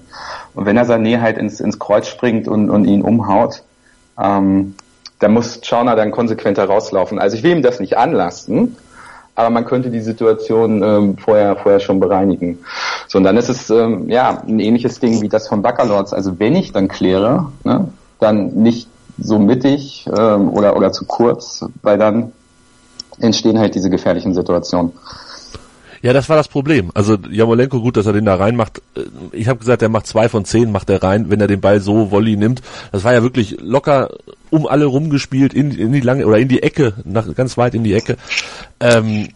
Und 0.54 0.66
wenn 0.66 0.76
er 0.76 0.86
Sané 0.86 1.20
halt 1.20 1.38
ins, 1.38 1.60
ins 1.60 1.78
Kreuz 1.78 2.08
springt 2.08 2.48
und, 2.48 2.70
und 2.70 2.84
ihn 2.86 3.02
umhaut, 3.02 3.62
ähm, 4.18 4.74
dann 5.18 5.32
muss 5.32 5.60
Schauner 5.62 5.96
dann 5.96 6.10
konsequenter 6.10 6.64
rauslaufen. 6.64 7.18
Also 7.18 7.36
ich 7.36 7.42
will 7.42 7.52
ihm 7.52 7.62
das 7.62 7.78
nicht 7.78 7.96
anlasten, 7.96 8.76
aber 9.34 9.50
man 9.50 9.64
könnte 9.64 9.90
die 9.90 10.00
Situation 10.00 10.82
ähm, 10.82 11.18
vorher 11.18 11.56
vorher 11.56 11.80
schon 11.80 12.00
bereinigen. 12.00 12.58
So 13.06 13.18
und 13.18 13.24
dann 13.24 13.36
ist 13.36 13.48
es 13.48 13.70
ähm, 13.70 14.08
ja 14.08 14.42
ein 14.46 14.60
ähnliches 14.60 14.98
Ding 14.98 15.20
wie 15.20 15.28
das 15.28 15.48
von 15.48 15.62
Baccalords. 15.62 16.12
Also 16.12 16.38
wenn 16.38 16.56
ich 16.56 16.72
dann 16.72 16.88
kläre, 16.88 17.52
ne, 17.64 17.88
dann 18.22 18.54
nicht 18.54 18.88
so 19.18 19.38
mittig 19.38 20.06
ähm, 20.06 20.50
oder, 20.50 20.76
oder 20.76 20.92
zu 20.92 21.04
kurz, 21.04 21.64
weil 21.82 21.98
dann 21.98 22.32
entstehen 23.18 23.58
halt 23.58 23.74
diese 23.74 23.90
gefährlichen 23.90 24.34
Situationen. 24.34 24.92
Ja, 26.02 26.12
das 26.12 26.28
war 26.28 26.36
das 26.36 26.48
Problem. 26.48 26.90
Also 26.94 27.16
Jamolenko, 27.30 27.80
gut, 27.80 27.96
dass 27.96 28.06
er 28.06 28.12
den 28.12 28.24
da 28.24 28.34
reinmacht. 28.34 28.82
Äh, 28.96 29.02
ich 29.32 29.48
habe 29.48 29.60
gesagt, 29.60 29.82
er 29.82 29.88
macht 29.88 30.06
zwei 30.06 30.28
von 30.28 30.44
zehn, 30.44 30.72
macht 30.72 30.90
er 30.90 31.02
rein, 31.02 31.30
wenn 31.30 31.40
er 31.40 31.46
den 31.46 31.60
Ball 31.60 31.80
so 31.80 32.10
Volley 32.10 32.36
nimmt. 32.36 32.60
Das 32.90 33.04
war 33.04 33.12
ja 33.12 33.22
wirklich 33.22 33.58
locker 33.60 34.10
um 34.52 34.66
alle 34.66 34.84
rumgespielt, 34.84 35.54
in, 35.54 35.70
in 35.70 35.92
die 35.92 36.00
lange 36.00 36.26
oder 36.26 36.38
in 36.38 36.48
die 36.48 36.62
Ecke, 36.62 36.92
nach, 37.04 37.34
ganz 37.34 37.56
weit 37.56 37.74
in 37.74 37.84
die 37.84 37.94
Ecke. 37.94 38.18
Ähm, 38.80 39.28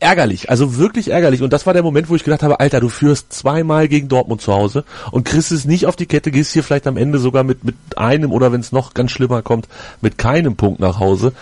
ärgerlich, 0.00 0.50
also 0.50 0.76
wirklich 0.76 1.12
ärgerlich. 1.12 1.40
Und 1.42 1.52
das 1.52 1.66
war 1.66 1.72
der 1.72 1.84
Moment, 1.84 2.08
wo 2.08 2.16
ich 2.16 2.24
gedacht 2.24 2.42
habe, 2.42 2.58
Alter, 2.58 2.80
du 2.80 2.88
führst 2.88 3.32
zweimal 3.32 3.86
gegen 3.86 4.08
Dortmund 4.08 4.40
zu 4.42 4.52
Hause 4.52 4.84
und 5.12 5.24
kriegst 5.24 5.52
es 5.52 5.66
nicht 5.66 5.86
auf 5.86 5.94
die 5.94 6.06
Kette, 6.06 6.32
gehst 6.32 6.52
hier 6.52 6.64
vielleicht 6.64 6.88
am 6.88 6.96
Ende 6.96 7.20
sogar 7.20 7.44
mit, 7.44 7.62
mit 7.62 7.76
einem 7.96 8.32
oder 8.32 8.50
wenn 8.50 8.60
es 8.60 8.72
noch 8.72 8.92
ganz 8.92 9.12
schlimmer 9.12 9.40
kommt, 9.40 9.68
mit 10.00 10.18
keinem 10.18 10.56
Punkt 10.56 10.80
nach 10.80 10.98
Hause. 10.98 11.32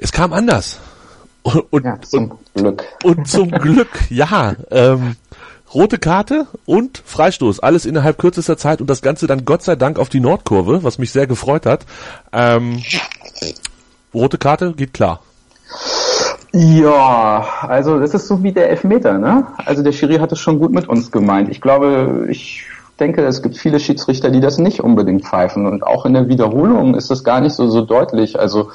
Es 0.00 0.10
kam 0.10 0.32
anders. 0.32 0.80
Und, 1.44 1.64
und, 1.70 1.84
ja, 1.84 2.00
zum 2.00 2.32
Glück. 2.54 2.82
Und 3.04 3.28
zum 3.28 3.52
Glück, 3.52 3.88
ja. 4.10 4.56
Ähm, 4.72 5.14
rote 5.74 5.98
Karte 5.98 6.46
und 6.64 7.02
Freistoß. 7.04 7.60
Alles 7.60 7.86
innerhalb 7.86 8.18
kürzester 8.18 8.56
Zeit 8.56 8.80
und 8.80 8.88
das 8.88 9.02
Ganze 9.02 9.26
dann 9.26 9.44
Gott 9.44 9.62
sei 9.62 9.76
Dank 9.76 9.98
auf 9.98 10.08
die 10.08 10.20
Nordkurve, 10.20 10.82
was 10.82 10.98
mich 10.98 11.12
sehr 11.12 11.26
gefreut 11.26 11.66
hat. 11.66 11.86
Ähm, 12.32 12.82
rote 14.14 14.38
Karte 14.38 14.72
geht 14.72 14.92
klar. 14.94 15.20
Ja, 16.52 17.46
also 17.62 17.98
das 17.98 18.14
ist 18.14 18.28
so 18.28 18.42
wie 18.42 18.52
der 18.52 18.70
Elfmeter, 18.70 19.18
ne? 19.18 19.46
Also 19.58 19.82
der 19.82 19.92
Schiri 19.92 20.16
hat 20.16 20.32
es 20.32 20.38
schon 20.38 20.58
gut 20.58 20.72
mit 20.72 20.88
uns 20.88 21.10
gemeint. 21.10 21.50
Ich 21.50 21.60
glaube, 21.60 22.26
ich 22.30 22.64
denke, 22.98 23.24
es 23.24 23.42
gibt 23.42 23.58
viele 23.58 23.78
Schiedsrichter, 23.78 24.30
die 24.30 24.40
das 24.40 24.56
nicht 24.56 24.80
unbedingt 24.80 25.24
pfeifen 25.24 25.66
und 25.66 25.82
auch 25.82 26.06
in 26.06 26.14
der 26.14 26.28
Wiederholung 26.28 26.94
ist 26.94 27.10
das 27.10 27.24
gar 27.24 27.40
nicht 27.40 27.52
so 27.52 27.68
so 27.68 27.82
deutlich. 27.82 28.38
Also 28.38 28.70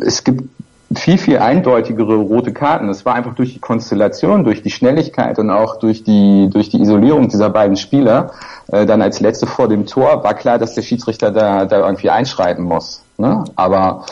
es 0.00 0.24
gibt 0.24 0.48
viel, 0.94 1.18
viel 1.18 1.38
eindeutigere 1.38 2.14
rote 2.14 2.52
Karten. 2.52 2.88
Es 2.88 3.04
war 3.04 3.14
einfach 3.14 3.34
durch 3.34 3.52
die 3.52 3.58
Konstellation, 3.58 4.44
durch 4.44 4.62
die 4.62 4.70
Schnelligkeit 4.70 5.38
und 5.38 5.50
auch 5.50 5.76
durch 5.78 6.02
die, 6.02 6.48
durch 6.50 6.70
die 6.70 6.80
Isolierung 6.80 7.28
dieser 7.28 7.50
beiden 7.50 7.76
Spieler, 7.76 8.32
äh, 8.68 8.86
dann 8.86 9.02
als 9.02 9.20
letzte 9.20 9.46
vor 9.46 9.68
dem 9.68 9.86
Tor, 9.86 10.24
war 10.24 10.34
klar, 10.34 10.58
dass 10.58 10.74
der 10.74 10.82
Schiedsrichter 10.82 11.30
da, 11.30 11.66
da 11.66 11.86
irgendwie 11.86 12.10
einschreiten 12.10 12.64
muss. 12.64 13.02
Ne? 13.18 13.44
Aber 13.56 14.06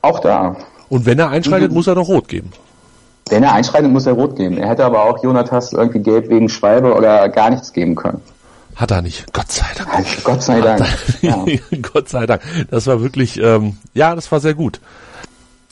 auch 0.00 0.20
da. 0.20 0.56
Und 0.88 1.06
wenn 1.06 1.18
er 1.18 1.30
einschreitet, 1.30 1.70
mhm. 1.70 1.76
muss 1.76 1.86
er 1.86 1.94
doch 1.94 2.08
rot 2.08 2.28
geben. 2.28 2.52
Wenn 3.28 3.42
er 3.42 3.52
einschreitet, 3.52 3.90
muss 3.90 4.06
er 4.06 4.12
rot 4.12 4.36
geben. 4.36 4.58
Er 4.58 4.68
hätte 4.68 4.84
aber 4.84 5.04
auch 5.04 5.22
Jonathas 5.22 5.72
irgendwie 5.72 6.00
gelb 6.00 6.28
wegen 6.28 6.48
Schwalbe 6.48 6.94
oder 6.94 7.28
gar 7.30 7.50
nichts 7.50 7.72
geben 7.72 7.94
können. 7.94 8.20
Hat 8.76 8.90
er 8.90 9.02
nicht. 9.02 9.32
Gott 9.32 9.50
sei 9.50 9.66
Dank. 9.76 10.24
Gott 10.24 10.42
sei 10.42 10.60
Dank. 10.60 10.86
Ja. 11.20 11.44
Gott 11.92 12.08
sei 12.08 12.26
Dank. 12.26 12.42
Das 12.70 12.86
war 12.86 13.00
wirklich, 13.00 13.38
ähm, 13.38 13.76
ja, 13.94 14.14
das 14.14 14.30
war 14.32 14.40
sehr 14.40 14.54
gut. 14.54 14.80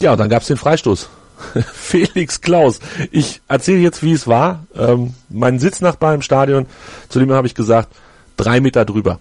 Ja, 0.00 0.12
und 0.12 0.19
dann 0.19 0.28
gab's 0.28 0.47
den 0.47 0.57
Freistoß. 0.57 1.09
Felix 1.73 2.40
Klaus. 2.40 2.80
Ich 3.11 3.40
erzähle 3.49 3.80
jetzt, 3.80 4.02
wie 4.02 4.12
es 4.12 4.26
war. 4.26 4.64
Ähm, 4.76 5.14
mein 5.28 5.59
Sitznachbar 5.59 6.14
im 6.14 6.23
Stadion, 6.23 6.66
zu 7.09 7.19
dem 7.19 7.33
habe 7.33 7.47
ich 7.47 7.54
gesagt, 7.54 7.88
drei 8.37 8.61
Meter 8.61 8.85
drüber. 8.85 9.21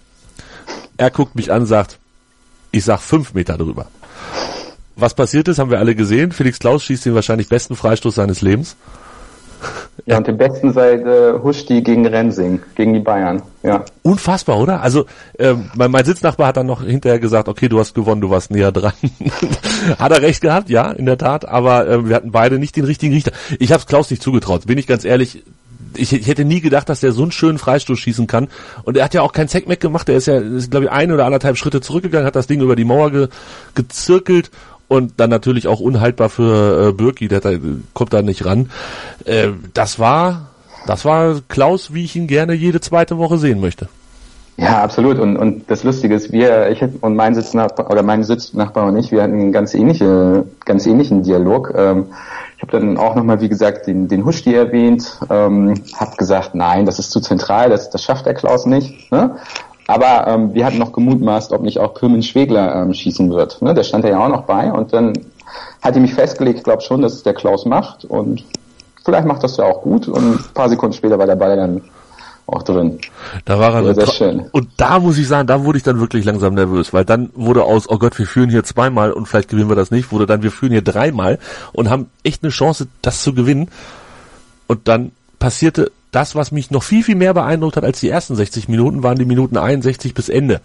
Er 0.97 1.11
guckt 1.11 1.35
mich 1.35 1.51
an, 1.51 1.65
sagt, 1.65 1.99
ich 2.71 2.83
sag 2.83 2.99
fünf 2.99 3.33
Meter 3.33 3.57
drüber. 3.57 3.87
Was 4.95 5.13
passiert 5.13 5.47
ist, 5.47 5.59
haben 5.59 5.71
wir 5.71 5.79
alle 5.79 5.95
gesehen. 5.95 6.31
Felix 6.31 6.59
Klaus 6.59 6.83
schießt 6.83 7.05
den 7.05 7.15
wahrscheinlich 7.15 7.47
besten 7.47 7.75
Freistoß 7.75 8.15
seines 8.15 8.41
Lebens. 8.41 8.75
Ja, 10.09 10.17
und 10.17 10.25
den 10.25 10.37
besten 10.37 10.73
seit 10.73 11.05
äh, 11.05 11.33
Huschti 11.33 11.83
gegen 11.83 12.07
Rensing, 12.07 12.61
gegen 12.73 12.95
die 12.95 12.99
Bayern. 12.99 13.43
Ja. 13.61 13.85
Unfassbar, 14.01 14.57
oder? 14.57 14.81
Also 14.81 15.05
äh, 15.37 15.53
mein, 15.75 15.91
mein 15.91 16.03
Sitznachbar 16.03 16.47
hat 16.47 16.57
dann 16.57 16.65
noch 16.65 16.81
hinterher 16.81 17.19
gesagt, 17.19 17.47
okay, 17.47 17.69
du 17.69 17.77
hast 17.77 17.93
gewonnen, 17.93 18.19
du 18.19 18.31
warst 18.31 18.49
näher 18.49 18.71
dran. 18.71 18.93
hat 19.99 20.11
er 20.11 20.23
recht 20.23 20.41
gehabt, 20.41 20.71
ja, 20.71 20.89
in 20.91 21.05
der 21.05 21.19
Tat, 21.19 21.47
aber 21.47 21.87
äh, 21.87 22.09
wir 22.09 22.15
hatten 22.15 22.31
beide 22.31 22.57
nicht 22.57 22.75
den 22.75 22.85
richtigen 22.85 23.13
Richter. 23.13 23.33
Ich 23.59 23.71
habe 23.71 23.83
Klaus 23.85 24.09
nicht 24.09 24.23
zugetraut, 24.23 24.65
bin 24.65 24.79
ich 24.79 24.87
ganz 24.87 25.05
ehrlich. 25.05 25.43
Ich, 25.95 26.11
ich 26.11 26.27
hätte 26.27 26.43
nie 26.43 26.61
gedacht, 26.61 26.89
dass 26.89 27.01
der 27.01 27.11
so 27.11 27.21
einen 27.21 27.31
schönen 27.31 27.59
Freistoß 27.59 27.99
schießen 27.99 28.25
kann. 28.25 28.47
Und 28.83 28.97
er 28.97 29.05
hat 29.05 29.13
ja 29.13 29.21
auch 29.21 29.31
kein 29.31 29.47
Zackmeck 29.47 29.79
gemacht. 29.79 30.09
Er 30.09 30.17
ist 30.17 30.25
ja, 30.25 30.39
ist, 30.39 30.71
glaube 30.71 30.85
ich, 30.85 30.91
ein 30.91 31.11
oder 31.11 31.25
anderthalb 31.25 31.57
Schritte 31.57 31.81
zurückgegangen, 31.81 32.25
hat 32.25 32.35
das 32.35 32.47
Ding 32.47 32.61
über 32.61 32.75
die 32.75 32.83
Mauer 32.83 33.11
ge, 33.11 33.27
gezirkelt 33.75 34.49
und 34.89 35.13
dann 35.17 35.29
natürlich 35.29 35.67
auch 35.67 35.79
unhaltbar 35.79 36.27
für 36.27 36.89
äh, 36.89 36.91
Birki, 36.91 37.29
der 37.29 37.39
da, 37.39 37.51
kommt 37.93 38.11
da 38.11 38.21
nicht 38.21 38.43
ran. 38.45 38.69
Äh, 39.23 39.49
das 39.73 39.99
war, 39.99 40.49
das 40.85 41.05
war 41.05 41.39
Klaus, 41.47 41.93
wie 41.93 42.03
ich 42.03 42.17
ihn 42.17 42.27
gerne 42.27 42.53
jede 42.53 42.81
zweite 42.81 43.17
Woche 43.17 43.37
sehen 43.37 43.61
möchte. 43.61 43.87
Ja, 44.57 44.83
absolut. 44.83 45.19
Und, 45.19 45.37
und 45.37 45.71
das 45.71 45.83
Lustige 45.83 46.15
ist, 46.15 46.33
wir, 46.33 46.69
ich 46.69 46.83
und 47.01 47.15
mein 47.15 47.33
Sitznachbar 47.33 47.89
oder 47.89 48.03
mein 48.03 48.25
Sitznachbar 48.25 48.87
und 48.87 48.97
ich, 48.97 49.11
wir 49.11 49.23
hatten 49.23 49.33
einen 49.33 49.51
ganz 49.53 49.73
ähnliche, 49.73 50.43
ganz 50.65 50.85
ähnlichen 50.85 51.23
Dialog. 51.23 51.71
Ähm, 51.77 52.07
ich 52.57 52.63
habe 52.63 52.73
dann 52.73 52.97
auch 52.97 53.15
nochmal, 53.15 53.39
wie 53.39 53.47
gesagt, 53.47 53.87
den, 53.87 54.09
den 54.09 54.25
Huschti 54.25 54.53
erwähnt, 54.53 55.17
ähm, 55.29 55.75
habe 55.95 56.17
gesagt, 56.17 56.55
nein, 56.55 56.85
das 56.85 56.99
ist 56.99 57.11
zu 57.11 57.21
zentral, 57.21 57.69
das, 57.69 57.89
das 57.89 58.03
schafft 58.03 58.25
der 58.25 58.33
Klaus 58.33 58.65
nicht. 58.65 59.09
Ne? 59.13 59.37
Aber 59.89 60.27
ähm, 60.27 60.53
wir 60.53 60.67
hatten 60.67 60.77
noch 60.77 60.91
gemutmaßt, 60.91 61.51
ob 61.51 61.63
nicht 61.63 61.79
auch 61.79 61.95
Pirmin 61.95 62.21
Schwegler 62.21 62.75
ähm, 62.75 62.93
schießen 62.93 63.31
wird. 63.31 63.59
Ne? 63.63 63.73
Der 63.73 63.81
stand 63.81 64.05
ja 64.05 64.23
auch 64.23 64.29
noch 64.29 64.43
bei 64.43 64.71
und 64.71 64.93
dann 64.93 65.13
hat 65.81 65.95
die 65.95 65.99
mich 65.99 66.13
festgelegt, 66.13 66.59
ich 66.59 66.63
glaube 66.63 66.83
schon, 66.83 67.01
dass 67.01 67.13
es 67.13 67.23
der 67.23 67.33
Klaus 67.33 67.65
macht 67.65 68.05
und 68.05 68.43
vielleicht 69.03 69.25
macht 69.25 69.43
das 69.43 69.57
ja 69.57 69.65
auch 69.65 69.81
gut 69.81 70.07
und 70.07 70.35
ein 70.35 70.53
paar 70.53 70.69
Sekunden 70.69 70.93
später 70.93 71.17
war 71.17 71.25
der 71.25 71.37
Ball 71.37 71.55
dann 71.55 71.81
auch 72.45 72.61
drin. 72.61 72.99
Da 73.45 73.59
war 73.59 73.73
er 73.83 73.95
sehr 73.95 74.05
schön. 74.05 74.45
Und 74.51 74.69
da 74.77 74.99
muss 74.99 75.17
ich 75.17 75.27
sagen, 75.27 75.47
da 75.47 75.65
wurde 75.65 75.79
ich 75.79 75.83
dann 75.83 75.99
wirklich 75.99 76.23
langsam 76.23 76.53
nervös, 76.53 76.93
weil 76.93 77.03
dann 77.03 77.31
wurde 77.33 77.63
aus, 77.63 77.89
oh 77.89 77.97
Gott, 77.97 78.19
wir 78.19 78.27
führen 78.27 78.51
hier 78.51 78.63
zweimal 78.63 79.11
und 79.11 79.27
vielleicht 79.27 79.49
gewinnen 79.49 79.69
wir 79.69 79.75
das 79.75 79.89
nicht, 79.89 80.11
wurde 80.11 80.27
dann, 80.27 80.43
wir 80.43 80.51
führen 80.51 80.71
hier 80.71 80.83
dreimal 80.83 81.39
und 81.73 81.89
haben 81.89 82.11
echt 82.21 82.43
eine 82.43 82.51
Chance, 82.51 82.85
das 83.01 83.23
zu 83.23 83.33
gewinnen. 83.33 83.71
Und 84.67 84.87
dann 84.87 85.13
passierte 85.39 85.91
das, 86.11 86.35
was 86.35 86.51
mich 86.51 86.71
noch 86.71 86.83
viel, 86.83 87.03
viel 87.03 87.15
mehr 87.15 87.33
beeindruckt 87.33 87.77
hat 87.77 87.83
als 87.83 87.99
die 87.99 88.09
ersten 88.09 88.35
60 88.35 88.67
Minuten, 88.67 89.03
waren 89.03 89.17
die 89.17 89.25
Minuten 89.25 89.57
61 89.57 90.13
bis 90.13 90.29
Ende. 90.29 90.61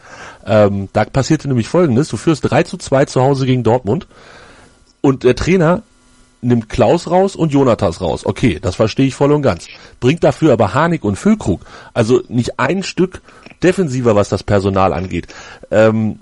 Ähm, 0.46 0.88
da 0.92 1.04
passierte 1.04 1.48
nämlich 1.48 1.68
Folgendes, 1.68 2.09
du 2.09 2.16
führst 2.16 2.50
3 2.50 2.62
zu 2.62 2.76
2 2.78 3.04
zu 3.07 3.20
Hause 3.20 3.46
gegen 3.46 3.62
Dortmund 3.62 4.07
und 5.00 5.22
der 5.22 5.37
Trainer 5.37 5.83
nimmt 6.40 6.68
Klaus 6.68 7.11
raus 7.11 7.37
und 7.37 7.52
Jonathas 7.52 8.00
raus. 8.00 8.24
Okay, 8.26 8.59
das 8.61 8.76
verstehe 8.76 9.07
ich 9.07 9.14
voll 9.14 9.33
und 9.33 9.42
ganz. 9.42 9.66
Bringt 10.00 10.24
dafür 10.24 10.52
aber 10.52 10.74
Harnik 10.74 11.04
und 11.04 11.16
Füllkrug, 11.16 11.61
also 11.94 12.22
nicht 12.28 12.59
ein 12.59 12.83
Stück 12.83 13.20
defensiver, 13.62 14.14
was 14.14 14.28
das 14.28 14.42
Personal 14.42 14.92
angeht. 14.92 15.26
Ähm, 15.70 16.20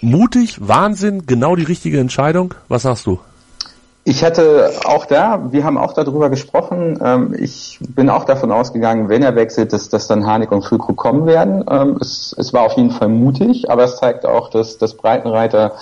mutig, 0.00 0.56
Wahnsinn, 0.60 1.26
genau 1.26 1.56
die 1.56 1.64
richtige 1.64 1.98
Entscheidung. 1.98 2.54
Was 2.68 2.82
sagst 2.82 3.06
du? 3.06 3.20
Ich 4.08 4.24
hatte 4.24 4.70
auch 4.86 5.04
da, 5.04 5.52
wir 5.52 5.64
haben 5.64 5.76
auch 5.76 5.92
darüber 5.92 6.30
gesprochen, 6.30 6.98
ähm, 7.04 7.36
ich 7.38 7.78
bin 7.90 8.08
auch 8.08 8.24
davon 8.24 8.50
ausgegangen, 8.50 9.10
wenn 9.10 9.22
er 9.22 9.36
wechselt, 9.36 9.74
dass, 9.74 9.90
dass 9.90 10.06
dann 10.06 10.24
Harnik 10.24 10.50
und 10.50 10.62
Füllkrug 10.64 10.96
kommen 10.96 11.26
werden. 11.26 11.62
Ähm, 11.70 11.98
es, 12.00 12.34
es 12.38 12.54
war 12.54 12.62
auf 12.62 12.72
jeden 12.72 12.90
Fall 12.90 13.10
mutig, 13.10 13.70
aber 13.70 13.84
es 13.84 13.96
zeigt 13.96 14.24
auch, 14.24 14.48
dass, 14.48 14.78
dass 14.78 14.94
Breitenreiter 14.94 15.72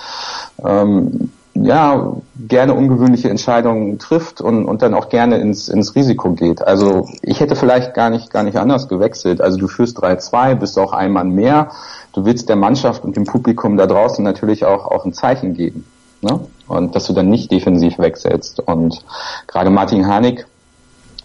ähm, 0.65 1.31
ja 1.55 2.15
gerne 2.49 2.75
ungewöhnliche 2.75 3.31
Entscheidungen 3.31 4.01
trifft 4.01 4.41
und, 4.41 4.65
und 4.65 4.83
dann 4.83 4.95
auch 4.95 5.09
gerne 5.09 5.39
ins, 5.39 5.69
ins 5.69 5.95
Risiko 5.95 6.33
geht. 6.33 6.67
Also 6.67 7.09
ich 7.23 7.39
hätte 7.39 7.55
vielleicht 7.55 7.95
gar 7.95 8.11
nicht 8.11 8.33
gar 8.33 8.43
nicht 8.43 8.57
anders 8.57 8.89
gewechselt. 8.89 9.41
Also 9.41 9.57
du 9.57 9.69
führst 9.69 10.03
3-2, 10.03 10.57
bist 10.57 10.81
auch 10.81 10.93
ein 10.93 11.13
Mann 11.13 11.31
mehr. 11.31 11.71
Du 12.13 12.25
willst 12.25 12.49
der 12.49 12.57
Mannschaft 12.57 13.05
und 13.05 13.15
dem 13.15 13.25
Publikum 13.25 13.77
da 13.77 13.87
draußen 13.87 14.25
natürlich 14.25 14.65
auch, 14.65 14.87
auch 14.87 15.05
ein 15.05 15.13
Zeichen 15.13 15.55
geben. 15.55 15.85
Ne? 16.23 16.41
Und 16.69 16.95
dass 16.95 17.07
du 17.07 17.13
dann 17.13 17.29
nicht 17.29 17.51
defensiv 17.51 17.99
wegsetzt. 17.99 18.61
Und 18.61 19.05
gerade 19.47 19.71
Martin 19.71 20.07
Hanig 20.07 20.47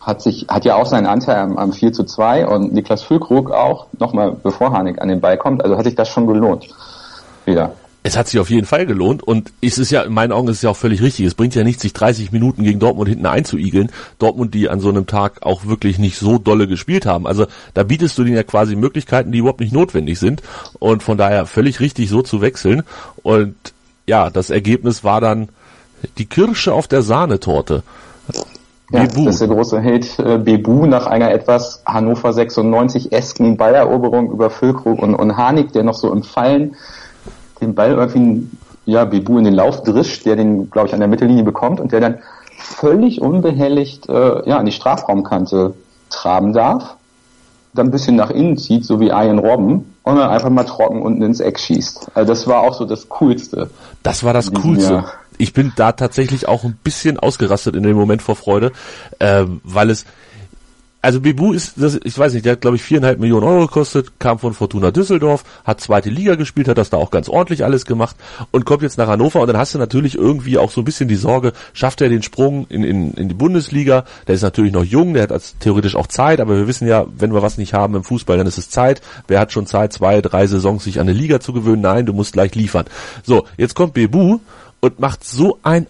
hat 0.01 0.21
sich, 0.21 0.47
hat 0.49 0.65
ja 0.65 0.75
auch 0.75 0.85
seinen 0.85 1.05
Anteil 1.05 1.37
am, 1.37 1.57
am 1.57 1.73
4 1.73 1.93
zu 1.93 2.03
2 2.03 2.47
und 2.47 2.73
Niklas 2.73 3.03
Füllkrug 3.03 3.51
auch, 3.51 3.87
nochmal 3.99 4.31
bevor 4.31 4.71
Hanig 4.71 5.01
an 5.01 5.07
den 5.07 5.21
Ball 5.21 5.37
kommt. 5.37 5.63
Also 5.63 5.77
hat 5.77 5.85
sich 5.85 5.95
das 5.95 6.09
schon 6.09 6.27
gelohnt. 6.27 6.67
Wieder. 7.45 7.73
Es 8.03 8.17
hat 8.17 8.27
sich 8.27 8.39
auf 8.39 8.49
jeden 8.49 8.65
Fall 8.65 8.87
gelohnt 8.87 9.21
und 9.21 9.53
es 9.61 9.77
ist 9.77 9.91
ja, 9.91 10.01
in 10.01 10.13
meinen 10.13 10.31
Augen 10.31 10.47
ist 10.47 10.57
es 10.57 10.61
ja 10.63 10.71
auch 10.71 10.77
völlig 10.77 11.03
richtig. 11.03 11.27
Es 11.27 11.35
bringt 11.35 11.53
ja 11.53 11.63
nichts, 11.63 11.83
sich 11.83 11.93
30 11.93 12.31
Minuten 12.31 12.63
gegen 12.63 12.79
Dortmund 12.79 13.09
hinten 13.09 13.27
einzuigeln. 13.27 13.91
Dortmund, 14.17 14.55
die 14.55 14.69
an 14.69 14.79
so 14.79 14.89
einem 14.89 15.05
Tag 15.05 15.43
auch 15.43 15.67
wirklich 15.67 15.99
nicht 15.99 16.17
so 16.17 16.39
dolle 16.39 16.67
gespielt 16.67 17.05
haben. 17.05 17.27
Also 17.27 17.45
da 17.75 17.83
bietest 17.83 18.17
du 18.17 18.23
denen 18.23 18.35
ja 18.35 18.43
quasi 18.43 18.75
Möglichkeiten, 18.75 19.31
die 19.31 19.37
überhaupt 19.37 19.59
nicht 19.59 19.73
notwendig 19.73 20.17
sind. 20.17 20.41
Und 20.79 21.03
von 21.03 21.19
daher 21.19 21.45
völlig 21.45 21.79
richtig, 21.79 22.09
so 22.09 22.23
zu 22.23 22.41
wechseln. 22.41 22.81
Und 23.21 23.55
ja, 24.07 24.29
das 24.29 24.49
Ergebnis 24.49 25.03
war 25.03 25.21
dann 25.21 25.49
die 26.17 26.25
Kirsche 26.25 26.73
auf 26.73 26.87
der 26.87 27.01
Sahnetorte. 27.01 27.83
Ja, 28.91 29.03
Bebu. 29.03 29.25
das 29.25 29.35
ist 29.35 29.41
der 29.41 29.47
große 29.47 29.79
Held 29.79 30.19
äh, 30.19 30.37
Bebu 30.37 30.85
nach 30.85 31.07
einer 31.07 31.31
etwas 31.31 31.81
Hannover 31.85 32.31
96-esken 32.31 33.55
Balleroberung 33.55 34.31
über 34.31 34.49
Füllkrug 34.49 35.01
und, 35.01 35.15
und 35.15 35.37
Hanik, 35.37 35.71
der 35.71 35.83
noch 35.83 35.93
so 35.93 36.11
im 36.11 36.23
Fallen 36.23 36.75
den 37.61 37.73
Ball 37.73 37.91
irgendwie 37.91 38.49
ja, 38.85 39.05
Bebu 39.05 39.37
in 39.37 39.45
den 39.45 39.53
Lauf 39.53 39.83
drischt, 39.83 40.25
der 40.25 40.35
den, 40.35 40.69
glaube 40.69 40.87
ich, 40.87 40.93
an 40.93 40.99
der 40.99 41.07
Mittellinie 41.07 41.43
bekommt 41.43 41.79
und 41.79 41.91
der 41.91 42.01
dann 42.01 42.19
völlig 42.57 43.21
unbehelligt 43.21 44.09
äh, 44.09 44.49
ja, 44.49 44.57
an 44.57 44.65
die 44.65 44.71
Strafraumkante 44.71 45.73
traben 46.09 46.51
darf, 46.51 46.97
dann 47.73 47.87
ein 47.87 47.91
bisschen 47.91 48.15
nach 48.15 48.29
innen 48.29 48.57
zieht, 48.57 48.85
so 48.85 48.99
wie 48.99 49.07
Ian 49.07 49.39
Robben 49.39 49.95
und 50.03 50.15
dann 50.15 50.29
einfach 50.29 50.49
mal 50.49 50.63
trocken 50.63 51.01
unten 51.01 51.21
ins 51.21 51.39
Eck 51.39 51.59
schießt. 51.59 52.11
Also 52.13 52.27
das 52.27 52.47
war 52.47 52.61
auch 52.61 52.77
so 52.77 52.85
das 52.85 53.09
Coolste. 53.09 53.69
Das 54.03 54.23
war 54.23 54.33
das 54.33 54.53
Coolste. 54.53 54.93
Jahr. 54.93 55.13
Ich 55.37 55.53
bin 55.53 55.73
da 55.75 55.91
tatsächlich 55.91 56.47
auch 56.47 56.63
ein 56.63 56.77
bisschen 56.83 57.17
ausgerastet 57.17 57.75
in 57.75 57.83
dem 57.83 57.95
Moment 57.95 58.21
vor 58.21 58.35
Freude, 58.35 58.71
äh, 59.19 59.45
weil 59.63 59.89
es 59.89 60.05
also 61.01 61.19
Bebu 61.19 61.53
ist, 61.53 61.73
das, 61.77 61.99
ich 62.03 62.17
weiß 62.17 62.33
nicht, 62.33 62.45
der 62.45 62.53
hat 62.53 62.61
glaube 62.61 62.75
ich 62.75 62.83
viereinhalb 62.83 63.19
Millionen 63.19 63.45
Euro 63.47 63.65
gekostet, 63.65 64.19
kam 64.19 64.37
von 64.37 64.53
Fortuna 64.53 64.91
Düsseldorf, 64.91 65.43
hat 65.63 65.81
zweite 65.81 66.09
Liga 66.09 66.35
gespielt, 66.35 66.67
hat 66.67 66.77
das 66.77 66.91
da 66.91 66.97
auch 66.97 67.09
ganz 67.09 67.27
ordentlich 67.27 67.63
alles 67.63 67.85
gemacht 67.85 68.15
und 68.51 68.65
kommt 68.65 68.83
jetzt 68.83 68.97
nach 68.99 69.07
Hannover 69.07 69.41
und 69.41 69.47
dann 69.47 69.57
hast 69.57 69.73
du 69.73 69.79
natürlich 69.79 70.15
irgendwie 70.15 70.59
auch 70.59 70.69
so 70.69 70.81
ein 70.81 70.85
bisschen 70.85 71.07
die 71.07 71.15
Sorge, 71.15 71.53
schafft 71.73 72.01
er 72.01 72.09
den 72.09 72.21
Sprung 72.21 72.67
in, 72.69 72.83
in, 72.83 73.13
in 73.13 73.29
die 73.29 73.33
Bundesliga? 73.33 74.05
Der 74.27 74.35
ist 74.35 74.43
natürlich 74.43 74.73
noch 74.73 74.83
jung, 74.83 75.13
der 75.15 75.23
hat 75.23 75.31
als 75.31 75.57
theoretisch 75.57 75.95
auch 75.95 76.07
Zeit, 76.07 76.39
aber 76.39 76.55
wir 76.55 76.67
wissen 76.67 76.87
ja, 76.87 77.05
wenn 77.17 77.33
wir 77.33 77.41
was 77.41 77.57
nicht 77.57 77.73
haben 77.73 77.95
im 77.95 78.03
Fußball, 78.03 78.37
dann 78.37 78.47
ist 78.47 78.59
es 78.59 78.69
Zeit. 78.69 79.01
Wer 79.27 79.39
hat 79.39 79.51
schon 79.51 79.65
Zeit, 79.65 79.93
zwei, 79.93 80.21
drei 80.21 80.45
Saisons 80.45 80.83
sich 80.83 80.99
an 80.99 81.09
eine 81.09 81.17
Liga 81.17 81.39
zu 81.39 81.51
gewöhnen? 81.51 81.81
Nein, 81.81 82.05
du 82.05 82.13
musst 82.13 82.33
gleich 82.33 82.53
liefern. 82.53 82.85
So, 83.23 83.47
jetzt 83.57 83.73
kommt 83.73 83.93
Bebu 83.93 84.39
und 84.81 84.99
macht 84.99 85.23
so 85.23 85.57
ein 85.63 85.87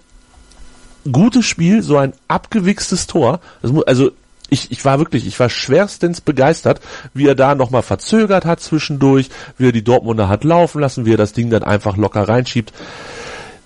gutes 1.12 1.46
Spiel, 1.46 1.82
so 1.82 1.98
ein 1.98 2.14
abgewichstes 2.28 3.08
Tor. 3.08 3.40
Muss, 3.64 3.84
also 3.84 4.12
ich, 4.52 4.70
ich 4.70 4.84
war 4.84 5.00
wirklich, 5.00 5.26
ich 5.26 5.40
war 5.40 5.50
schwerstens 5.50 6.22
begeistert, 6.22 6.82
wie 7.14 7.26
er 7.26 7.36
da 7.36 7.56
nochmal 7.56 7.82
verzögert 7.82 8.46
hat 8.46 8.60
zwischendurch, 8.60 9.30
wie 9.58 9.70
er 9.70 9.72
die 9.72 9.84
Dortmunder 9.84 10.28
hat 10.28 10.44
laufen 10.44 10.82
lassen, 10.82 11.06
wie 11.06 11.14
er 11.14 11.18
das 11.18 11.34
Ding 11.34 11.50
dann 11.50 11.64
einfach 11.64 11.96
locker 11.98 12.28
reinschiebt. 12.28 12.74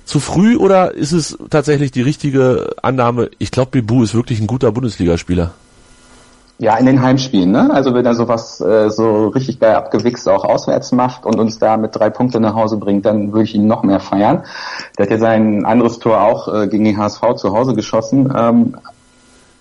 Zu 0.05 0.19
früh 0.19 0.55
oder 0.55 0.93
ist 0.93 1.11
es 1.11 1.37
tatsächlich 1.49 1.91
die 1.91 2.03
richtige 2.03 2.75
Annahme? 2.83 3.31
Ich 3.39 3.49
glaube, 3.49 3.71
Bibu 3.71 4.03
ist 4.03 4.13
wirklich 4.13 4.39
ein 4.39 4.45
guter 4.45 4.71
Bundesligaspieler. 4.71 5.51
Ja, 6.59 6.77
in 6.77 6.85
den 6.85 7.01
Heimspielen, 7.01 7.51
ne? 7.51 7.69
Also 7.73 7.93
wenn 7.93 8.05
er 8.05 8.13
sowas 8.13 8.61
äh, 8.61 8.89
so 8.89 9.27
richtig 9.29 9.59
geil 9.59 9.75
abgewichst 9.75 10.29
auch 10.29 10.45
auswärts 10.45 10.93
macht 10.93 11.25
und 11.25 11.37
uns 11.37 11.57
da 11.57 11.75
mit 11.75 11.95
drei 11.95 12.09
Punkten 12.09 12.43
nach 12.43 12.53
Hause 12.53 12.77
bringt, 12.77 13.05
dann 13.05 13.33
würde 13.33 13.43
ich 13.43 13.55
ihn 13.55 13.67
noch 13.67 13.83
mehr 13.83 13.99
feiern. 13.99 14.43
Der 14.97 15.05
hat 15.05 15.11
ja 15.11 15.17
sein 15.17 15.65
anderes 15.65 15.99
Tor 15.99 16.21
auch 16.21 16.47
äh, 16.53 16.67
gegen 16.67 16.85
den 16.85 16.97
HSV 16.97 17.21
zu 17.35 17.51
Hause 17.51 17.73
geschossen. 17.73 18.31
Ähm, 18.37 18.75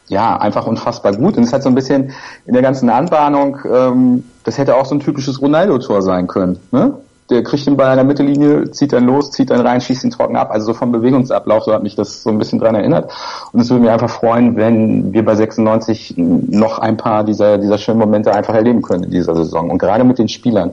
ja, 0.09 0.37
einfach 0.37 0.67
unfassbar 0.67 1.13
gut. 1.13 1.37
Und 1.37 1.45
es 1.45 1.53
hat 1.53 1.63
so 1.63 1.69
ein 1.69 1.75
bisschen 1.75 2.13
in 2.47 2.53
der 2.53 2.63
ganzen 2.63 2.91
Anbahnung, 2.91 3.59
ähm, 3.71 4.25
das 4.45 4.59
hätte 4.59 4.77
auch 4.77 4.87
so 4.87 4.95
ein 4.95 5.01
typisches 5.01 5.41
Ronaldo-Tor 5.41 6.03
sein 6.03 6.27
können. 6.27 6.59
Ne? 6.71 6.95
der 7.31 7.43
kriegt 7.43 7.67
den 7.67 7.77
Ball 7.77 7.89
an 7.89 7.97
der 7.97 8.05
Mittellinie, 8.05 8.71
zieht 8.71 8.93
dann 8.93 9.05
los, 9.05 9.31
zieht 9.31 9.51
dann 9.51 9.61
rein, 9.61 9.81
schießt 9.81 10.05
ihn 10.05 10.11
trocken 10.11 10.37
ab. 10.37 10.51
Also 10.51 10.67
so 10.67 10.75
vom 10.75 10.93
Bewegungsablauf, 10.93 11.65
so 11.65 11.73
hat 11.73 11.83
mich 11.83 11.97
das 11.97 12.23
so 12.23 12.31
ein 12.31 12.39
bisschen 12.39 12.59
dran 12.59 12.75
erinnert. 12.75 13.11
Und 13.53 13.61
es 13.61 13.71
würde 13.71 13.83
mich 13.83 13.91
einfach 13.91 14.11
freuen, 14.11 14.57
wenn 14.57 15.13
wir 15.13 15.25
bei 15.25 15.35
96 15.35 16.15
noch 16.17 16.79
ein 16.79 16.97
paar 16.97 17.25
dieser, 17.25 17.57
dieser 17.57 17.79
schönen 17.79 17.99
Momente 17.99 18.35
einfach 18.35 18.55
erleben 18.55 18.83
können 18.83 19.05
in 19.05 19.11
dieser 19.11 19.35
Saison. 19.35 19.71
Und 19.71 19.79
gerade 19.79 20.05
mit 20.05 20.19
den 20.19 20.29
Spielern. 20.29 20.73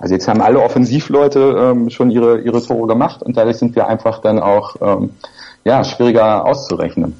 Also 0.00 0.14
jetzt 0.14 0.26
haben 0.26 0.42
alle 0.42 0.60
Offensivleute 0.60 1.70
ähm, 1.70 1.90
schon 1.90 2.10
ihre, 2.10 2.40
ihre 2.40 2.60
Tore 2.62 2.88
gemacht 2.88 3.22
und 3.22 3.36
dadurch 3.36 3.58
sind 3.58 3.76
wir 3.76 3.86
einfach 3.86 4.20
dann 4.20 4.40
auch 4.40 4.74
ähm, 4.80 5.10
ja, 5.64 5.84
schwieriger 5.84 6.44
auszurechnen. 6.44 7.14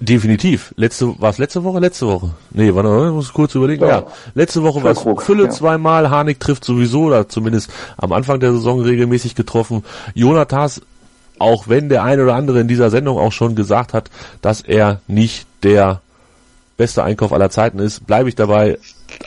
Definitiv. 0.00 0.74
Letzte, 0.76 1.20
war 1.20 1.30
es 1.30 1.38
letzte 1.38 1.62
Woche? 1.62 1.78
Letzte 1.78 2.08
Woche. 2.08 2.30
Nee, 2.50 2.74
warte 2.74 2.88
mal, 2.88 3.08
ich 3.08 3.14
muss 3.14 3.32
kurz 3.32 3.54
überlegen. 3.54 3.82
Ja, 3.82 3.88
ja 4.00 4.06
letzte 4.34 4.62
Woche 4.62 4.82
war 4.82 4.90
es 4.90 5.24
Fülle 5.24 5.44
ja. 5.44 5.50
zweimal, 5.50 6.10
Harnik 6.10 6.40
trifft 6.40 6.64
sowieso, 6.64 7.02
oder 7.02 7.28
zumindest 7.28 7.70
am 7.96 8.12
Anfang 8.12 8.40
der 8.40 8.52
Saison 8.52 8.80
regelmäßig 8.80 9.36
getroffen. 9.36 9.84
Jonathas, 10.14 10.82
auch 11.38 11.68
wenn 11.68 11.88
der 11.88 12.02
eine 12.02 12.24
oder 12.24 12.34
andere 12.34 12.60
in 12.60 12.68
dieser 12.68 12.90
Sendung 12.90 13.16
auch 13.18 13.32
schon 13.32 13.54
gesagt 13.54 13.94
hat, 13.94 14.10
dass 14.40 14.60
er 14.60 15.00
nicht 15.06 15.46
der 15.62 16.00
beste 16.76 17.04
Einkauf 17.04 17.32
aller 17.32 17.50
Zeiten 17.50 17.78
ist, 17.78 18.06
bleibe 18.06 18.28
ich 18.28 18.34
dabei. 18.34 18.78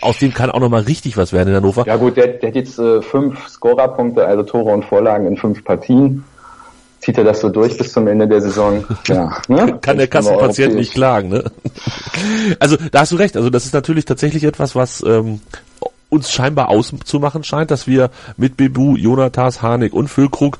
Aus 0.01 0.17
dem 0.17 0.33
kann 0.33 0.51
auch 0.51 0.59
nochmal 0.59 0.81
richtig 0.81 1.15
was 1.15 1.31
werden 1.31 1.49
in 1.49 1.55
Hannover. 1.55 1.85
Ja 1.85 1.95
gut, 1.95 2.17
der, 2.17 2.27
der 2.27 2.49
hat 2.49 2.55
jetzt 2.55 2.79
äh, 2.79 3.01
fünf 3.01 3.47
Scorerpunkte, 3.47 4.25
also 4.25 4.43
Tore 4.43 4.73
und 4.73 4.83
Vorlagen 4.83 5.27
in 5.27 5.37
fünf 5.37 5.63
Partien 5.63 6.25
zieht 7.05 7.17
er 7.19 7.23
das 7.23 7.39
so 7.39 7.49
durch 7.49 7.77
bis 7.77 7.93
zum 7.93 8.07
Ende 8.07 8.27
der 8.27 8.41
Saison. 8.41 8.83
Ja, 9.07 9.37
ne? 9.47 9.77
Kann 9.81 9.97
der 9.97 10.07
Kassenpatient 10.07 10.73
nicht 10.75 10.93
klagen. 10.93 11.29
Ne? 11.29 11.43
Also 12.59 12.77
da 12.91 13.01
hast 13.01 13.11
du 13.11 13.17
recht. 13.17 13.37
Also 13.37 13.49
das 13.49 13.65
ist 13.65 13.73
natürlich 13.73 14.05
tatsächlich 14.05 14.43
etwas, 14.43 14.75
was 14.75 15.03
ähm, 15.05 15.41
uns 16.09 16.31
scheinbar 16.31 16.69
auszumachen 16.69 17.43
scheint, 17.43 17.69
dass 17.69 17.87
wir 17.87 18.09
mit 18.37 18.57
Bebu, 18.57 18.95
Jonathas, 18.95 19.61
Harnik 19.61 19.93
und 19.93 20.07
Füllkrug 20.07 20.57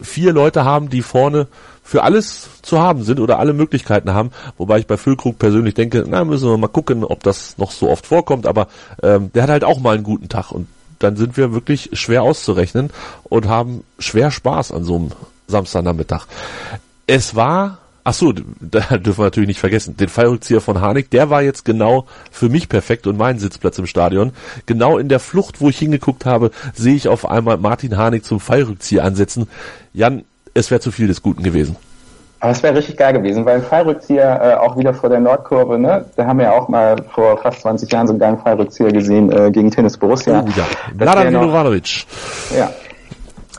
vier 0.00 0.32
Leute 0.32 0.64
haben, 0.64 0.88
die 0.88 1.02
vorne 1.02 1.48
für 1.82 2.02
alles 2.04 2.48
zu 2.62 2.80
haben 2.80 3.02
sind 3.02 3.20
oder 3.20 3.38
alle 3.38 3.52
Möglichkeiten 3.52 4.14
haben, 4.14 4.30
wobei 4.56 4.78
ich 4.78 4.86
bei 4.86 4.96
Füllkrug 4.96 5.38
persönlich 5.38 5.74
denke, 5.74 6.04
na 6.06 6.24
müssen 6.24 6.48
wir 6.48 6.56
mal 6.56 6.68
gucken, 6.68 7.04
ob 7.04 7.22
das 7.22 7.58
noch 7.58 7.72
so 7.72 7.90
oft 7.90 8.06
vorkommt, 8.06 8.46
aber 8.46 8.68
ähm, 9.02 9.30
der 9.34 9.42
hat 9.42 9.50
halt 9.50 9.64
auch 9.64 9.80
mal 9.80 9.96
einen 9.96 10.04
guten 10.04 10.28
Tag 10.28 10.52
und 10.52 10.68
dann 11.00 11.16
sind 11.16 11.36
wir 11.36 11.52
wirklich 11.52 11.90
schwer 11.94 12.22
auszurechnen 12.22 12.90
und 13.24 13.48
haben 13.48 13.82
schwer 13.98 14.30
Spaß 14.30 14.70
an 14.70 14.84
so 14.84 14.94
einem 14.96 15.10
Samstagnachmittag. 15.52 16.26
Es 17.06 17.36
war, 17.36 17.78
ach 18.02 18.14
so, 18.14 18.32
da 18.60 18.80
dürfen 18.98 19.20
wir 19.20 19.24
natürlich 19.24 19.48
nicht 19.48 19.60
vergessen, 19.60 19.96
den 19.96 20.08
Fallrückzieher 20.08 20.60
von 20.60 20.80
Harnik, 20.80 21.10
der 21.10 21.30
war 21.30 21.42
jetzt 21.42 21.64
genau 21.64 22.06
für 22.30 22.48
mich 22.48 22.68
perfekt 22.68 23.06
und 23.06 23.16
mein 23.16 23.38
Sitzplatz 23.38 23.78
im 23.78 23.86
Stadion. 23.86 24.32
Genau 24.66 24.98
in 24.98 25.08
der 25.08 25.20
Flucht, 25.20 25.60
wo 25.60 25.68
ich 25.68 25.78
hingeguckt 25.78 26.26
habe, 26.26 26.50
sehe 26.74 26.96
ich 26.96 27.06
auf 27.06 27.30
einmal 27.30 27.58
Martin 27.58 27.96
Harnik 27.96 28.24
zum 28.24 28.40
Fallrückzieher 28.40 29.04
ansetzen. 29.04 29.48
Jan, 29.92 30.24
es 30.54 30.70
wäre 30.70 30.80
zu 30.80 30.90
viel 30.90 31.06
des 31.06 31.22
Guten 31.22 31.44
gewesen. 31.44 31.76
Aber 32.42 32.50
es 32.50 32.60
wäre 32.64 32.76
richtig 32.76 32.96
geil 32.96 33.12
gewesen, 33.12 33.44
weil 33.44 33.58
ein 33.58 33.62
Fallrückzieher 33.62 34.40
äh, 34.42 34.54
auch 34.54 34.76
wieder 34.76 34.92
vor 34.92 35.08
der 35.08 35.20
Nordkurve, 35.20 35.78
ne? 35.78 36.06
Da 36.16 36.26
haben 36.26 36.40
wir 36.40 36.46
ja 36.46 36.50
auch 36.50 36.68
mal 36.68 36.96
vor 37.14 37.38
fast 37.38 37.60
20 37.60 37.92
Jahren 37.92 38.08
so 38.08 38.14
einen 38.14 38.18
geilen 38.18 38.38
Fallrückzieher 38.38 38.90
gesehen 38.90 39.30
äh, 39.30 39.52
gegen 39.52 39.70
Tennis 39.70 39.96
Borussia. 39.96 40.44
Oh 40.44 40.48
ja, 40.56 40.66
Nadan. 41.04 41.32
Ja, 42.56 42.72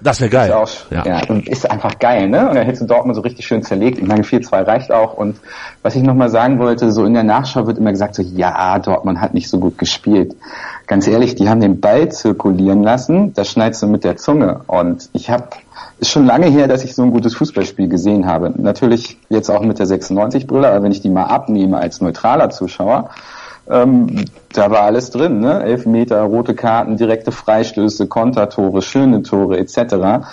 das 0.04 0.20
wäre 0.20 0.30
geil. 0.30 0.50
Ist 0.50 0.56
auch, 0.56 0.92
ja. 0.92 1.06
ja. 1.06 1.22
und 1.30 1.48
ist 1.48 1.70
einfach 1.70 1.98
geil, 1.98 2.28
ne? 2.28 2.50
Und 2.50 2.56
er 2.56 2.63
hätte 2.63 2.86
Dortmund 2.86 3.16
so 3.16 3.22
richtig 3.22 3.48
schön 3.48 3.63
zerlegt. 3.63 3.98
Ich 3.98 4.06
meine, 4.06 4.24
4-2 4.24 4.68
reicht 4.68 4.92
auch. 4.92 5.13
Und 5.13 5.38
was 5.82 5.96
ich 5.96 6.04
nochmal 6.04 6.30
sagen 6.30 6.60
wollte, 6.60 6.92
so 6.92 7.06
in 7.06 7.13
der 7.13 7.24
Nachschau 7.24 7.66
wird 7.68 7.78
immer 7.78 7.92
gesagt, 7.92 8.16
so, 8.16 8.22
ja, 8.22 8.78
Dortmund 8.80 9.22
hat 9.22 9.34
nicht 9.34 9.50
so 9.50 9.60
gut 9.60 9.78
gespielt. 9.78 10.36
Ganz 10.88 11.08
ehrlich, 11.08 11.36
die 11.36 11.48
haben 11.50 11.62
den 11.62 11.80
Ball 11.80 12.10
zirkulieren 12.10 12.84
lassen, 12.84 13.34
das 13.34 13.50
schneidest 13.50 13.82
du 13.84 13.88
mit 13.88 14.04
der 14.04 14.18
Zunge. 14.18 14.62
Und 14.68 15.10
ich 15.13 15.30
habe, 15.30 15.48
ist 16.00 16.12
schon 16.12 16.26
lange 16.26 16.48
her, 16.48 16.68
dass 16.68 16.84
ich 16.84 16.94
so 16.94 17.04
ein 17.04 17.12
gutes 17.12 17.36
Fußballspiel 17.36 17.88
gesehen 17.88 18.26
habe. 18.26 18.54
Natürlich 18.56 19.18
jetzt 19.30 19.50
auch 19.50 19.62
mit 19.62 19.80
der 19.80 19.88
96-Brille, 19.88 20.68
aber 20.68 20.84
wenn 20.84 20.92
ich 20.92 21.02
die 21.02 21.10
mal 21.10 21.26
abnehme 21.26 21.78
als 21.78 22.02
neutraler 22.02 22.50
Zuschauer, 22.50 23.10
ähm, 23.69 24.26
da 24.52 24.69
war 24.69 24.82
alles 24.82 25.10
drin, 25.10 25.39
ne? 25.39 25.63
Elfmeter, 25.63 26.21
rote 26.23 26.54
Karten, 26.54 26.97
direkte 26.97 27.32
Freistöße, 27.32 28.08
Kontertore, 28.08 28.82
schöne 28.82 29.23
Tore 29.23 29.58
etc. 29.58 30.26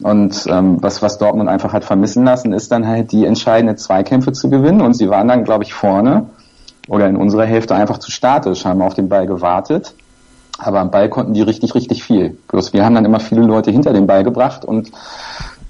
Und 0.00 0.46
ähm, 0.48 0.78
was, 0.80 1.02
was 1.02 1.18
Dortmund 1.18 1.48
einfach 1.48 1.72
hat 1.72 1.84
vermissen 1.84 2.24
lassen, 2.24 2.52
ist 2.52 2.70
dann 2.70 2.86
halt 2.86 3.12
die 3.12 3.24
entscheidenden 3.24 3.76
Zweikämpfe 3.76 4.32
zu 4.32 4.50
gewinnen. 4.50 4.82
Und 4.82 4.94
sie 4.94 5.08
waren 5.08 5.28
dann, 5.28 5.44
glaube 5.44 5.64
ich, 5.64 5.74
vorne 5.74 6.26
oder 6.88 7.08
in 7.08 7.16
unserer 7.16 7.44
Hälfte 7.44 7.74
einfach 7.74 7.98
zu 7.98 8.10
statisch, 8.10 8.64
haben 8.64 8.82
auf 8.82 8.94
den 8.94 9.08
Ball 9.08 9.26
gewartet. 9.26 9.94
Aber 10.58 10.80
am 10.80 10.90
Ball 10.90 11.08
konnten 11.08 11.34
die 11.34 11.42
richtig, 11.42 11.74
richtig 11.74 12.02
viel. 12.02 12.38
Bloß 12.48 12.72
wir 12.72 12.84
haben 12.84 12.94
dann 12.94 13.04
immer 13.04 13.20
viele 13.20 13.42
Leute 13.42 13.70
hinter 13.70 13.92
den 13.92 14.06
Ball 14.06 14.24
gebracht 14.24 14.64
und 14.64 14.90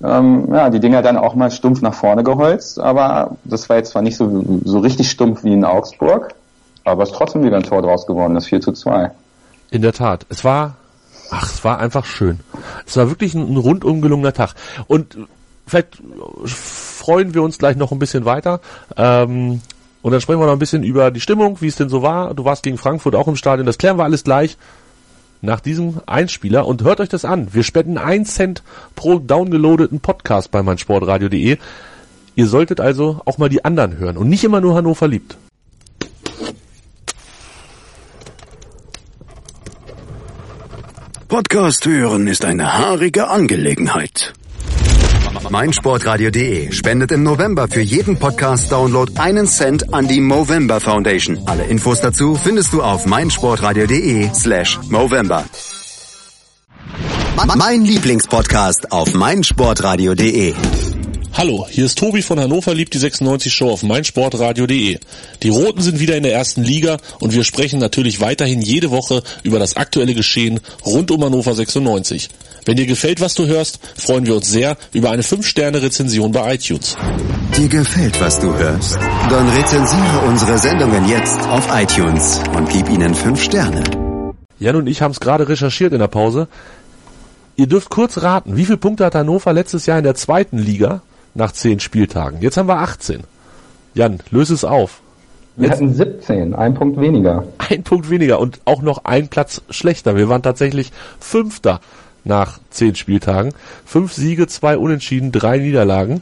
ähm, 0.05 0.49
ja, 0.53 0.71
die 0.71 0.79
Dinger 0.79 1.03
dann 1.03 1.17
auch 1.17 1.35
mal 1.35 1.51
stumpf 1.51 1.81
nach 1.81 1.95
vorne 1.95 2.23
geholzt. 2.23 2.79
Aber 2.79 3.37
das 3.45 3.69
war 3.69 3.77
jetzt 3.77 3.93
zwar 3.93 4.03
nicht 4.03 4.17
so, 4.17 4.61
so 4.65 4.79
richtig 4.81 5.11
stumpf 5.11 5.43
wie 5.43 5.55
in 5.55 5.65
Augsburg, 5.65 6.35
aber 6.87 7.03
es 7.03 7.11
ist 7.11 7.17
trotzdem 7.17 7.43
wieder 7.43 7.57
ein 7.57 7.65
Tor 7.65 7.83
draus 7.83 8.07
geworden, 8.07 8.35
das 8.35 8.47
4 8.47 8.61
zu 8.61 8.73
2. 8.73 9.11
In 9.71 9.83
der 9.83 9.93
Tat. 9.93 10.25
Es 10.29 10.45
war, 10.45 10.77
ach, 11.31 11.51
es 11.51 11.65
war 11.65 11.81
einfach 11.81 12.05
schön. 12.05 12.41
Es 12.87 12.97
war 12.97 13.09
wirklich 13.09 13.35
ein, 13.35 13.53
ein 13.53 13.57
rundum 13.57 14.01
gelungener 14.01 14.33
Tag. 14.33 14.55
Und 14.87 15.19
vielleicht 15.67 16.01
freuen 16.45 17.35
wir 17.35 17.43
uns 17.43 17.59
gleich 17.59 17.77
noch 17.77 17.91
ein 17.91 17.99
bisschen 17.99 18.25
weiter. 18.25 18.61
Ähm, 18.97 19.61
und 20.03 20.13
dann 20.13 20.21
sprechen 20.21 20.39
wir 20.39 20.47
noch 20.47 20.53
ein 20.53 20.61
bisschen 20.61 20.85
über 20.85 21.11
die 21.11 21.21
Stimmung, 21.21 21.61
wie 21.61 21.67
es 21.67 21.75
denn 21.75 21.89
so 21.89 22.03
war. 22.03 22.35
Du 22.35 22.45
warst 22.45 22.63
gegen 22.63 22.79
Frankfurt 22.79 23.17
auch 23.17 23.27
im 23.27 23.35
Stadion. 23.35 23.67
Das 23.67 23.79
klären 23.79 23.99
wir 23.99 24.05
alles 24.05 24.23
gleich 24.23 24.57
nach 25.43 25.59
diesem 25.59 26.01
Einspieler. 26.07 26.69
Und 26.69 26.85
hört 26.85 27.01
euch 27.01 27.09
das 27.09 27.25
an. 27.25 27.49
Wir 27.53 27.65
spenden 27.65 27.99
1 27.99 28.33
Cent 28.33 28.63
pro 28.95 29.19
downgeloadeten 29.19 29.99
Podcast 29.99 30.53
bei 30.53 30.63
meinsportradio.de. 30.63 31.59
Ihr 32.37 32.47
solltet 32.47 32.81
also 32.81 33.21
auch 33.25 33.39
mal 33.39 33.49
die 33.49 33.65
anderen 33.65 33.99
hören 33.99 34.17
und 34.17 34.29
nicht 34.29 34.45
immer 34.45 34.61
nur 34.61 34.77
Hannover 34.77 35.09
liebt. 35.09 35.37
Podcast 41.29 41.85
hören 41.87 42.29
ist 42.29 42.45
eine 42.45 42.73
haarige 42.73 43.27
Angelegenheit. 43.27 44.33
meinsportradio.de 45.51 46.71
spendet 46.71 47.11
im 47.11 47.25
November 47.25 47.67
für 47.67 47.81
jeden 47.81 48.17
Podcast-Download 48.17 49.13
einen 49.17 49.47
Cent 49.49 49.93
an 49.93 50.07
die 50.07 50.21
Movember 50.21 50.81
Foundation. 50.81 51.41
Alle 51.47 51.65
Infos 51.65 52.01
dazu 52.01 52.37
findest 52.37 52.73
du 52.73 52.81
auf 52.81 53.07
meinsportradio.de 53.07 54.31
slash 54.35 54.79
Movember. 54.89 55.45
Mein 57.57 57.83
Lieblingspodcast 57.83 58.93
auf 58.93 59.13
meinsportradio.de 59.13 60.55
Hallo, 61.39 61.67
hier 61.69 61.85
ist 61.85 61.99
Tobi 61.99 62.23
von 62.23 62.41
Hannover 62.41 62.73
liebt 62.73 62.95
die 62.95 62.99
96 62.99 63.53
Show 63.53 63.71
auf 63.71 63.83
meinsportradio.de. 63.83 64.99
Die 65.43 65.49
Roten 65.51 65.83
sind 65.83 66.01
wieder 66.01 66.17
in 66.17 66.23
der 66.23 66.33
ersten 66.33 66.63
Liga 66.63 66.97
und 67.21 67.35
wir 67.35 67.45
sprechen 67.45 67.79
natürlich 67.79 68.23
weiterhin 68.23 68.63
jede 68.63 68.91
Woche 68.91 69.23
über 69.43 69.59
das 69.59 69.77
aktuelle 69.77 70.15
Geschehen 70.15 70.61
rund 70.87 71.11
um 71.11 71.23
Hannover 71.23 71.53
96. 71.53 72.31
Wenn 72.65 72.79
dir 72.79 72.87
gefällt, 72.87 73.21
was 73.21 73.35
du 73.35 73.45
hörst, 73.45 73.81
freuen 73.99 74.25
wir 74.25 74.35
uns 74.35 74.51
sehr 74.51 74.79
über 74.95 75.11
eine 75.11 75.21
5-Sterne-Rezension 75.21 76.33
bei 76.33 76.55
iTunes. 76.55 76.97
Dir 77.55 77.69
gefällt, 77.69 78.19
was 78.19 78.41
du 78.41 78.55
hörst? 78.55 78.95
Dann 79.29 79.47
rezensiere 79.51 80.21
unsere 80.27 80.57
Sendungen 80.57 81.07
jetzt 81.07 81.39
auf 81.49 81.69
iTunes 81.71 82.41
und 82.57 82.71
gib 82.71 82.89
ihnen 82.89 83.15
5 83.15 83.43
Sterne. 83.43 83.85
Jan 84.59 84.77
und 84.77 84.87
ich 84.87 85.03
haben 85.03 85.13
es 85.13 85.21
gerade 85.21 85.47
recherchiert 85.51 85.93
in 85.93 85.99
der 85.99 86.09
Pause. 86.09 86.49
Ihr 87.57 87.67
dürft 87.67 87.91
kurz 87.91 88.23
raten, 88.23 88.57
wie 88.57 88.65
viele 88.65 88.79
Punkte 88.79 89.05
hat 89.05 89.15
Hannover 89.15 89.53
letztes 89.53 89.85
Jahr 89.85 89.99
in 89.99 90.05
der 90.05 90.15
zweiten 90.15 90.57
Liga? 90.57 91.03
Nach 91.37 91.53
zehn 91.53 91.81
Spieltagen. 91.81 92.41
Jetzt 92.41 92.57
haben 92.57 92.69
wir 92.69 92.79
18. 92.79 93.23
Jan, 93.95 94.19
löse 94.31 94.55
es 94.55 94.65
auf. 94.65 95.01
Wir 95.57 95.71
hatten 95.71 95.95
17, 95.95 96.55
ein 96.55 96.75
Punkt 96.75 97.01
weniger. 97.01 97.45
Ein 97.71 97.83
Punkt 97.83 98.11
weniger 98.11 98.41
und 98.41 98.61
auch 98.67 98.83
noch 98.83 99.07
ein 99.07 99.29
Platz 99.29 99.63
schlechter. 99.71 100.15
Wir 100.15 100.29
waren 100.29 100.43
tatsächlich 100.43 100.93
Fünfter 101.19 101.81
nach 102.25 102.61
zehn 102.71 102.95
Spieltagen. 102.95 103.55
Fünf 103.87 104.13
Siege, 104.13 104.47
zwei 104.49 104.77
Unentschieden, 104.77 105.33
drei 105.33 105.59
Niederlagen. 105.59 106.21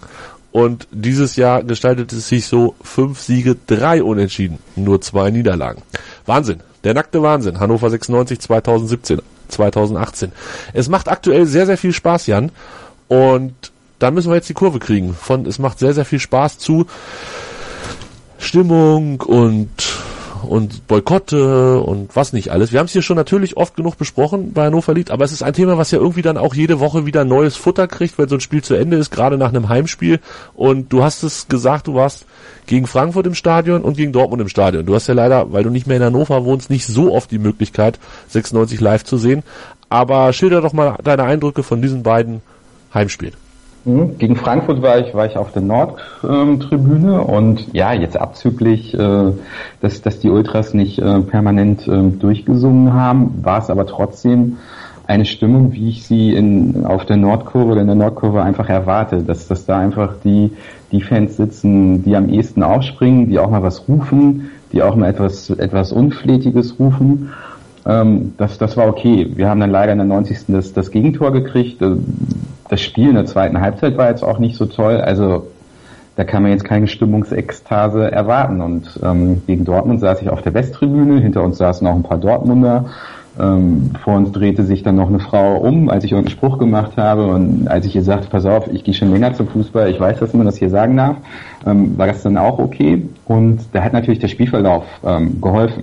Und 0.53 0.87
dieses 0.93 1.35
Jahr 1.35 1.65
gestaltet 1.65 2.13
es 2.13 2.29
sich 2.29 2.47
so, 2.47 2.77
fünf 2.81 3.21
Siege, 3.21 3.57
drei 3.67 4.05
Unentschieden, 4.05 4.61
nur 4.77 5.01
zwei 5.01 5.33
Niederlagen. 5.33 5.83
Wahnsinn. 6.27 6.61
Der 6.85 6.95
nackte 6.95 7.23
Wahnsinn. 7.23 7.59
Hannover 7.59 7.91
96 7.91 8.39
2017, 8.39 9.21
2018. 9.49 10.33
Es 10.73 10.89
macht 10.89 11.09
aktuell 11.09 11.47
sehr, 11.47 11.67
sehr 11.67 11.79
viel 11.79 11.93
Spaß, 11.93 12.29
Jan. 12.29 12.53
Und 13.09 13.73
da 13.99 14.11
müssen 14.11 14.31
wir 14.31 14.37
jetzt 14.37 14.49
die 14.49 14.55
Kurve 14.55 14.79
kriegen. 14.79 15.15
Von 15.15 15.47
es 15.47 15.59
macht 15.59 15.79
sehr, 15.79 15.95
sehr 15.95 16.05
viel 16.05 16.21
Spaß 16.21 16.59
zu 16.59 16.87
Stimmung 18.39 19.21
und 19.21 19.71
und 20.45 20.87
Boykotte 20.87 21.81
und 21.81 22.15
was 22.15 22.33
nicht 22.33 22.51
alles. 22.51 22.73
Wir 22.73 22.79
haben 22.79 22.87
es 22.87 22.93
hier 22.93 23.03
schon 23.03 23.17
natürlich 23.17 23.57
oft 23.57 23.77
genug 23.77 23.97
besprochen 23.97 24.53
bei 24.53 24.67
Hannover 24.67 24.95
Lied, 24.95 25.11
aber 25.11 25.25
es 25.25 25.33
ist 25.33 25.43
ein 25.43 25.53
Thema, 25.53 25.79
was 25.79 25.91
ja 25.91 25.99
irgendwie 25.99 26.23
dann 26.23 26.37
auch 26.37 26.55
jede 26.55 26.81
Woche 26.81 27.07
wieder 27.07 27.25
neues 27.25 27.57
Futter 27.57 27.89
kriegt, 27.89 28.19
weil 28.19 28.29
so 28.29 28.37
ein 28.37 28.41
Spiel 28.41 28.63
zu 28.63 28.75
Ende 28.75 28.97
ist, 28.97 29.11
gerade 29.11 29.39
nach 29.39 29.49
einem 29.49 29.69
Heimspiel. 29.69 30.21
Und 30.55 30.93
du 30.93 31.03
hast 31.03 31.23
es 31.23 31.49
gesagt, 31.49 31.87
du 31.87 31.95
warst 31.95 32.27
gegen 32.67 32.87
Frankfurt 32.87 33.27
im 33.27 33.35
Stadion 33.35 33.83
und 33.83 33.97
gegen 33.97 34.13
Dortmund 34.13 34.43
im 34.43 34.49
Stadion. 34.49 34.87
Du 34.87 34.95
hast 34.95 35.07
ja 35.07 35.15
leider, 35.15 35.53
weil 35.53 35.65
du 35.65 35.71
nicht 35.71 35.87
mehr 35.87 35.97
in 35.97 36.05
Hannover 36.05 36.45
wohnst, 36.45 36.71
nicht 36.71 36.87
so 36.87 37.13
oft 37.13 37.31
die 37.31 37.39
Möglichkeit, 37.39 37.99
96 38.29 38.81
live 38.81 39.05
zu 39.05 39.17
sehen. 39.17 39.43
Aber 39.89 40.33
schilder 40.33 40.61
doch 40.61 40.73
mal 40.73 40.99
deine 41.03 41.25
Eindrücke 41.25 41.63
von 41.63 41.81
diesen 41.83 42.03
beiden 42.03 42.43
Heimspielen. 42.93 43.44
Mhm. 43.85 44.19
Gegen 44.19 44.37
Frankfurt 44.37 44.83
war 44.83 44.99
ich, 44.99 45.15
war 45.15 45.27
ich 45.27 45.37
auf 45.37 45.53
der 45.53 45.63
Nordtribüne 45.63 47.23
und 47.23 47.73
ja, 47.75 47.93
jetzt 47.93 48.19
abzüglich, 48.19 48.95
äh, 48.95 49.33
dass, 49.81 50.03
dass 50.03 50.21
die 50.21 50.31
Ultras 50.31 50.75
nicht 50.75 50.99
äh, 50.99 51.21
permanent 51.21 51.87
äh, 51.87 52.03
durchgesungen 52.11 52.95
haben, 52.95 53.45
war 53.45 53.59
es 53.59 53.71
aber 53.71 53.87
trotzdem 53.87 54.57
eine 55.07 55.27
Stimmung, 55.27 55.73
wie 55.73 55.91
ich 55.91 56.07
sie 56.07 56.35
in, 56.35 56.87
auf 56.87 57.05
der 57.05 57.19
Nordkurve 57.19 57.73
oder 57.73 57.81
in 57.83 57.87
der 57.87 57.97
Nordkurve 57.97 58.43
einfach 58.43 58.71
erwarte, 58.71 59.23
dass, 59.23 59.49
dass 59.49 59.67
da 59.67 59.79
einfach 59.79 60.15
die, 60.25 60.53
die 60.93 61.03
Fans 61.03 61.37
sitzen, 61.37 62.03
die 62.05 62.17
am 62.17 62.31
ehesten 62.31 62.63
aufspringen, 62.63 63.29
die 63.29 63.39
auch 63.39 63.51
mal 63.51 63.63
was 63.63 63.87
rufen, 63.87 64.51
die 64.73 64.83
auch 64.83 64.97
mal 64.97 65.11
etwas, 65.11 65.51
etwas 65.51 65.93
Unflätiges 65.93 66.79
rufen. 66.79 67.33
Ähm, 67.87 68.35
das, 68.39 68.59
das 68.59 68.77
war 68.77 68.89
okay. 68.89 69.31
Wir 69.35 69.49
haben 69.49 69.61
dann 69.61 69.71
leider 69.71 69.93
in 69.93 69.99
der 69.99 70.07
90. 70.07 70.47
das, 70.49 70.73
das 70.73 70.91
Gegentor 70.91 71.33
gekriegt. 71.33 71.83
Äh, 71.83 71.97
das 72.69 72.81
Spiel 72.81 73.11
in 73.11 73.15
der 73.15 73.27
zweiten 73.27 73.61
Halbzeit 73.61 73.97
war 73.97 74.09
jetzt 74.09 74.23
auch 74.23 74.39
nicht 74.39 74.57
so 74.57 74.67
toll. 74.67 75.01
Also 75.01 75.47
da 76.17 76.25
kann 76.25 76.43
man 76.43 76.53
jetzt 76.53 76.65
keine 76.65 76.87
Stimmungsekstase 76.87 78.11
erwarten. 78.11 78.61
Und 78.61 79.01
ähm, 79.03 79.43
gegen 79.47 79.65
Dortmund 79.65 80.01
saß 80.01 80.23
ich 80.23 80.31
auf 80.31 80.43
der 80.43 80.55
Westtribüne, 80.55 81.21
hinter 81.21 81.43
uns 81.43 81.59
saßen 81.59 81.87
auch 81.87 81.95
ein 81.95 82.03
paar 82.03 82.19
Dortmunder. 82.19 82.87
Ähm, 83.39 83.91
vor 84.03 84.15
uns 84.15 84.31
drehte 84.31 84.63
sich 84.63 84.85
dann 84.85 84.95
noch 84.95 85.09
eine 85.09 85.19
Frau 85.19 85.57
um, 85.57 85.89
als 85.89 86.05
ich 86.05 86.13
irgendeinen 86.13 86.37
Spruch 86.37 86.59
gemacht 86.59 86.93
habe 86.97 87.27
und 87.27 87.67
als 87.67 87.85
ich 87.85 87.97
ihr 87.97 88.05
sagte, 88.05 88.29
pass 88.31 88.47
auf, 88.47 88.69
ich 88.73 88.85
gehe 88.85 88.95
schon 88.95 89.11
länger 89.11 89.35
zum 89.35 89.49
Fußball, 89.49 89.91
ich 89.91 89.99
weiß, 89.99 90.21
dass 90.21 90.33
man 90.35 90.47
das 90.47 90.57
hier 90.57 90.71
sagen 90.71 90.97
darf, 90.97 91.17
ähm, 91.67 91.99
war 91.99 92.07
das 92.07 92.23
dann 92.23 92.39
auch 92.39 92.61
okay. 92.61 93.03
Und 93.25 93.59
da 93.73 93.83
hat 93.83 93.93
natürlich 93.93 94.21
der 94.21 94.29
Spielverlauf 94.29 94.85
ähm, 95.05 95.41
geholfen. 95.41 95.83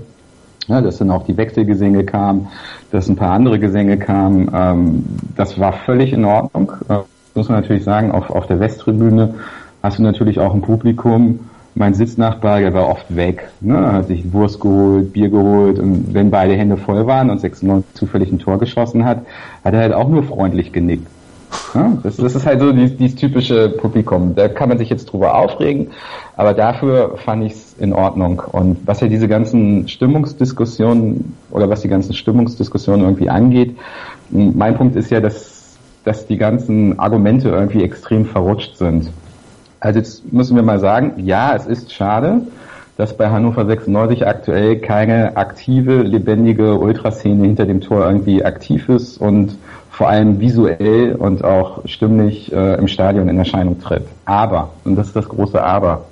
Ja, 0.67 0.82
dass 0.82 0.97
dann 0.97 1.12
auch 1.12 1.24
die 1.24 1.36
Wechselgesänge 1.38 2.04
kamen, 2.04 2.47
dass 2.91 3.10
ein 3.10 3.15
paar 3.15 3.32
andere 3.32 3.60
Gesänge 3.60 3.97
kamen. 3.97 4.50
Ähm, 4.54 5.06
das 5.36 5.60
war 5.60 5.74
völlig 5.74 6.13
in 6.13 6.24
Ordnung. 6.24 6.71
Äh, 6.88 7.00
muss 7.34 7.50
man 7.50 7.62
natürlich 7.62 7.84
sagen, 7.84 8.12
auf, 8.12 8.30
auf 8.30 8.47
der 8.47 8.60
Westtribüne 8.60 9.36
hast 9.82 9.97
du 9.97 10.04
natürlich 10.04 10.39
auch 10.39 10.54
ein 10.54 10.62
Publikum. 10.62 11.39
Mein 11.74 11.93
Sitznachbar, 11.93 12.60
der 12.60 12.74
war 12.74 12.89
oft 12.89 13.15
weg, 13.15 13.50
ne, 13.62 13.93
hat 13.93 14.08
sich 14.08 14.34
Wurst 14.34 14.60
geholt, 14.60 15.13
Bier 15.13 15.30
geholt 15.30 15.80
und 15.80 16.13
wenn 16.13 16.30
beide 16.30 16.54
Hände 16.54 16.76
voll 16.76 17.08
waren 17.08 17.30
und 17.30 17.39
96 17.39 17.93
zufällig 17.93 18.30
ein 18.30 18.39
Tor 18.39 18.60
geschossen 18.60 19.06
hat, 19.06 19.26
hat 19.63 19.74
er 19.74 19.80
halt 19.80 19.93
auch 19.93 20.10
nur 20.10 20.24
freundlich 20.24 20.74
genickt. 20.74 21.08
Ja, 21.74 21.98
das, 22.04 22.18
das, 22.18 22.36
ist 22.36 22.46
halt 22.46 22.60
so 22.60 22.72
dieses, 22.72 22.98
dieses 22.98 23.16
typische 23.16 23.70
Publikum. 23.70 24.36
Da 24.36 24.48
kann 24.48 24.70
man 24.70 24.78
sich 24.78 24.90
jetzt 24.90 25.06
drüber 25.06 25.36
aufregen, 25.36 25.92
aber 26.36 26.54
dafür 26.54 27.18
fand 27.18 27.44
ich 27.46 27.54
es 27.54 27.76
in 27.78 27.94
Ordnung. 27.94 28.42
Und 28.52 28.78
was 28.86 29.02
ja 29.02 29.08
diese 29.08 29.28
ganzen 29.28 29.88
Stimmungsdiskussionen 29.88 31.36
oder 31.50 31.70
was 31.70 31.82
die 31.82 31.88
ganzen 31.88 32.14
Stimmungsdiskussionen 32.14 33.02
irgendwie 33.04 33.30
angeht, 33.30 33.78
mein 34.30 34.76
Punkt 34.76 34.96
ist 34.96 35.12
ja, 35.12 35.20
dass, 35.20 35.78
dass 36.04 36.28
die 36.28 36.38
ganzen 36.38 37.00
Argumente 37.00 37.50
irgendwie 37.50 37.84
extrem 37.84 38.26
verrutscht 38.26 38.78
sind. 38.78 39.10
Also 39.80 40.00
jetzt 40.00 40.32
müssen 40.32 40.56
wir 40.56 40.64
mal 40.64 40.80
sagen, 40.80 41.14
ja, 41.18 41.56
es 41.56 41.66
ist 41.66 41.94
schade, 41.94 42.42
dass 42.98 43.16
bei 43.16 43.30
Hannover 43.30 43.66
96 43.66 44.28
aktuell 44.28 44.78
keine 44.78 45.38
aktive, 45.38 46.02
lebendige 46.02 46.76
Ultraszene 46.78 47.46
hinter 47.46 47.66
dem 47.66 47.82
Tor 47.82 48.06
irgendwie 48.06 48.44
aktiv 48.44 48.90
ist 48.90 49.20
und 49.20 49.58
vor 49.90 50.10
allem 50.10 50.40
visuell 50.40 51.16
und 51.16 51.44
auch 51.44 51.82
stimmlich 51.86 52.52
äh, 52.52 52.76
im 52.76 52.88
Stadion 52.88 53.30
in 53.30 53.38
Erscheinung 53.38 53.80
tritt. 53.80 54.04
Aber, 54.26 54.70
und 54.84 54.96
das 54.96 55.08
ist 55.08 55.16
das 55.16 55.30
große 55.30 55.62
Aber, 55.62 56.06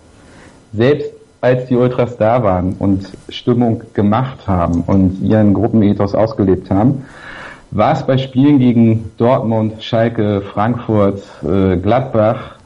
selbst 0.74 1.12
als 1.42 1.66
die 1.68 1.76
Ultras 1.76 2.18
da 2.18 2.44
waren 2.44 2.74
und 2.80 3.10
Stimmung 3.30 3.82
gemacht 3.94 4.48
haben 4.48 4.84
und 4.86 5.22
ihren 5.22 5.54
Gruppenethos 5.54 6.14
ausgelebt 6.14 6.70
haben, 6.70 7.06
war 7.72 7.94
es 7.94 8.04
bei 8.04 8.18
Spielen 8.18 8.60
gegen 8.60 9.12
Dortmund, 9.18 9.82
Schalke, 9.82 10.42
Frankfurt, 10.42 11.22
äh, 11.44 11.78
Gladbach 11.78 12.59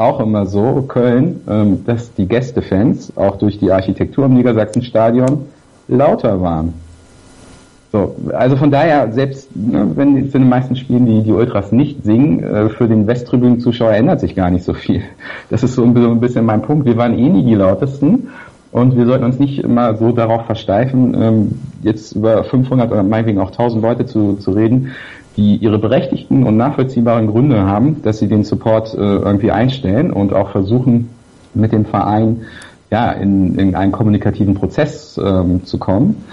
auch 0.00 0.20
immer 0.20 0.46
so, 0.46 0.84
Köln, 0.88 1.40
ähm, 1.48 1.84
dass 1.84 2.14
die 2.14 2.26
Gästefans 2.26 3.12
auch 3.16 3.36
durch 3.36 3.58
die 3.58 3.70
Architektur 3.70 4.24
im 4.24 4.34
Niedersachsen-Stadion 4.34 5.46
lauter 5.88 6.40
waren. 6.40 6.74
So, 7.92 8.14
also 8.32 8.56
von 8.56 8.70
daher, 8.70 9.12
selbst 9.12 9.54
ne, 9.54 9.90
wenn 9.96 10.16
in 10.16 10.30
den 10.30 10.48
meisten 10.48 10.76
Spielen 10.76 11.06
die, 11.06 11.22
die 11.22 11.32
Ultras 11.32 11.72
nicht 11.72 12.04
singen, 12.04 12.42
äh, 12.42 12.68
für 12.70 12.86
den 12.88 13.06
Westtribünen-Zuschauer 13.06 13.92
ändert 13.92 14.20
sich 14.20 14.34
gar 14.36 14.50
nicht 14.50 14.64
so 14.64 14.74
viel. 14.74 15.02
Das 15.50 15.62
ist 15.62 15.74
so 15.74 15.82
ein, 15.82 15.94
so 15.94 16.10
ein 16.10 16.20
bisschen 16.20 16.46
mein 16.46 16.62
Punkt. 16.62 16.86
Wir 16.86 16.96
waren 16.96 17.18
eh 17.18 17.28
nie 17.28 17.44
die 17.44 17.56
lautesten 17.56 18.28
und 18.72 18.96
wir 18.96 19.04
sollten 19.06 19.24
uns 19.24 19.40
nicht 19.40 19.58
immer 19.58 19.96
so 19.96 20.12
darauf 20.12 20.46
versteifen, 20.46 21.14
ähm, 21.20 21.58
jetzt 21.82 22.12
über 22.12 22.44
500 22.44 22.90
oder 22.90 23.02
meinetwegen 23.02 23.40
auch 23.40 23.50
1000 23.50 23.82
Leute 23.82 24.06
zu, 24.06 24.34
zu 24.34 24.52
reden, 24.52 24.92
die 25.40 25.56
ihre 25.56 25.78
berechtigten 25.78 26.44
und 26.44 26.58
nachvollziehbaren 26.58 27.26
Gründe 27.26 27.62
haben, 27.62 28.02
dass 28.02 28.18
sie 28.18 28.28
den 28.28 28.44
Support 28.44 28.92
äh, 28.92 28.98
irgendwie 28.98 29.50
einstellen 29.50 30.12
und 30.12 30.34
auch 30.34 30.50
versuchen, 30.50 31.08
mit 31.54 31.72
dem 31.72 31.86
Verein 31.86 32.42
ja, 32.90 33.10
in, 33.12 33.58
in 33.58 33.74
einen 33.74 33.90
kommunikativen 33.90 34.54
Prozess 34.54 35.18
ähm, 35.22 35.64
zu 35.64 35.78
kommen. 35.78 36.24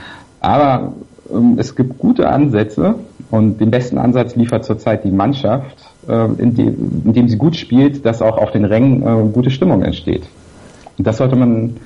Aber 0.42 0.92
ähm, 1.34 1.56
es 1.58 1.74
gibt 1.78 2.00
gute 2.00 2.28
Ansätze 2.28 2.96
und 3.32 3.62
den 3.62 3.72
besten 3.72 3.98
Ansatz 3.98 4.36
liefert 4.36 4.66
zurzeit 4.66 5.06
die 5.06 5.12
Mannschaft, 5.12 5.78
ähm, 6.10 6.36
indem, 6.38 7.04
indem 7.06 7.30
sie 7.30 7.38
gut 7.38 7.56
spielt, 7.56 8.06
dass 8.06 8.22
auch 8.22 8.38
auf 8.38 8.52
den 8.52 8.66
Rängen 8.66 9.04
äh, 9.04 9.32
gute 9.32 9.52
Stimmung 9.52 9.84
entsteht. 9.84 10.24
Und 10.98 11.08
das 11.08 11.16
sollte 11.16 11.38
man, 11.38 11.78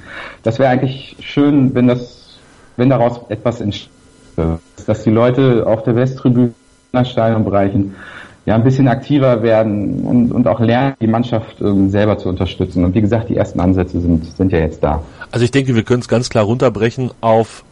das 0.41 0.57
wäre 0.57 0.71
eigentlich 0.71 1.17
schön, 1.19 1.75
wenn 1.75 1.87
das, 1.87 2.39
wenn 2.77 2.89
daraus 2.89 3.21
etwas 3.29 3.61
entsteht, 3.61 3.91
dass 4.87 5.03
die 5.03 5.09
Leute 5.09 5.67
auf 5.67 5.83
der 5.83 5.95
Westtribüne, 5.97 6.53
Stadionbereichen 7.03 7.95
ja 8.45 8.55
ein 8.55 8.63
bisschen 8.63 8.87
aktiver 8.87 9.43
werden 9.43 10.01
und, 10.01 10.31
und 10.31 10.47
auch 10.47 10.59
lernen, 10.59 10.95
die 10.99 11.07
Mannschaft 11.07 11.61
ähm, 11.61 11.89
selber 11.89 12.17
zu 12.17 12.29
unterstützen. 12.29 12.83
Und 12.83 12.95
wie 12.95 13.01
gesagt, 13.01 13.29
die 13.29 13.35
ersten 13.35 13.59
Ansätze 13.59 14.01
sind, 14.01 14.25
sind 14.25 14.51
ja 14.51 14.59
jetzt 14.59 14.83
da. 14.83 15.03
Also 15.31 15.45
ich 15.45 15.51
denke, 15.51 15.75
wir 15.75 15.83
können 15.83 16.01
es 16.01 16.07
ganz 16.07 16.29
klar 16.29 16.45
runterbrechen 16.45 17.11
auf 17.21 17.63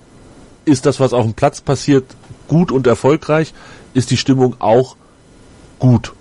ist 0.65 0.85
das, 0.85 0.99
was 0.99 1.13
auf 1.13 1.25
dem 1.25 1.33
Platz 1.33 1.61
passiert, 1.61 2.05
gut 2.47 2.71
und 2.71 2.85
erfolgreich? 2.85 3.53
Ist 3.93 4.11
die 4.11 4.17
Stimmung 4.17 4.55
auch 4.59 4.95
gut? 5.79 6.13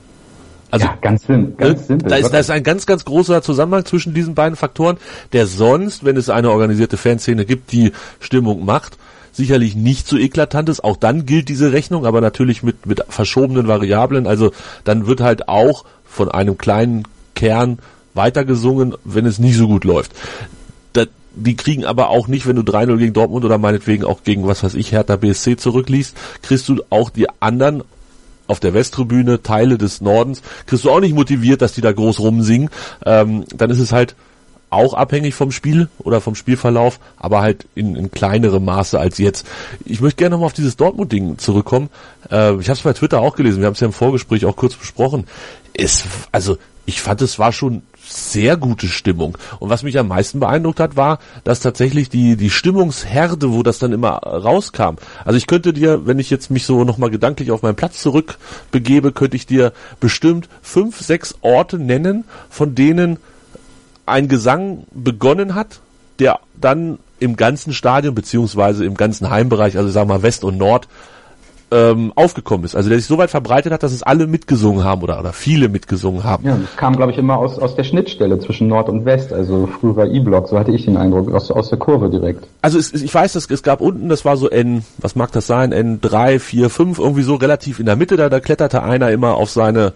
Also, 0.70 0.87
ja, 0.87 0.98
ganz, 1.00 1.26
sim 1.26 1.56
ganz 1.56 1.87
simpel. 1.87 2.08
Da 2.08 2.16
ist, 2.16 2.30
da 2.30 2.38
ist 2.38 2.50
ein 2.50 2.62
ganz, 2.62 2.87
ganz 2.87 3.04
großer 3.04 3.42
Zusammenhang 3.42 3.84
zwischen 3.84 4.12
diesen 4.12 4.34
beiden 4.34 4.56
Faktoren, 4.56 4.98
der 5.32 5.46
sonst, 5.46 6.04
wenn 6.04 6.16
es 6.16 6.28
eine 6.28 6.50
organisierte 6.50 6.96
Fanszene 6.96 7.46
gibt, 7.46 7.72
die 7.72 7.92
Stimmung 8.20 8.64
macht, 8.64 8.98
sicherlich 9.38 9.74
nicht 9.74 10.07
so 10.07 10.18
eklatant 10.18 10.68
ist. 10.68 10.85
Auch 10.85 10.96
dann 10.96 11.24
gilt 11.24 11.48
diese 11.48 11.72
Rechnung, 11.72 12.05
aber 12.05 12.20
natürlich 12.20 12.62
mit, 12.62 12.85
mit 12.85 13.03
verschobenen 13.09 13.68
Variablen. 13.68 14.27
Also 14.27 14.53
dann 14.85 15.07
wird 15.07 15.22
halt 15.22 15.48
auch 15.48 15.87
von 16.05 16.31
einem 16.31 16.59
kleinen 16.59 17.05
Kern 17.35 17.79
weitergesungen, 18.12 18.94
wenn 19.05 19.24
es 19.24 19.38
nicht 19.38 19.57
so 19.57 19.66
gut 19.66 19.85
läuft. 19.85 20.12
Das, 20.92 21.09
die 21.35 21.57
kriegen 21.57 21.87
aber 21.87 22.11
auch 22.11 22.29
nicht, 22.29 22.46
wenn 22.46 22.57
du 22.57 22.62
3-0 22.62 22.98
gegen 22.98 23.12
Dortmund 23.14 23.44
oder 23.44 23.57
meinetwegen 23.57 24.05
auch 24.05 24.24
gegen, 24.24 24.46
was 24.46 24.62
weiß 24.62 24.74
ich, 24.74 24.92
Hertha 24.92 25.16
BSC 25.16 25.57
zurückliest, 25.57 26.16
kriegst 26.42 26.68
du 26.68 26.83
auch 26.90 27.09
die 27.09 27.29
anderen 27.40 27.83
auf 28.48 28.61
der 28.61 28.74
Westtribüne, 28.74 29.42
Teile 29.42 29.79
des 29.79 30.01
Nordens, 30.01 30.42
kriegst 30.66 30.85
du 30.85 30.90
auch 30.90 31.01
nicht 31.01 31.14
motiviert, 31.14 31.62
dass 31.62 31.74
die 31.74 31.81
da 31.81 31.92
groß 31.92 32.20
rumsingen. 32.20 32.70
Ähm, 33.07 33.44
dann 33.55 33.70
ist 33.70 33.79
es 33.79 33.92
halt 33.92 34.16
auch 34.70 34.94
abhängig 34.94 35.35
vom 35.35 35.50
Spiel 35.50 35.88
oder 35.98 36.20
vom 36.20 36.35
Spielverlauf, 36.35 37.00
aber 37.16 37.40
halt 37.40 37.66
in, 37.74 37.96
in 37.96 38.11
kleinerem 38.11 38.64
Maße 38.64 38.98
als 38.98 39.18
jetzt. 39.18 39.46
Ich 39.85 40.00
möchte 40.00 40.18
gerne 40.18 40.35
nochmal 40.35 40.46
auf 40.46 40.52
dieses 40.52 40.76
Dortmund-Ding 40.76 41.38
zurückkommen. 41.38 41.90
Äh, 42.31 42.57
ich 42.61 42.68
habe 42.68 42.76
es 42.78 42.83
bei 42.83 42.92
Twitter 42.92 43.20
auch 43.20 43.37
gelesen, 43.37 43.61
wir 43.61 43.66
haben 43.66 43.74
es 43.74 43.81
ja 43.81 43.87
im 43.87 43.92
Vorgespräch 43.92 44.44
auch 44.44 44.57
kurz 44.57 44.74
besprochen. 44.74 45.26
Es, 45.74 46.04
also 46.33 46.59
ich 46.87 47.00
fand, 47.00 47.20
es 47.22 47.38
war 47.38 47.52
schon 47.52 47.83
sehr 48.09 48.57
gute 48.57 48.88
Stimmung. 48.88 49.37
Und 49.59 49.68
was 49.68 49.83
mich 49.83 49.98
am 49.98 50.09
meisten 50.09 50.40
beeindruckt 50.40 50.81
hat, 50.81 50.96
war, 50.96 51.18
dass 51.44 51.61
tatsächlich 51.61 52.09
die, 52.09 52.37
die 52.37 52.50
Stimmungsherde, 52.50 53.52
wo 53.52 53.62
das 53.62 53.78
dann 53.78 53.92
immer 53.92 54.14
rauskam. 54.14 54.96
Also 55.24 55.37
ich 55.37 55.46
könnte 55.46 55.74
dir, 55.74 56.07
wenn 56.07 56.18
ich 56.18 56.31
jetzt 56.31 56.50
mich 56.50 56.64
so 56.64 56.85
nochmal 56.85 57.11
gedanklich 57.11 57.50
auf 57.50 57.62
meinen 57.62 57.76
Platz 57.76 58.00
zurückbegebe, 58.00 59.12
könnte 59.12 59.37
ich 59.37 59.46
dir 59.46 59.72
bestimmt 60.00 60.48
fünf, 60.62 61.00
sechs 61.00 61.35
Orte 61.42 61.78
nennen, 61.78 62.24
von 62.48 62.74
denen 62.74 63.18
ein 64.09 64.29
Gesang 64.29 64.85
begonnen 64.92 65.55
hat, 65.55 65.81
der 66.18 66.40
dann 66.61 66.99
im 67.21 67.37
ganzen 67.37 67.73
Stadion 67.73 68.14
beziehungsweise 68.14 68.85
im 68.85 68.97
ganzen 68.97 69.31
Heimbereich, 69.31 69.77
also 69.77 69.90
sagen 69.90 70.09
wir 70.09 70.18
mal 70.18 70.23
West 70.23 70.44
und 70.44 70.57
Nord, 70.57 70.88
ähm, 71.70 72.12
aufgekommen 72.14 72.64
ist. 72.64 72.74
Also 72.74 72.88
der 72.88 72.98
sich 72.98 73.07
so 73.07 73.18
weit 73.18 73.31
verbreitet 73.31 73.72
hat, 73.72 73.83
dass 73.83 73.92
es 73.92 74.02
alle 74.02 74.26
mitgesungen 74.26 74.85
haben 74.85 75.02
oder, 75.02 75.20
oder 75.20 75.33
viele 75.33 75.68
mitgesungen 75.68 76.24
haben. 76.24 76.46
Ja, 76.46 76.57
das 76.57 76.76
kam, 76.76 76.96
glaube 76.96 77.12
ich, 77.12 77.18
immer 77.18 77.37
aus, 77.37 77.59
aus 77.59 77.76
der 77.76 77.85
Schnittstelle 77.85 78.38
zwischen 78.38 78.68
Nord 78.68 78.88
und 78.88 79.04
West, 79.04 79.33
also 79.33 79.68
früher 79.81 80.07
E-Block, 80.07 80.48
so 80.48 80.59
hatte 80.59 80.72
ich 80.72 80.87
den 80.87 80.96
Eindruck, 80.96 81.33
aus, 81.33 81.50
aus 81.50 81.68
der 81.68 81.78
Kurve 81.78 82.09
direkt. 82.09 82.46
Also 82.62 82.78
es, 82.78 82.92
ich 82.92 83.12
weiß, 83.12 83.35
es, 83.35 83.50
es 83.50 83.62
gab 83.62 83.81
unten, 83.81 84.09
das 84.09 84.24
war 84.24 84.37
so 84.37 84.48
N, 84.48 84.85
was 84.98 85.14
mag 85.14 85.31
das 85.33 85.46
sein, 85.46 85.74
N3, 85.74 86.38
4, 86.38 86.70
5, 86.70 86.98
irgendwie 86.98 87.22
so 87.22 87.35
relativ 87.35 87.81
in 87.81 87.87
der 87.87 87.96
Mitte, 87.96 88.16
da, 88.16 88.28
da 88.28 88.40
kletterte 88.40 88.83
einer 88.83 89.11
immer 89.11 89.35
auf 89.35 89.50
seine, 89.50 89.92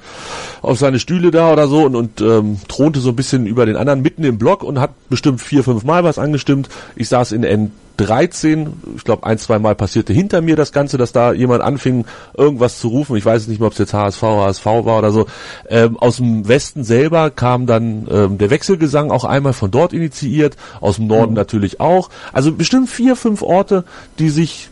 auf 0.60 0.78
seine 0.78 0.98
Stühle 0.98 1.30
da 1.30 1.52
oder 1.52 1.68
so 1.68 1.84
und, 1.84 1.96
und 1.96 2.20
ähm, 2.20 2.58
thronte 2.68 3.00
so 3.00 3.10
ein 3.10 3.16
bisschen 3.16 3.46
über 3.46 3.64
den 3.64 3.76
anderen 3.76 4.02
mitten 4.02 4.24
im 4.24 4.38
Block 4.38 4.62
und 4.62 4.78
hat 4.78 4.90
bestimmt 5.08 5.40
vier, 5.40 5.64
fünf 5.64 5.84
Mal 5.84 6.04
was 6.04 6.18
angestimmt. 6.18 6.68
Ich 6.96 7.08
saß 7.08 7.32
in 7.32 7.44
N 7.44 7.72
13, 8.02 8.72
ich 8.96 9.04
glaube 9.04 9.24
ein, 9.24 9.38
zwei 9.38 9.58
Mal 9.58 9.74
passierte 9.74 10.12
hinter 10.12 10.40
mir 10.40 10.56
das 10.56 10.72
Ganze, 10.72 10.98
dass 10.98 11.12
da 11.12 11.32
jemand 11.32 11.62
anfing, 11.62 12.04
irgendwas 12.36 12.78
zu 12.78 12.88
rufen. 12.88 13.16
Ich 13.16 13.24
weiß 13.24 13.48
nicht 13.48 13.60
mehr, 13.60 13.68
ob 13.68 13.72
es 13.72 13.78
jetzt 13.78 13.94
HSV, 13.94 14.22
HSV 14.22 14.66
war 14.66 14.98
oder 14.98 15.12
so. 15.12 15.26
Ähm, 15.68 15.96
aus 15.98 16.16
dem 16.16 16.46
Westen 16.48 16.84
selber 16.84 17.30
kam 17.30 17.66
dann 17.66 18.06
ähm, 18.10 18.38
der 18.38 18.50
Wechselgesang 18.50 19.10
auch 19.10 19.24
einmal 19.24 19.52
von 19.52 19.70
dort 19.70 19.92
initiiert, 19.92 20.56
aus 20.80 20.96
dem 20.96 21.06
Norden 21.06 21.32
mhm. 21.32 21.36
natürlich 21.36 21.80
auch. 21.80 22.10
Also 22.32 22.52
bestimmt 22.52 22.88
vier, 22.88 23.16
fünf 23.16 23.42
Orte, 23.42 23.84
die 24.18 24.28
sich, 24.28 24.68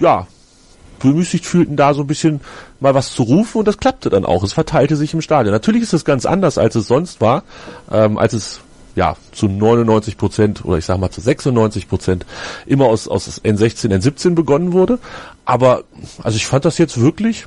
ja, 0.00 0.26
bemüßigt 0.98 1.44
fühlten, 1.44 1.76
da 1.76 1.94
so 1.94 2.02
ein 2.02 2.06
bisschen 2.06 2.40
mal 2.80 2.94
was 2.94 3.12
zu 3.12 3.22
rufen 3.22 3.58
und 3.58 3.68
das 3.68 3.78
klappte 3.78 4.10
dann 4.10 4.24
auch. 4.24 4.42
Es 4.42 4.52
verteilte 4.52 4.96
sich 4.96 5.14
im 5.14 5.20
Stadion. 5.20 5.52
Natürlich 5.52 5.82
ist 5.82 5.92
es 5.92 6.04
ganz 6.04 6.26
anders, 6.26 6.58
als 6.58 6.74
es 6.74 6.86
sonst 6.86 7.20
war, 7.20 7.42
ähm, 7.90 8.18
als 8.18 8.32
es 8.32 8.60
ja, 8.96 9.14
zu 9.30 9.46
99 9.46 10.16
Prozent 10.16 10.64
oder 10.64 10.78
ich 10.78 10.84
sag 10.84 10.98
mal 10.98 11.10
zu 11.10 11.20
96 11.20 11.88
Prozent 11.88 12.26
immer 12.66 12.86
aus, 12.86 13.06
aus 13.06 13.40
N16, 13.44 13.94
N17 13.94 14.34
begonnen 14.34 14.72
wurde. 14.72 14.98
Aber, 15.44 15.84
also 16.22 16.36
ich 16.36 16.46
fand 16.46 16.64
das 16.64 16.78
jetzt 16.78 17.00
wirklich, 17.00 17.46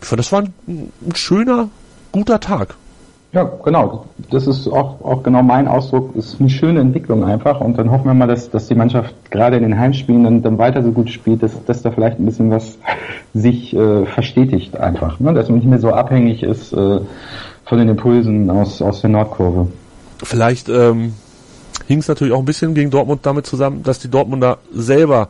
ich 0.00 0.06
fand 0.06 0.20
das 0.20 0.32
war 0.32 0.42
ein, 0.42 0.54
ein 0.66 1.14
schöner, 1.14 1.68
guter 2.12 2.40
Tag. 2.40 2.76
Ja, 3.32 3.50
genau. 3.64 4.06
Das 4.30 4.46
ist 4.46 4.66
auch, 4.68 5.04
auch 5.04 5.22
genau 5.22 5.42
mein 5.42 5.68
Ausdruck. 5.68 6.14
Das 6.14 6.26
ist 6.26 6.40
eine 6.40 6.48
schöne 6.48 6.80
Entwicklung 6.80 7.24
einfach. 7.24 7.60
Und 7.60 7.76
dann 7.76 7.90
hoffen 7.90 8.06
wir 8.06 8.14
mal, 8.14 8.28
dass, 8.28 8.48
dass 8.50 8.68
die 8.68 8.74
Mannschaft 8.74 9.14
gerade 9.30 9.56
in 9.56 9.62
den 9.64 9.78
Heimspielen 9.78 10.24
dann, 10.24 10.42
dann 10.42 10.56
weiter 10.56 10.82
so 10.82 10.92
gut 10.92 11.10
spielt, 11.10 11.42
dass, 11.42 11.64
dass 11.64 11.82
da 11.82 11.90
vielleicht 11.90 12.18
ein 12.18 12.24
bisschen 12.24 12.50
was 12.50 12.78
sich 13.34 13.76
äh, 13.76 14.06
verstetigt 14.06 14.76
einfach. 14.78 15.20
Ne? 15.20 15.34
Dass 15.34 15.48
man 15.48 15.58
nicht 15.58 15.68
mehr 15.68 15.80
so 15.80 15.90
abhängig 15.90 16.44
ist 16.44 16.72
äh, 16.72 17.00
von 17.64 17.78
den 17.78 17.88
Impulsen 17.88 18.48
aus, 18.48 18.80
aus 18.80 19.00
der 19.00 19.10
Nordkurve. 19.10 19.66
Vielleicht 20.22 20.68
ähm, 20.68 21.14
hing 21.86 21.98
es 21.98 22.08
natürlich 22.08 22.32
auch 22.32 22.38
ein 22.38 22.44
bisschen 22.44 22.74
gegen 22.74 22.90
Dortmund 22.90 23.20
damit 23.24 23.46
zusammen, 23.46 23.82
dass 23.82 23.98
die 23.98 24.08
Dortmunder 24.08 24.58
selber 24.72 25.28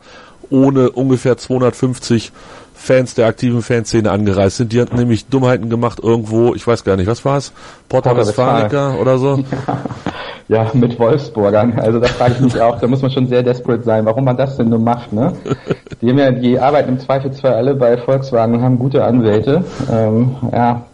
ohne 0.49 0.91
ungefähr 0.91 1.37
250 1.37 2.31
Fans 2.73 3.15
der 3.15 3.25
aktiven 3.25 3.61
Fanszene 3.61 4.11
angereist 4.11 4.57
sind. 4.57 4.71
Die 4.71 4.79
hatten 4.79 4.95
nämlich 4.95 5.25
Dummheiten 5.25 5.69
gemacht 5.69 5.99
irgendwo, 6.01 6.53
ich 6.53 6.65
weiß 6.65 6.83
gar 6.83 6.95
nicht, 6.95 7.07
was 7.07 7.25
war 7.25 7.37
es? 7.37 7.51
Porta 7.89 8.15
Westfalica 8.15 8.95
oder 8.95 9.17
so? 9.17 9.43
Ja. 9.67 9.77
ja, 10.63 10.71
mit 10.73 10.97
Wolfsburgern. 10.99 11.79
Also 11.79 11.99
da 11.99 12.07
frage 12.07 12.35
ich 12.35 12.39
mich 12.39 12.61
auch, 12.61 12.79
da 12.79 12.87
muss 12.87 13.01
man 13.01 13.11
schon 13.11 13.27
sehr 13.27 13.41
desperate 13.41 13.83
sein, 13.83 14.05
warum 14.05 14.23
man 14.23 14.37
das 14.37 14.57
denn 14.57 14.69
nur 14.69 14.79
macht, 14.79 15.11
ne? 15.11 15.33
Die 16.01 16.09
haben 16.09 16.19
ja, 16.19 16.31
die 16.31 16.59
arbeiten 16.59 16.89
im 16.89 16.99
Zweifelsfall 16.99 17.53
alle 17.53 17.73
bei 17.73 17.97
Volkswagen 17.97 18.55
und 18.55 18.61
haben 18.61 18.77
gute 18.77 19.03
Anwälte. 19.03 19.65
Ähm, 19.91 20.35
ja, 20.51 20.85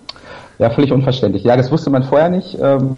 ja, 0.59 0.69
völlig 0.69 0.91
unverständlich. 0.91 1.43
Ja, 1.43 1.57
das 1.57 1.71
wusste 1.71 1.89
man 1.89 2.03
vorher 2.03 2.29
nicht. 2.29 2.57
Ähm, 2.61 2.95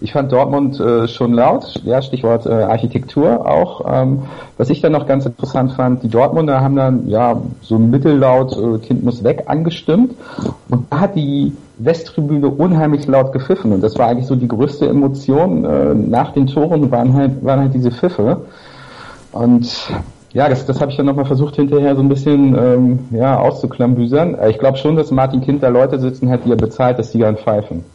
ich 0.00 0.12
fand 0.12 0.32
Dortmund 0.32 0.78
äh, 0.80 1.06
schon 1.06 1.32
laut, 1.32 1.80
ja, 1.84 2.02
Stichwort 2.02 2.46
äh, 2.46 2.50
Architektur 2.50 3.48
auch. 3.48 3.84
Ähm, 3.88 4.22
was 4.58 4.70
ich 4.70 4.80
dann 4.80 4.92
noch 4.92 5.06
ganz 5.06 5.24
interessant 5.24 5.72
fand, 5.72 6.02
die 6.02 6.08
Dortmunder 6.08 6.60
haben 6.60 6.76
dann 6.76 7.08
ja 7.08 7.40
so 7.62 7.78
mittellaut 7.78 8.56
äh, 8.56 8.78
Kind 8.78 9.04
muss 9.04 9.22
weg 9.22 9.44
angestimmt 9.46 10.14
und 10.68 10.86
da 10.90 11.00
hat 11.00 11.16
die 11.16 11.52
Westtribüne 11.78 12.48
unheimlich 12.48 13.06
laut 13.06 13.32
gepfiffen 13.32 13.72
und 13.72 13.82
das 13.82 13.98
war 13.98 14.08
eigentlich 14.08 14.26
so 14.26 14.34
die 14.34 14.48
größte 14.48 14.88
Emotion 14.88 16.08
nach 16.08 16.32
den 16.32 16.46
Toren 16.46 16.90
waren 16.90 17.12
halt 17.12 17.44
waren 17.44 17.60
halt 17.60 17.74
diese 17.74 17.90
Pfiffe 17.90 18.40
und 19.32 19.90
ja, 20.36 20.50
das, 20.50 20.66
das 20.66 20.82
habe 20.82 20.90
ich 20.90 20.98
dann 20.98 21.06
nochmal 21.06 21.24
versucht 21.24 21.56
hinterher 21.56 21.96
so 21.96 22.02
ein 22.02 22.10
bisschen 22.10 22.54
ähm, 22.54 22.98
ja, 23.10 23.38
auszuklambüsern. 23.38 24.34
Äh, 24.34 24.50
ich 24.50 24.58
glaube 24.58 24.76
schon, 24.76 24.94
dass 24.94 25.10
Martin 25.10 25.40
Kind 25.40 25.62
da 25.62 25.68
Leute 25.68 25.98
sitzen 25.98 26.28
hat, 26.28 26.44
die 26.44 26.50
er 26.50 26.56
bezahlt, 26.56 26.98
dass 26.98 27.10
sie 27.10 27.18
gern 27.18 27.38
pfeifen. 27.38 27.86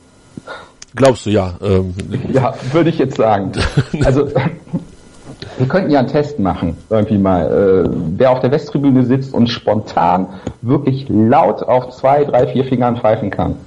Glaubst 0.95 1.27
du, 1.27 1.29
ja. 1.29 1.53
Ähm. 1.61 1.93
Ja, 2.33 2.55
würde 2.71 2.89
ich 2.89 2.97
jetzt 2.97 3.17
sagen. 3.17 3.51
Also 4.03 4.25
wir 5.59 5.67
könnten 5.67 5.91
ja 5.91 5.99
einen 5.99 6.07
Test 6.07 6.39
machen, 6.39 6.77
irgendwie 6.89 7.19
mal, 7.19 7.45
äh, 7.85 7.89
wer 8.17 8.31
auf 8.31 8.39
der 8.39 8.49
Westtribüne 8.49 9.05
sitzt 9.05 9.35
und 9.35 9.47
spontan 9.47 10.25
wirklich 10.63 11.05
laut 11.09 11.61
auf 11.61 11.91
zwei, 11.91 12.23
drei, 12.25 12.47
vier 12.47 12.65
Fingern 12.65 12.97
pfeifen 12.97 13.29
kann 13.29 13.57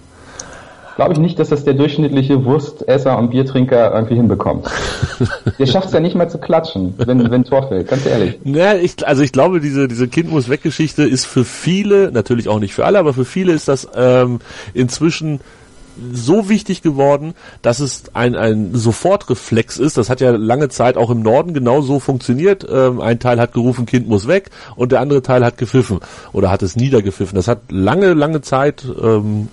glaube 0.97 1.13
ich 1.13 1.19
nicht, 1.19 1.39
dass 1.39 1.49
das 1.49 1.65
der 1.65 1.75
durchschnittliche 1.75 2.45
Wurstesser 2.45 3.19
und 3.19 3.31
Biertrinker 3.31 3.93
irgendwie 3.93 4.15
hinbekommt. 4.15 4.69
der 5.59 5.67
schafft 5.67 5.89
es 5.89 5.93
ja 5.93 6.01
nicht 6.01 6.15
mal 6.15 6.29
zu 6.29 6.39
klatschen, 6.39 6.95
wenn, 6.99 7.31
wenn 7.31 7.45
Tor 7.45 7.69
fällt, 7.69 7.89
ganz 7.89 8.07
ehrlich. 8.07 8.39
Ja, 8.45 8.75
ich, 8.75 9.07
also 9.07 9.23
ich 9.23 9.33
glaube, 9.33 9.61
diese, 9.61 9.89
diese 9.89 10.09
Kind 10.09 10.31
muss 10.31 10.49
weg 10.49 10.63
Geschichte 10.63 11.03
ist 11.03 11.27
für 11.27 11.45
viele, 11.45 12.11
natürlich 12.13 12.49
auch 12.49 12.59
nicht 12.59 12.75
für 12.75 12.85
alle, 12.85 12.99
aber 12.99 13.13
für 13.13 13.25
viele 13.25 13.53
ist 13.53 13.69
das 13.69 13.89
ähm, 13.95 14.41
inzwischen 14.73 15.41
so 16.13 16.49
wichtig 16.49 16.83
geworden, 16.83 17.35
dass 17.63 17.81
es 17.81 18.05
ein, 18.15 18.35
ein 18.35 18.75
Sofortreflex 18.75 19.79
ist. 19.79 19.97
Das 19.97 20.11
hat 20.11 20.21
ja 20.21 20.31
lange 20.33 20.69
Zeit 20.69 20.97
auch 20.97 21.11
im 21.11 21.23
Norden 21.23 21.55
genau 21.55 21.83
so 21.83 22.01
funktioniert. 22.01 22.67
Ähm, 22.69 23.01
ein 23.01 23.21
Teil 23.21 23.41
hat 23.41 23.53
gerufen, 23.53 23.87
Kind 23.87 24.09
muss 24.09 24.27
weg 24.27 24.51
und 24.77 24.93
der 24.93 25.01
andere 25.01 25.23
Teil 25.23 25.45
hat 25.45 25.59
gepfiffen 25.59 26.01
oder 26.33 26.51
hat 26.51 26.63
es 26.63 26.77
niedergepfiffen. 26.77 27.37
Das 27.37 27.49
hat 27.49 27.71
lange, 27.71 28.15
lange 28.15 28.41
Zeit 28.41 28.85
ähm, 29.01 29.49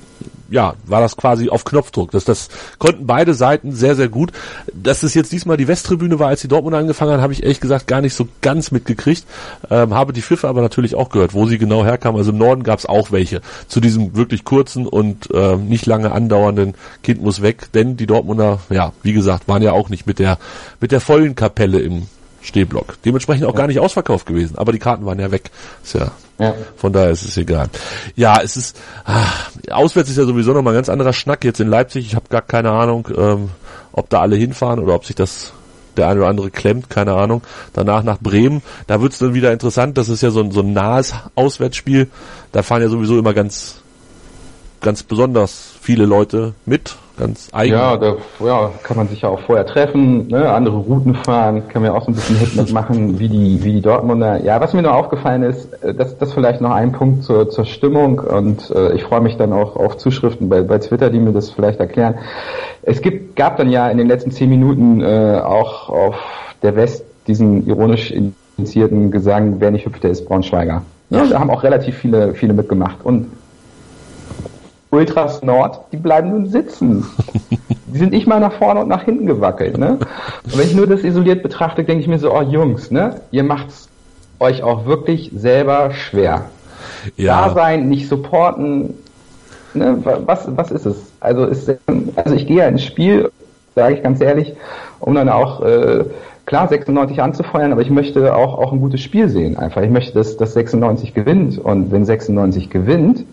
ja, 0.51 0.73
war 0.85 0.99
das 0.99 1.15
quasi 1.15 1.49
auf 1.49 1.63
Knopfdruck. 1.63 2.11
Das, 2.11 2.25
das 2.25 2.49
konnten 2.77 3.07
beide 3.07 3.33
Seiten 3.33 3.71
sehr, 3.71 3.95
sehr 3.95 4.09
gut. 4.09 4.33
Dass 4.73 5.01
es 5.01 5.13
jetzt 5.13 5.31
diesmal 5.31 5.55
die 5.55 5.67
Westtribüne 5.67 6.19
war, 6.19 6.27
als 6.27 6.41
die 6.41 6.49
Dortmund 6.49 6.75
angefangen 6.75 7.13
haben, 7.13 7.21
habe 7.21 7.31
ich 7.31 7.41
ehrlich 7.41 7.61
gesagt 7.61 7.87
gar 7.87 8.01
nicht 8.01 8.13
so 8.13 8.27
ganz 8.41 8.69
mitgekriegt. 8.69 9.23
Ähm, 9.69 9.93
habe 9.93 10.11
die 10.11 10.21
Pfiffe 10.21 10.49
aber 10.49 10.61
natürlich 10.61 10.93
auch 10.93 11.09
gehört, 11.09 11.33
wo 11.33 11.47
sie 11.47 11.57
genau 11.57 11.85
herkamen. 11.85 12.19
Also 12.19 12.31
im 12.31 12.37
Norden 12.37 12.63
gab 12.63 12.79
es 12.79 12.85
auch 12.85 13.11
welche. 13.11 13.41
Zu 13.69 13.79
diesem 13.79 14.15
wirklich 14.15 14.43
kurzen 14.43 14.87
und 14.87 15.33
äh, 15.33 15.55
nicht 15.55 15.85
lange 15.85 16.11
andauernden 16.11 16.75
Kind 17.01 17.21
muss 17.21 17.41
weg. 17.41 17.71
Denn 17.73 17.95
die 17.95 18.05
Dortmunder, 18.05 18.59
ja, 18.69 18.91
wie 19.03 19.13
gesagt, 19.13 19.47
waren 19.47 19.63
ja 19.63 19.71
auch 19.71 19.87
nicht 19.87 20.05
mit 20.05 20.19
der, 20.19 20.37
mit 20.81 20.91
der 20.91 20.99
vollen 20.99 21.35
Kapelle 21.35 21.79
im 21.79 22.07
Stehblock. 22.41 23.01
Dementsprechend 23.05 23.45
auch 23.45 23.53
ja. 23.53 23.57
gar 23.57 23.67
nicht 23.67 23.79
ausverkauft 23.79 24.25
gewesen. 24.25 24.57
Aber 24.57 24.71
die 24.71 24.79
Karten 24.79 25.05
waren 25.05 25.19
ja 25.19 25.31
weg. 25.31 25.51
Ist 25.83 25.93
ja 25.93 26.11
ja. 26.41 26.55
Von 26.75 26.91
daher 26.91 27.11
ist 27.11 27.23
es 27.23 27.37
egal. 27.37 27.69
Ja, 28.15 28.41
es 28.41 28.57
ist 28.57 28.79
ach, 29.05 29.51
auswärts 29.69 30.09
ist 30.09 30.17
ja 30.17 30.25
sowieso 30.25 30.53
noch 30.53 30.63
mal 30.63 30.71
ein 30.71 30.75
ganz 30.75 30.89
anderer 30.89 31.13
Schnack 31.13 31.43
jetzt 31.43 31.59
in 31.59 31.67
Leipzig. 31.67 32.07
Ich 32.07 32.15
habe 32.15 32.25
gar 32.29 32.41
keine 32.41 32.71
Ahnung, 32.71 33.07
ähm, 33.15 33.49
ob 33.91 34.09
da 34.09 34.21
alle 34.21 34.35
hinfahren 34.35 34.79
oder 34.79 34.95
ob 34.95 35.05
sich 35.05 35.15
das 35.15 35.53
der 35.97 36.07
eine 36.07 36.21
oder 36.21 36.29
andere 36.29 36.49
klemmt, 36.49 36.89
keine 36.89 37.13
Ahnung. 37.13 37.43
Danach 37.73 38.01
nach 38.01 38.17
Bremen, 38.19 38.63
da 38.87 39.01
wird's 39.01 39.19
dann 39.19 39.33
wieder 39.33 39.51
interessant. 39.51 39.97
Das 39.97 40.09
ist 40.09 40.23
ja 40.23 40.31
so 40.31 40.39
ein, 40.39 40.51
so 40.51 40.61
ein 40.61 40.73
nahes 40.73 41.13
Auswärtsspiel. 41.35 42.09
Da 42.53 42.63
fahren 42.63 42.81
ja 42.81 42.87
sowieso 42.87 43.19
immer 43.19 43.33
ganz 43.33 43.81
ganz 44.79 45.03
besonders 45.03 45.73
viele 45.79 46.05
Leute 46.05 46.55
mit, 46.65 46.95
ganz 47.21 47.49
eigen. 47.51 47.73
Ja, 47.73 47.97
da 47.97 48.15
ja, 48.43 48.71
kann 48.83 48.97
man 48.97 49.07
sich 49.07 49.21
ja 49.21 49.29
auch 49.29 49.39
vorher 49.41 49.65
treffen, 49.65 50.27
ne, 50.27 50.49
andere 50.49 50.77
Routen 50.77 51.15
fahren, 51.15 51.67
kann 51.67 51.81
man 51.81 51.91
ja 51.91 51.97
auch 51.97 52.05
so 52.05 52.11
ein 52.11 52.15
bisschen 52.15 52.35
Hit 52.37 52.73
machen, 52.73 53.19
wie 53.19 53.29
die, 53.29 53.63
wie 53.63 53.73
die 53.73 53.81
Dortmunder. 53.81 54.43
Ja, 54.43 54.59
was 54.59 54.73
mir 54.73 54.81
noch 54.81 54.93
aufgefallen 54.93 55.43
ist, 55.43 55.71
äh, 55.83 55.93
das, 55.93 56.17
das 56.17 56.33
vielleicht 56.33 56.61
noch 56.61 56.71
ein 56.71 56.91
Punkt 56.91 57.23
zur, 57.23 57.49
zur 57.49 57.65
Stimmung 57.65 58.19
und 58.19 58.69
äh, 58.71 58.93
ich 58.93 59.03
freue 59.03 59.21
mich 59.21 59.37
dann 59.37 59.53
auch 59.53 59.75
auf 59.75 59.97
Zuschriften 59.97 60.49
bei, 60.49 60.61
bei 60.61 60.79
Twitter, 60.79 61.09
die 61.09 61.19
mir 61.19 61.31
das 61.31 61.51
vielleicht 61.51 61.79
erklären. 61.79 62.15
Es 62.81 63.01
gibt, 63.01 63.35
gab 63.35 63.57
dann 63.57 63.69
ja 63.69 63.87
in 63.89 63.97
den 63.97 64.07
letzten 64.07 64.31
zehn 64.31 64.49
Minuten 64.49 65.01
äh, 65.01 65.39
auch 65.43 65.89
auf 65.89 66.15
der 66.63 66.75
West 66.75 67.05
diesen 67.27 67.67
ironisch 67.67 68.11
initiierten 68.57 69.11
Gesang, 69.11 69.55
wer 69.59 69.71
nicht 69.71 69.85
hüpft, 69.85 70.03
der 70.03 70.11
ist 70.11 70.25
Braunschweiger. 70.27 70.81
Ja, 71.11 71.25
da 71.25 71.39
haben 71.39 71.49
auch 71.49 71.63
relativ 71.63 71.97
viele, 71.97 72.33
viele 72.33 72.53
mitgemacht. 72.53 72.97
Und 73.03 73.27
Ultras 74.91 75.41
Nord, 75.41 75.81
die 75.91 75.97
bleiben 75.97 76.29
nun 76.29 76.47
sitzen. 76.47 77.05
die 77.87 77.97
sind 77.97 78.11
nicht 78.11 78.27
mal 78.27 78.39
nach 78.39 78.53
vorne 78.53 78.81
und 78.81 78.89
nach 78.89 79.03
hinten 79.03 79.25
gewackelt. 79.25 79.77
Ne? 79.77 79.97
Und 80.43 80.57
wenn 80.57 80.67
ich 80.67 80.75
nur 80.75 80.85
das 80.85 81.03
isoliert 81.03 81.43
betrachte, 81.43 81.83
denke 81.83 82.01
ich 82.01 82.07
mir 82.07 82.19
so, 82.19 82.33
oh 82.33 82.41
Jungs, 82.41 82.91
ne, 82.91 83.21
ihr 83.31 83.43
macht's 83.43 83.89
euch 84.39 84.63
auch 84.63 84.85
wirklich 84.85 85.31
selber 85.33 85.91
schwer. 85.91 86.45
Ja. 87.15 87.47
Da 87.47 87.53
sein, 87.53 87.89
nicht 87.89 88.09
supporten, 88.09 88.95
ne, 89.73 89.97
was, 90.03 90.45
was 90.55 90.71
ist 90.71 90.85
es? 90.85 90.97
Also, 91.19 91.45
ist, 91.45 91.71
also 92.15 92.35
ich 92.35 92.47
gehe 92.47 92.57
ja 92.57 92.67
ins 92.67 92.83
Spiel, 92.83 93.31
sage 93.75 93.95
ich 93.95 94.03
ganz 94.03 94.19
ehrlich, 94.19 94.53
um 94.99 95.15
dann 95.15 95.29
auch 95.29 95.61
äh, 95.61 96.03
klar 96.45 96.67
96 96.67 97.21
anzufeuern, 97.21 97.71
aber 97.71 97.81
ich 97.81 97.89
möchte 97.89 98.35
auch, 98.35 98.57
auch 98.57 98.73
ein 98.73 98.81
gutes 98.81 99.01
Spiel 99.01 99.29
sehen 99.29 99.57
einfach. 99.57 99.81
Ich 99.81 99.89
möchte, 99.89 100.13
dass, 100.13 100.37
dass 100.37 100.53
96 100.53 101.13
gewinnt 101.13 101.57
und 101.57 101.91
wenn 101.91 102.03
96 102.03 102.69
gewinnt, 102.69 103.25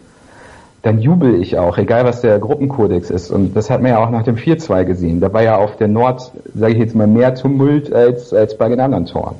dann 0.83 1.01
jubel 1.01 1.41
ich 1.41 1.59
auch, 1.59 1.77
egal 1.79 2.05
was 2.05 2.21
der 2.21 2.39
Gruppenkodex 2.39 3.11
ist. 3.11 3.31
Und 3.31 3.57
das 3.57 3.69
hat 3.69 3.83
man 3.83 3.91
ja 3.93 3.99
auch 3.99 4.11
nach 4.11 4.23
dem 4.23 4.37
4-2 4.37 4.85
gesehen. 4.85 5.21
Da 5.21 5.33
war 5.33 5.43
ja 5.43 5.57
auf 5.57 5.77
der 5.77 5.89
Nord, 5.89 6.31
sage 6.55 6.73
ich 6.73 6.79
jetzt 6.79 6.95
mal, 6.95 7.07
mehr 7.07 7.35
Tumult 7.35 7.93
als, 7.93 8.33
als 8.33 8.57
bei 8.57 8.69
den 8.69 8.81
anderen 8.81 9.07
Toren. 9.07 9.35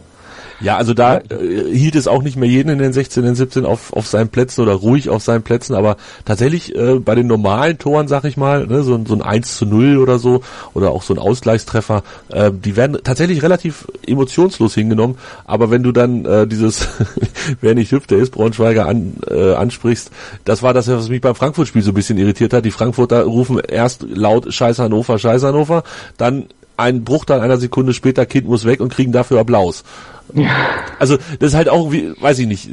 Ja, 0.61 0.77
also 0.77 0.93
da 0.93 1.19
äh, 1.19 1.73
hielt 1.73 1.95
es 1.95 2.09
auch 2.09 2.23
nicht 2.23 2.37
mehr 2.37 2.49
jeden 2.49 2.69
in 2.71 2.79
den 2.79 2.93
16, 2.93 3.23
in 3.23 3.31
den 3.31 3.35
17 3.37 3.65
auf, 3.65 3.93
auf 3.93 4.07
seinen 4.07 4.29
Plätzen 4.29 4.63
oder 4.63 4.73
ruhig 4.73 5.09
auf 5.09 5.23
seinen 5.23 5.43
Plätzen, 5.43 5.75
aber 5.75 5.97
tatsächlich 6.25 6.75
äh, 6.75 6.99
bei 6.99 7.15
den 7.15 7.29
normalen 7.29 7.79
Toren, 7.79 8.09
sag 8.09 8.25
ich 8.25 8.37
mal, 8.37 8.67
ne, 8.67 8.83
so, 8.83 8.99
so 9.07 9.15
ein 9.15 9.23
1 9.23 9.57
zu 9.57 9.67
0 9.67 9.99
oder 9.99 10.19
so 10.19 10.43
oder 10.75 10.91
auch 10.91 11.03
so 11.03 11.15
ein 11.15 11.19
Ausgleichstreffer, 11.19 12.03
äh, 12.31 12.51
die 12.53 12.77
werden 12.77 12.99
tatsächlich 13.05 13.43
relativ 13.43 13.87
emotionslos 14.07 14.75
hingenommen, 14.75 15.17
aber 15.45 15.71
wenn 15.71 15.83
du 15.83 15.93
dann 15.93 16.25
äh, 16.25 16.47
dieses, 16.47 16.89
wer 17.61 17.75
nicht 17.75 17.93
hüpft, 17.93 18.11
der 18.11 18.19
ist 18.19 18.31
Braunschweiger 18.31 18.87
an, 18.87 19.15
äh, 19.31 19.53
ansprichst, 19.55 20.11
das 20.45 20.63
war 20.63 20.75
das, 20.75 20.89
was 20.89 21.09
mich 21.09 21.21
beim 21.21 21.37
Frankfurt-Spiel 21.37 21.83
so 21.83 21.93
ein 21.93 21.95
bisschen 21.95 22.19
irritiert 22.19 22.53
hat. 22.53 22.65
Die 22.65 22.71
Frankfurter 22.71 23.23
rufen 23.23 23.61
erst 23.61 24.03
laut 24.03 24.53
Scheiß 24.53 24.79
Hannover, 24.79 25.19
Scheiß 25.19 25.43
Hannover, 25.45 25.85
dann 26.17 26.47
ein 26.77 27.05
Bruchteil 27.05 27.41
einer 27.41 27.59
Sekunde 27.59 27.93
später, 27.93 28.25
Kind 28.25 28.47
muss 28.47 28.65
weg 28.65 28.81
und 28.81 28.93
kriegen 28.93 29.13
dafür 29.13 29.41
Applaus. 29.41 29.85
Also 30.99 31.17
das 31.39 31.51
ist 31.51 31.55
halt 31.55 31.69
auch, 31.69 31.93
wie, 31.93 32.13
weiß 32.21 32.39
ich 32.41 32.47
nicht, 32.47 32.71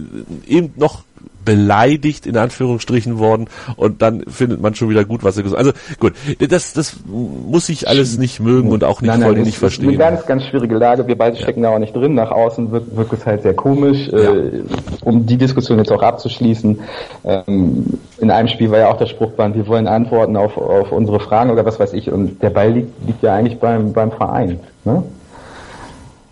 eben 0.48 0.74
noch 0.76 1.04
beleidigt 1.46 2.26
in 2.26 2.36
Anführungsstrichen 2.36 3.20
worden 3.20 3.48
und 3.78 4.02
dann 4.02 4.24
findet 4.28 4.62
man 4.62 4.76
schon 4.76 4.90
wieder 4.90 5.06
gut, 5.06 5.24
was 5.24 5.38
er 5.38 5.44
gesagt 5.44 5.60
hat. 5.60 5.68
Also 5.68 5.96
gut, 6.00 6.14
das, 6.50 6.74
das 6.74 6.98
muss 7.06 7.70
ich 7.70 7.88
alles 7.88 8.18
nicht 8.18 8.40
mögen 8.40 8.72
und 8.72 8.84
auch 8.84 9.02
nicht 9.02 9.12
nein, 9.12 9.22
voll 9.22 9.38
nicht 9.38 9.58
verstehen. 9.58 9.90
Eine 9.90 9.98
ganz, 9.98 10.26
ganz 10.26 10.44
schwierige 10.46 10.76
Lage. 10.76 11.08
Wir 11.08 11.18
beide 11.18 11.38
ja. 11.38 11.44
stecken 11.44 11.62
da 11.62 11.70
auch 11.70 11.80
nicht 11.80 11.96
drin. 11.96 12.16
Nach 12.16 12.32
außen 12.32 12.72
wirkt, 12.72 12.96
wirkt 12.96 13.14
es 13.14 13.26
halt 13.26 13.44
sehr 13.44 13.54
komisch. 13.54 14.08
Ja. 14.08 14.34
Äh, 14.34 14.64
um 15.04 15.26
die 15.26 15.38
Diskussion 15.38 15.78
jetzt 15.78 15.92
auch 15.92 16.02
abzuschließen, 16.02 16.80
ähm, 17.24 17.86
in 18.18 18.32
einem 18.32 18.48
Spiel 18.48 18.72
war 18.72 18.80
ja 18.80 18.90
auch 18.90 18.98
der 18.98 19.06
Spruchband, 19.06 19.56
wir 19.56 19.68
wollen 19.68 19.88
Antworten 19.88 20.36
auf, 20.36 20.58
auf 20.58 20.92
unsere 20.92 21.20
Fragen 21.20 21.52
oder 21.52 21.64
was 21.66 21.80
weiß 21.80 21.94
ich 21.94 22.12
und 22.12 22.42
der 22.42 22.50
Ball 22.50 22.72
liegt, 22.72 23.06
liegt 23.06 23.22
ja 23.22 23.36
eigentlich 23.36 23.60
beim, 23.60 23.94
beim 23.94 24.12
Verein. 24.12 24.60
Ne? 24.84 25.04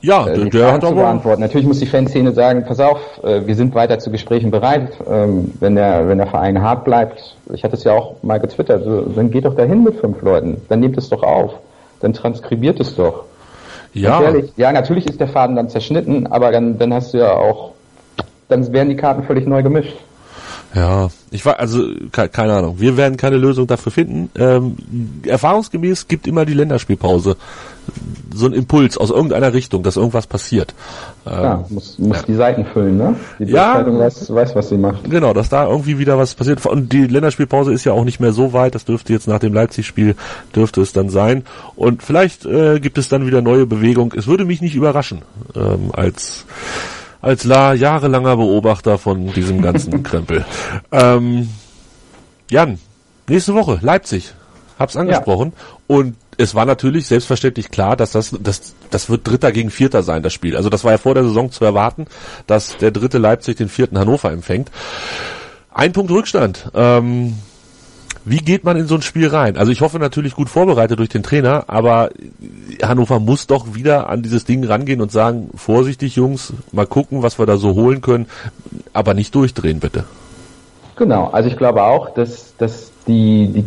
Ja, 0.04 0.28
äh, 0.28 0.50
der 0.50 0.74
hat 0.74 0.84
aber 0.84 0.96
beantworten. 0.96 1.42
Natürlich 1.42 1.66
muss 1.66 1.80
die 1.80 1.86
Fanszene 1.86 2.34
sagen, 2.34 2.66
pass 2.66 2.82
auf, 2.82 3.00
äh, 3.24 3.48
wir 3.48 3.56
sind 3.56 3.74
weiter 3.74 4.00
zu 4.00 4.12
Gesprächen 4.12 4.52
bereit, 4.52 4.92
ähm, 5.10 5.54
wenn 5.62 5.76
der, 5.76 6.10
wenn 6.10 6.18
der 6.18 6.28
Verein 6.28 6.62
hart 6.62 6.84
bleibt. 6.84 7.38
Ich 7.54 7.64
hatte 7.64 7.78
es 7.78 7.86
ja 7.86 7.94
auch 7.94 8.22
mal 8.22 8.38
getwittert, 8.38 8.84
so, 8.84 9.02
dann 9.04 9.32
geht 9.32 9.46
doch 9.46 9.56
dahin 9.56 9.82
mit 9.82 9.96
fünf 9.96 10.22
Leuten, 10.22 10.62
dann 10.68 10.82
nehmt 10.82 10.98
es 10.98 11.08
doch 11.08 11.24
auf, 11.24 11.54
dann 12.02 12.12
transkribiert 12.12 12.82
es 12.82 12.98
doch. 12.98 13.24
Ja. 13.94 14.22
Ehrlich, 14.22 14.52
ja, 14.58 14.74
natürlich 14.74 15.06
ist 15.08 15.22
der 15.22 15.30
Faden 15.30 15.56
dann 15.56 15.70
zerschnitten, 15.70 16.28
aber 16.28 16.52
dann, 16.52 16.78
dann 16.78 16.94
hast 16.94 17.14
du 17.14 17.20
ja 17.20 17.32
auch, 17.32 17.72
dann 18.50 18.74
werden 18.74 18.90
die 18.90 18.98
Karten 18.98 19.24
völlig 19.24 19.48
neu 19.48 19.64
gemischt. 19.64 19.96
Ja, 20.76 21.08
ich 21.34 21.46
war 21.46 21.60
also 21.60 21.84
keine 22.12 22.54
Ahnung. 22.54 22.80
Wir 22.80 22.96
werden 22.96 23.18
keine 23.18 23.38
Lösung 23.38 23.66
dafür 23.66 23.92
finden. 23.92 24.30
Ähm, 24.36 24.78
erfahrungsgemäß 25.26 26.08
gibt 26.08 26.28
immer 26.28 26.46
die 26.46 26.54
Länderspielpause 26.54 27.38
so 28.34 28.46
ein 28.46 28.54
Impuls 28.54 28.98
aus 28.98 29.10
irgendeiner 29.10 29.54
Richtung, 29.54 29.84
dass 29.84 29.98
irgendwas 29.98 30.28
passiert. 30.28 30.74
Ja, 31.26 31.56
ähm, 31.56 31.66
muss, 31.70 32.00
muss 32.00 32.18
ja. 32.18 32.24
die 32.28 32.36
Seiten 32.36 32.66
füllen, 32.66 32.98
ne? 32.98 33.16
Die 33.40 33.52
ja, 33.52 33.86
weiß, 33.86 34.34
weiß, 34.34 34.56
was 34.56 34.70
sie 34.70 34.78
macht. 34.78 35.10
Genau, 35.10 35.34
dass 35.34 35.50
da 35.50 35.68
irgendwie 35.68 36.00
wieder 36.00 36.18
was 36.18 36.34
passiert. 36.34 36.66
Und 36.66 36.94
die 36.94 37.06
Länderspielpause 37.06 37.74
ist 37.74 37.84
ja 37.84 37.94
auch 37.94 38.04
nicht 38.06 38.20
mehr 38.20 38.32
so 38.32 38.54
weit. 38.54 38.76
Das 38.76 38.86
dürfte 38.86 39.14
jetzt 39.14 39.28
nach 39.28 39.40
dem 39.40 39.54
Leipzig-Spiel 39.54 40.16
dürfte 40.56 40.82
es 40.82 40.94
dann 40.94 41.10
sein. 41.10 41.44
Und 41.76 42.04
vielleicht 42.04 42.46
äh, 42.46 42.80
gibt 42.80 42.98
es 42.98 43.10
dann 43.10 43.28
wieder 43.28 43.42
neue 43.42 43.66
Bewegung. 43.66 44.14
Es 44.16 44.28
würde 44.28 44.46
mich 44.46 44.62
nicht 44.62 44.76
überraschen 44.76 45.24
ähm, 45.56 45.92
als 45.94 46.46
als 47.24 47.46
la 47.46 47.74
jahrelanger 47.74 48.36
Beobachter 48.36 48.98
von 48.98 49.32
diesem 49.34 49.62
ganzen 49.62 50.04
Krempel. 50.04 50.46
Ähm, 50.92 51.50
Jan, 52.50 52.80
nächste 53.28 53.54
Woche 53.56 53.80
Leipzig, 53.82 54.34
hab's 54.78 54.98
angesprochen. 54.98 55.54
Ja. 55.56 55.96
Und 55.96 56.18
es 56.38 56.54
war 56.54 56.66
natürlich 56.66 57.08
selbstverständlich 57.08 57.72
klar, 57.72 57.96
dass 57.96 58.12
das, 58.12 58.36
das, 58.42 58.76
das 58.90 59.10
wird 59.10 59.26
Dritter 59.26 59.54
gegen 59.54 59.70
Vierter 59.70 60.04
sein, 60.04 60.22
das 60.22 60.34
Spiel. 60.34 60.58
Also 60.58 60.70
das 60.70 60.84
war 60.84 60.92
ja 60.92 60.98
vor 60.98 61.16
der 61.16 61.24
Saison 61.24 61.50
zu 61.50 61.64
erwarten, 61.64 62.08
dass 62.46 62.78
der 62.78 62.92
dritte 62.92 63.20
Leipzig 63.20 63.56
den 63.56 63.70
vierten 63.70 63.98
Hannover 63.98 64.32
empfängt. 64.32 64.70
Ein 65.74 65.94
Punkt 65.94 66.12
Rückstand. 66.12 66.72
Ähm, 66.76 67.36
wie 68.26 68.38
geht 68.38 68.64
man 68.64 68.78
in 68.78 68.88
so 68.88 68.96
ein 68.96 69.02
Spiel 69.02 69.28
rein? 69.28 69.58
Also 69.58 69.72
ich 69.72 69.82
hoffe 69.82 70.00
natürlich 70.00 70.36
gut 70.36 70.50
vorbereitet 70.50 71.00
durch 71.00 71.10
den 71.10 71.24
Trainer, 71.24 71.66
aber 71.68 72.10
Hannover 72.82 73.20
muss 73.20 73.48
doch 73.48 73.76
wieder 73.76 74.10
an 74.10 74.22
dieses 74.24 74.46
Ding 74.46 74.64
rangehen 74.64 75.02
und 75.02 75.12
sagen, 75.12 75.50
vorsichtig 75.56 76.16
Jungs, 76.16 76.54
mal 76.72 76.88
gucken, 76.88 77.22
was 77.22 77.38
wir 77.40 77.46
da 77.46 77.58
so 77.58 77.74
holen 77.76 78.02
können, 78.02 78.28
aber 78.94 79.14
nicht 79.14 79.36
durchdrehen 79.36 79.80
bitte. 79.80 80.06
Genau, 80.96 81.30
also 81.32 81.50
ich 81.50 81.58
glaube 81.58 81.84
auch, 81.84 82.14
dass, 82.14 82.56
dass 82.58 82.92
die, 83.08 83.48
die 83.48 83.66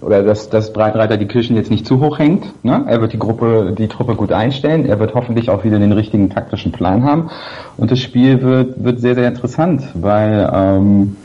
oder 0.00 0.22
dass, 0.24 0.50
dass 0.50 0.72
Breitreiter 0.72 1.16
die 1.16 1.26
Kirchen 1.26 1.54
jetzt 1.54 1.70
nicht 1.70 1.86
zu 1.86 2.00
hoch 2.00 2.18
hängt. 2.18 2.64
Ne? 2.64 2.84
Er 2.88 3.00
wird 3.00 3.12
die 3.12 3.18
Gruppe, 3.18 3.74
die 3.76 3.88
Truppe 3.88 4.16
gut 4.16 4.32
einstellen. 4.32 4.84
Er 4.84 4.98
wird 4.98 5.14
hoffentlich 5.14 5.48
auch 5.48 5.64
wieder 5.64 5.78
den 5.78 5.92
richtigen 5.92 6.28
taktischen 6.28 6.72
Plan 6.72 7.04
haben. 7.04 7.30
Und 7.76 7.90
das 7.90 8.00
Spiel 8.00 8.42
wird, 8.42 8.82
wird 8.82 9.00
sehr, 9.00 9.14
sehr 9.14 9.28
interessant, 9.28 9.84
weil 9.94 10.50
ähm, 10.52 11.16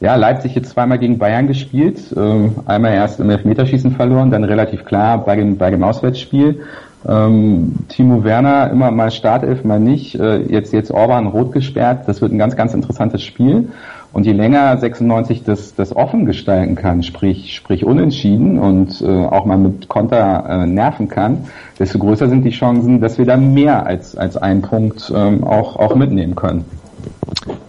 ja, 0.00 0.14
Leipzig 0.16 0.54
jetzt 0.54 0.70
zweimal 0.70 0.98
gegen 0.98 1.18
Bayern 1.18 1.46
gespielt, 1.46 2.00
ähm, 2.16 2.56
einmal 2.64 2.94
erst 2.94 3.20
im 3.20 3.28
Elfmeterschießen 3.28 3.92
verloren, 3.92 4.30
dann 4.30 4.44
relativ 4.44 4.84
klar 4.84 5.24
bei 5.24 5.36
dem, 5.36 5.58
bei 5.58 5.70
dem 5.70 5.82
Auswärtsspiel. 5.82 6.62
Ähm, 7.06 7.76
Timo 7.88 8.24
Werner 8.24 8.70
immer 8.70 8.90
mal 8.90 9.10
Startelf, 9.10 9.64
mal 9.64 9.80
nicht. 9.80 10.14
Äh, 10.16 10.42
jetzt 10.42 10.72
jetzt 10.72 10.90
Orban 10.90 11.26
rot 11.26 11.52
gesperrt. 11.52 12.06
Das 12.06 12.20
wird 12.20 12.32
ein 12.32 12.38
ganz, 12.38 12.56
ganz 12.56 12.74
interessantes 12.74 13.22
Spiel. 13.22 13.70
Und 14.12 14.26
je 14.26 14.32
länger 14.32 14.76
96 14.76 15.44
das, 15.44 15.74
das 15.74 15.94
offen 15.94 16.26
gestalten 16.26 16.74
kann, 16.74 17.02
sprich, 17.02 17.54
sprich 17.54 17.84
unentschieden 17.84 18.58
und 18.58 19.00
äh, 19.02 19.06
auch 19.06 19.44
mal 19.44 19.56
mit 19.56 19.88
Konter 19.88 20.44
äh, 20.48 20.66
nerven 20.66 21.08
kann, 21.08 21.46
desto 21.78 21.98
größer 21.98 22.28
sind 22.28 22.42
die 22.42 22.50
Chancen, 22.50 23.00
dass 23.00 23.18
wir 23.18 23.24
da 23.24 23.36
mehr 23.36 23.86
als, 23.86 24.16
als 24.16 24.36
einen 24.36 24.62
Punkt 24.62 25.12
ähm, 25.14 25.44
auch, 25.44 25.76
auch 25.76 25.94
mitnehmen 25.94 26.34
können. 26.34 26.64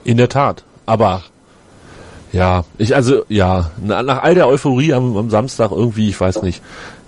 In 0.04 0.18
der 0.18 0.30
Tat. 0.30 0.64
Aber 0.88 1.22
ja, 2.32 2.64
ich 2.78 2.96
also 2.96 3.24
ja, 3.28 3.72
nach 3.82 4.24
all 4.24 4.36
der 4.36 4.48
Euphorie 4.48 4.94
am, 4.94 5.18
am 5.18 5.30
Samstag 5.30 5.72
irgendwie, 5.72 6.10
ich 6.10 6.20
weiß 6.20 6.44
nicht. 6.44 6.62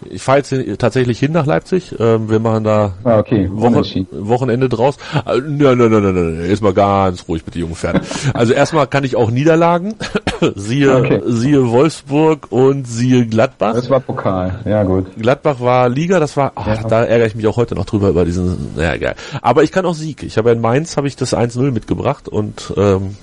Ich 0.10 0.22
fahre 0.22 0.40
jetzt 0.40 0.54
tatsächlich 0.80 1.18
hin 1.20 1.32
nach 1.32 1.46
Leipzig. 1.46 1.96
Ähm, 1.98 2.30
wir 2.30 2.40
machen 2.40 2.66
da 2.66 2.94
ah, 3.06 3.20
okay. 3.20 3.50
Wochen, 3.52 4.08
Wochenende 4.12 4.68
draus. 4.68 4.98
Äh, 5.26 5.38
nein, 5.38 5.78
nein, 5.78 5.92
nein, 5.92 6.04
nein, 6.04 6.14
nein, 6.14 6.46
jetzt 6.50 6.62
mal 6.62 6.74
ganz 6.74 7.26
ruhig 7.28 7.46
bitte, 7.46 7.60
junge 7.60 7.76
Pferde. 7.76 8.02
Also 8.34 8.52
erstmal 8.54 8.88
kann 8.88 9.06
ich 9.06 9.16
auch 9.16 9.32
Niederlagen. 9.32 9.96
siehe, 10.56 10.96
okay. 10.96 11.22
siehe 11.26 11.70
Wolfsburg 11.70 12.52
und 12.52 12.86
siehe 12.86 13.26
Gladbach. 13.26 13.76
Das 13.76 13.90
war 13.90 14.02
Pokal, 14.02 14.60
ja 14.66 14.84
gut. 14.84 15.06
Gladbach 15.18 15.62
war 15.62 15.88
Liga, 15.88 16.20
das 16.20 16.36
war, 16.36 16.52
ach, 16.56 16.68
ja. 16.68 16.84
da 16.84 17.04
ärgere 17.06 17.28
ich 17.28 17.36
mich 17.36 17.48
auch 17.48 17.56
heute 17.56 17.76
noch 17.76 17.86
drüber 17.86 18.10
über 18.10 18.26
diesen, 18.26 18.74
naja, 18.76 18.98
geil. 18.98 19.16
Aber 19.42 19.64
ich 19.64 19.72
kann 19.72 19.86
auch 19.86 19.96
Sieg. 19.96 20.24
Ich 20.24 20.38
habe 20.38 20.52
in 20.52 20.60
Mainz 20.60 20.98
habe 20.98 21.08
ich 21.08 21.16
das 21.16 21.34
1-0 21.34 21.72
mitgebracht 21.72 22.28
und 22.28 22.74
ähm, 22.76 23.16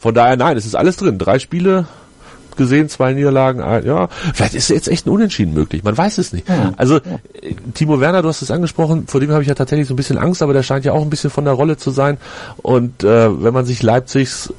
von 0.00 0.14
daher, 0.14 0.36
nein, 0.36 0.56
es 0.56 0.66
ist 0.66 0.74
alles 0.74 0.96
drin. 0.96 1.18
Drei 1.18 1.38
Spiele 1.38 1.86
gesehen, 2.56 2.88
zwei 2.88 3.14
Niederlagen, 3.14 3.60
ja, 3.86 4.08
vielleicht 4.34 4.54
ist 4.54 4.68
jetzt 4.68 4.88
echt 4.88 5.06
ein 5.06 5.10
Unentschieden 5.10 5.54
möglich, 5.54 5.82
man 5.82 5.96
weiß 5.96 6.18
es 6.18 6.32
nicht. 6.32 6.48
Ja. 6.48 6.72
Also 6.76 6.96
ja. 6.96 7.18
Timo 7.72 8.00
Werner, 8.00 8.20
du 8.22 8.28
hast 8.28 8.42
es 8.42 8.50
angesprochen, 8.50 9.06
vor 9.06 9.20
dem 9.20 9.30
habe 9.30 9.40
ich 9.42 9.48
ja 9.48 9.54
tatsächlich 9.54 9.88
so 9.88 9.94
ein 9.94 9.96
bisschen 9.96 10.18
Angst, 10.18 10.42
aber 10.42 10.52
der 10.52 10.62
scheint 10.62 10.84
ja 10.84 10.92
auch 10.92 11.00
ein 11.00 11.08
bisschen 11.08 11.30
von 11.30 11.44
der 11.44 11.54
Rolle 11.54 11.78
zu 11.78 11.90
sein 11.90 12.18
und 12.58 13.02
äh, 13.02 13.42
wenn 13.42 13.54
man 13.54 13.64
sich 13.64 13.82
Leipzigs 13.82 14.52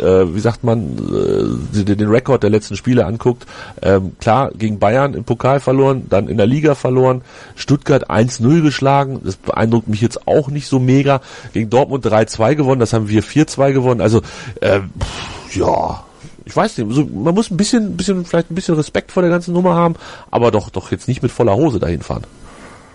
äh, 0.00 0.34
wie 0.34 0.40
sagt 0.40 0.64
man, 0.64 0.96
äh, 0.98 1.84
den, 1.84 1.98
den 1.98 2.08
Rekord 2.08 2.42
der 2.42 2.50
letzten 2.50 2.76
Spiele 2.76 3.06
anguckt, 3.06 3.46
ähm, 3.82 4.12
klar, 4.20 4.50
gegen 4.56 4.78
Bayern 4.78 5.14
im 5.14 5.24
Pokal 5.24 5.60
verloren, 5.60 6.06
dann 6.08 6.28
in 6.28 6.36
der 6.36 6.46
Liga 6.46 6.74
verloren, 6.74 7.22
Stuttgart 7.54 8.10
1-0 8.10 8.62
geschlagen, 8.62 9.20
das 9.24 9.36
beeindruckt 9.36 9.88
mich 9.88 10.00
jetzt 10.00 10.26
auch 10.26 10.48
nicht 10.48 10.66
so 10.66 10.78
mega, 10.78 11.20
gegen 11.52 11.70
Dortmund 11.70 12.04
3-2 12.06 12.54
gewonnen, 12.54 12.80
das 12.80 12.92
haben 12.92 13.08
wir 13.08 13.22
4-2 13.22 13.72
gewonnen, 13.72 14.00
also 14.00 14.20
äh, 14.60 14.80
pff, 14.80 15.56
ja, 15.56 16.04
ich 16.44 16.54
weiß 16.54 16.78
nicht, 16.78 16.94
so, 16.94 17.04
man 17.04 17.34
muss 17.34 17.50
ein 17.50 17.56
bisschen, 17.56 17.96
bisschen, 17.96 18.24
vielleicht 18.24 18.50
ein 18.50 18.54
bisschen 18.54 18.74
Respekt 18.74 19.12
vor 19.12 19.22
der 19.22 19.30
ganzen 19.30 19.54
Nummer 19.54 19.74
haben, 19.74 19.94
aber 20.30 20.50
doch, 20.50 20.70
doch 20.70 20.90
jetzt 20.90 21.08
nicht 21.08 21.22
mit 21.22 21.32
voller 21.32 21.54
Hose 21.54 21.78
dahin 21.78 22.02
fahren. 22.02 22.24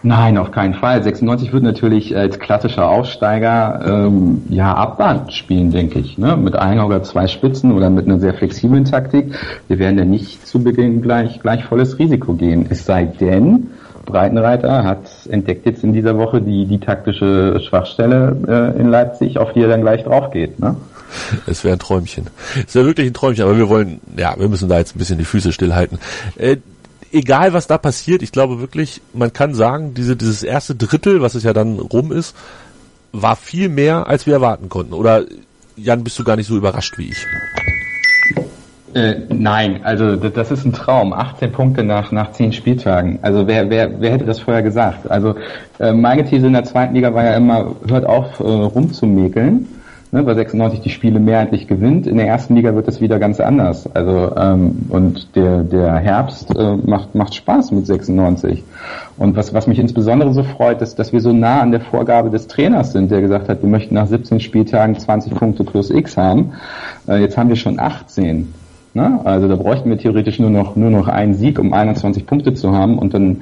Nein, 0.02 0.38
auf 0.38 0.52
keinen 0.52 0.76
Fall. 0.76 1.04
96 1.04 1.52
wird 1.52 1.64
natürlich 1.64 2.16
als 2.16 2.40
klassischer 2.40 2.88
Aufsteiger 2.88 3.82
ähm, 3.86 4.44
ja 4.50 4.74
Abwand 4.74 5.34
spielen, 5.34 5.72
denke 5.72 6.00
ich. 6.00 6.18
Ne? 6.18 6.38
Mit 6.38 6.56
ein 6.56 6.80
oder 6.80 7.04
zwei 7.04 7.28
Spitzen 7.28 7.74
oder 7.74 7.90
mit 7.90 8.06
einer 8.06 8.20
sehr 8.20 8.34
flexiblen 8.34 8.86
Taktik. 8.86 9.36
Wir 9.68 9.78
werden 9.78 9.98
ja 9.98 10.06
nicht 10.06 10.48
zu 10.48 10.64
Beginn 10.64 11.02
gleich, 11.02 11.42
gleich 11.42 11.66
volles 11.66 12.00
Risiko 12.00 12.34
gehen. 12.34 12.66
Es 12.70 12.86
sei 12.86 13.06
denn, 13.06 13.72
Breitenreiter 14.06 14.86
hat 14.86 15.04
entdeckt 15.30 15.66
jetzt 15.66 15.84
in 15.84 15.92
dieser 15.92 16.18
Woche 16.18 16.42
die, 16.42 16.66
die 16.66 16.80
taktische 16.80 17.60
Schwachstelle 17.68 18.38
äh, 18.76 18.80
in 18.80 18.88
Leipzig, 18.88 19.38
auf 19.38 19.52
die 19.52 19.62
er 19.62 19.68
dann 19.68 19.82
gleich 19.82 20.04
drauf 20.04 20.32
geht. 20.32 20.60
Ne? 20.60 20.78
Es 21.46 21.64
wäre 21.64 21.76
ein 21.76 21.80
Träumchen. 21.80 22.28
Es 22.68 22.76
wäre 22.76 22.86
wirklich 22.86 23.08
ein 23.08 23.14
Träumchen, 23.14 23.44
aber 23.44 23.58
wir 23.58 23.70
wollen, 23.70 24.00
ja, 24.18 24.36
wir 24.38 24.48
müssen 24.48 24.70
da 24.70 24.78
jetzt 24.78 24.96
ein 24.96 25.00
bisschen 25.00 25.18
die 25.18 25.26
Füße 25.26 25.52
stillhalten. 25.52 26.00
Äh, 26.38 26.58
egal 27.12 27.54
was 27.54 27.68
da 27.68 27.78
passiert, 27.78 28.22
ich 28.22 28.32
glaube 28.32 28.60
wirklich, 28.60 29.02
man 29.14 29.34
kann 29.34 29.54
sagen, 29.54 29.94
diese, 29.94 30.16
dieses 30.16 30.44
erste 30.44 30.76
Drittel, 30.76 31.22
was 31.22 31.36
es 31.36 31.44
ja 31.44 31.54
dann 31.54 31.80
rum 31.80 32.12
ist, 32.12 32.36
war 33.12 33.36
viel 33.36 33.70
mehr, 33.70 34.08
als 34.08 34.26
wir 34.26 34.34
erwarten 34.34 34.70
konnten. 34.70 34.94
Oder 34.94 35.26
Jan, 35.76 36.04
bist 36.04 36.20
du 36.20 36.24
gar 36.24 36.36
nicht 36.36 36.48
so 36.48 36.58
überrascht 36.58 36.98
wie 36.98 37.10
ich? 37.10 37.26
Äh, 38.94 39.22
nein, 39.30 39.82
also 39.84 40.16
das 40.16 40.52
ist 40.52 40.66
ein 40.66 40.74
Traum. 40.74 41.14
18 41.14 41.52
Punkte 41.52 41.84
nach 41.84 42.12
nach 42.12 42.32
10 42.32 42.54
Spieltagen. 42.54 43.20
Also 43.22 43.46
wer 43.46 43.70
wer 43.70 44.02
wer 44.02 44.12
hätte 44.12 44.26
das 44.26 44.40
vorher 44.40 44.64
gesagt? 44.64 45.10
Also 45.10 45.36
äh, 45.80 45.94
meine 45.94 46.26
These 46.26 46.48
in 46.48 46.54
der 46.54 46.64
zweiten 46.64 46.96
Liga 46.96 47.14
war 47.14 47.24
ja 47.24 47.36
immer, 47.36 47.76
hört 47.88 48.06
auf 48.06 48.40
äh, 48.40 48.44
rumzumäkeln 48.44 49.68
ne, 50.12 50.26
weil 50.26 50.36
96 50.36 50.82
die 50.82 50.90
Spiele 50.90 51.20
mehrheitlich 51.20 51.68
gewinnt. 51.68 52.08
In 52.08 52.18
der 52.18 52.28
ersten 52.28 52.56
Liga 52.56 52.74
wird 52.76 52.88
das 52.88 53.02
wieder 53.02 53.20
ganz 53.20 53.40
anders. 53.40 53.90
Also 53.94 54.36
ähm, 54.36 54.86
und 54.90 55.36
der 55.36 55.64
der 55.64 55.96
Herbst 55.98 56.56
äh, 56.56 56.76
macht 56.76 57.16
macht 57.16 57.36
Spaß 57.36 57.72
mit 57.72 57.86
96. 57.86 58.64
Und 59.18 59.36
was 59.36 59.54
was 59.54 59.68
mich 59.68 59.80
insbesondere 59.80 60.34
so 60.34 60.44
freut, 60.44 60.82
ist, 60.82 60.98
dass 61.00 61.14
wir 61.14 61.22
so 61.22 61.34
nah 61.34 61.62
an 61.62 61.72
der 61.72 61.82
Vorgabe 61.82 62.30
des 62.30 62.48
Trainers 62.48 62.92
sind, 62.92 63.12
der 63.12 63.22
gesagt 63.22 63.50
hat, 63.50 63.62
wir 63.62 63.70
möchten 63.70 63.96
nach 63.96 64.08
17 64.08 64.40
Spieltagen 64.40 64.98
20 64.98 65.36
Punkte 65.36 65.64
plus 65.64 65.90
X 65.90 66.18
haben. 66.18 66.54
Äh, 67.08 67.22
jetzt 67.22 67.38
haben 67.38 67.50
wir 67.50 67.56
schon 67.56 67.80
18. 67.80 68.54
Ne? 68.94 69.20
Also 69.24 69.48
da 69.48 69.56
bräuchten 69.56 69.90
wir 69.90 69.98
theoretisch 69.98 70.40
nur 70.40 70.50
noch 70.50 70.76
nur 70.76 70.90
noch 70.90 71.08
einen 71.08 71.36
Sieg, 71.36 71.60
um 71.60 71.74
21 71.74 72.26
Punkte 72.26 72.54
zu 72.54 72.72
haben. 72.72 72.98
Und 72.98 73.14
dann, 73.14 73.42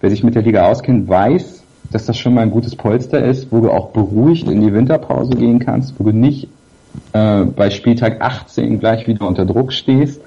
wer 0.00 0.10
sich 0.10 0.24
mit 0.24 0.34
der 0.34 0.42
Liga 0.42 0.66
auskennt, 0.66 1.08
weiß, 1.08 1.57
dass 1.90 2.06
das 2.06 2.18
schon 2.18 2.34
mal 2.34 2.42
ein 2.42 2.50
gutes 2.50 2.76
Polster 2.76 3.24
ist, 3.24 3.50
wo 3.50 3.60
du 3.60 3.70
auch 3.70 3.90
beruhigt 3.90 4.48
in 4.48 4.60
die 4.60 4.72
Winterpause 4.72 5.34
gehen 5.36 5.58
kannst, 5.58 5.94
wo 5.98 6.04
du 6.04 6.12
nicht 6.12 6.48
äh, 7.12 7.44
bei 7.44 7.70
Spieltag 7.70 8.20
18 8.20 8.78
gleich 8.78 9.06
wieder 9.06 9.26
unter 9.26 9.44
Druck 9.44 9.72
stehst, 9.72 10.20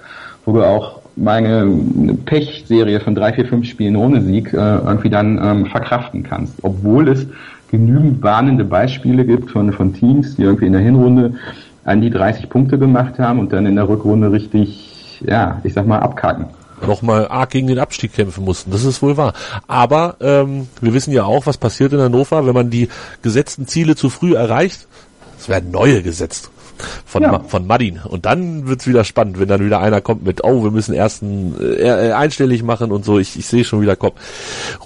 wo 0.46 0.54
du 0.54 0.64
auch 0.64 1.02
meine 1.16 1.68
Pechserie 2.26 3.00
von 3.00 3.16
drei, 3.16 3.34
vier, 3.34 3.46
fünf 3.46 3.68
Spielen 3.68 3.96
ohne 3.96 4.22
Sieg 4.22 4.54
äh, 4.54 4.58
irgendwie 4.58 5.10
dann 5.10 5.40
ähm, 5.44 5.66
verkraften 5.66 6.24
kannst. 6.24 6.54
Obwohl 6.64 7.10
es 7.10 7.28
genügend 7.70 8.24
warnende 8.24 8.64
Beispiele 8.64 9.26
gibt 9.26 9.52
von, 9.52 9.72
von 9.74 9.94
Teams, 9.94 10.36
die 10.36 10.44
irgendwie 10.44 10.68
in 10.68 10.74
der 10.74 10.82
Hinrunde 10.82 11.34
an 11.84 12.02
die 12.02 12.10
30 12.10 12.50
Punkte 12.50 12.78
gemacht 12.78 13.20
haben 13.20 13.40
und 13.40 13.54
dann 13.54 13.66
in 13.66 13.76
der 13.76 13.88
Rückrunde 13.88 14.32
richtig, 14.32 15.22
ja, 15.28 15.60
ich 15.64 15.74
sag 15.74 15.86
mal, 15.86 16.00
abkacken 16.00 16.46
nochmal 16.88 17.28
arg 17.28 17.52
gegen 17.52 17.68
den 17.68 17.80
Abstieg 17.80 18.14
kämpfen 18.14 18.44
mussten. 18.44 18.72
Das 18.72 18.84
ist 18.84 19.02
wohl 19.02 19.18
wahr. 19.18 19.34
Aber 19.68 20.18
ähm, 20.20 20.68
wir 20.82 20.94
wissen 20.94 21.14
ja 21.14 21.26
auch, 21.26 21.46
was 21.46 21.58
passiert 21.58 21.94
in 21.94 22.00
Hannover, 22.00 22.46
wenn 22.46 22.54
man 22.54 22.70
die 22.70 22.90
gesetzten 23.22 23.68
Ziele 23.68 23.96
zu 23.96 24.10
früh 24.10 24.36
erreicht. 24.36 24.88
Es 25.40 25.50
werden 25.50 25.72
neue 25.72 26.04
gesetzt 26.04 26.51
von, 27.06 27.24
ja. 27.24 27.40
von 27.40 27.68
Madin. 27.68 28.00
Und 28.04 28.26
dann 28.26 28.68
wird's 28.68 28.88
wieder 28.88 29.04
spannend, 29.04 29.40
wenn 29.40 29.48
dann 29.48 29.64
wieder 29.64 29.80
einer 29.80 30.02
kommt 30.02 30.26
mit, 30.26 30.44
oh, 30.44 30.64
wir 30.64 30.72
müssen 30.72 30.94
ersten 30.94 31.56
äh, 31.60 32.10
äh 32.10 32.12
einstellig 32.14 32.64
machen 32.64 32.92
und 32.92 33.06
so. 33.06 33.20
Ich, 33.20 33.38
ich 33.38 33.48
sehe 33.48 33.64
schon 33.64 33.82
wieder 33.82 33.96
kommen. 33.96 34.16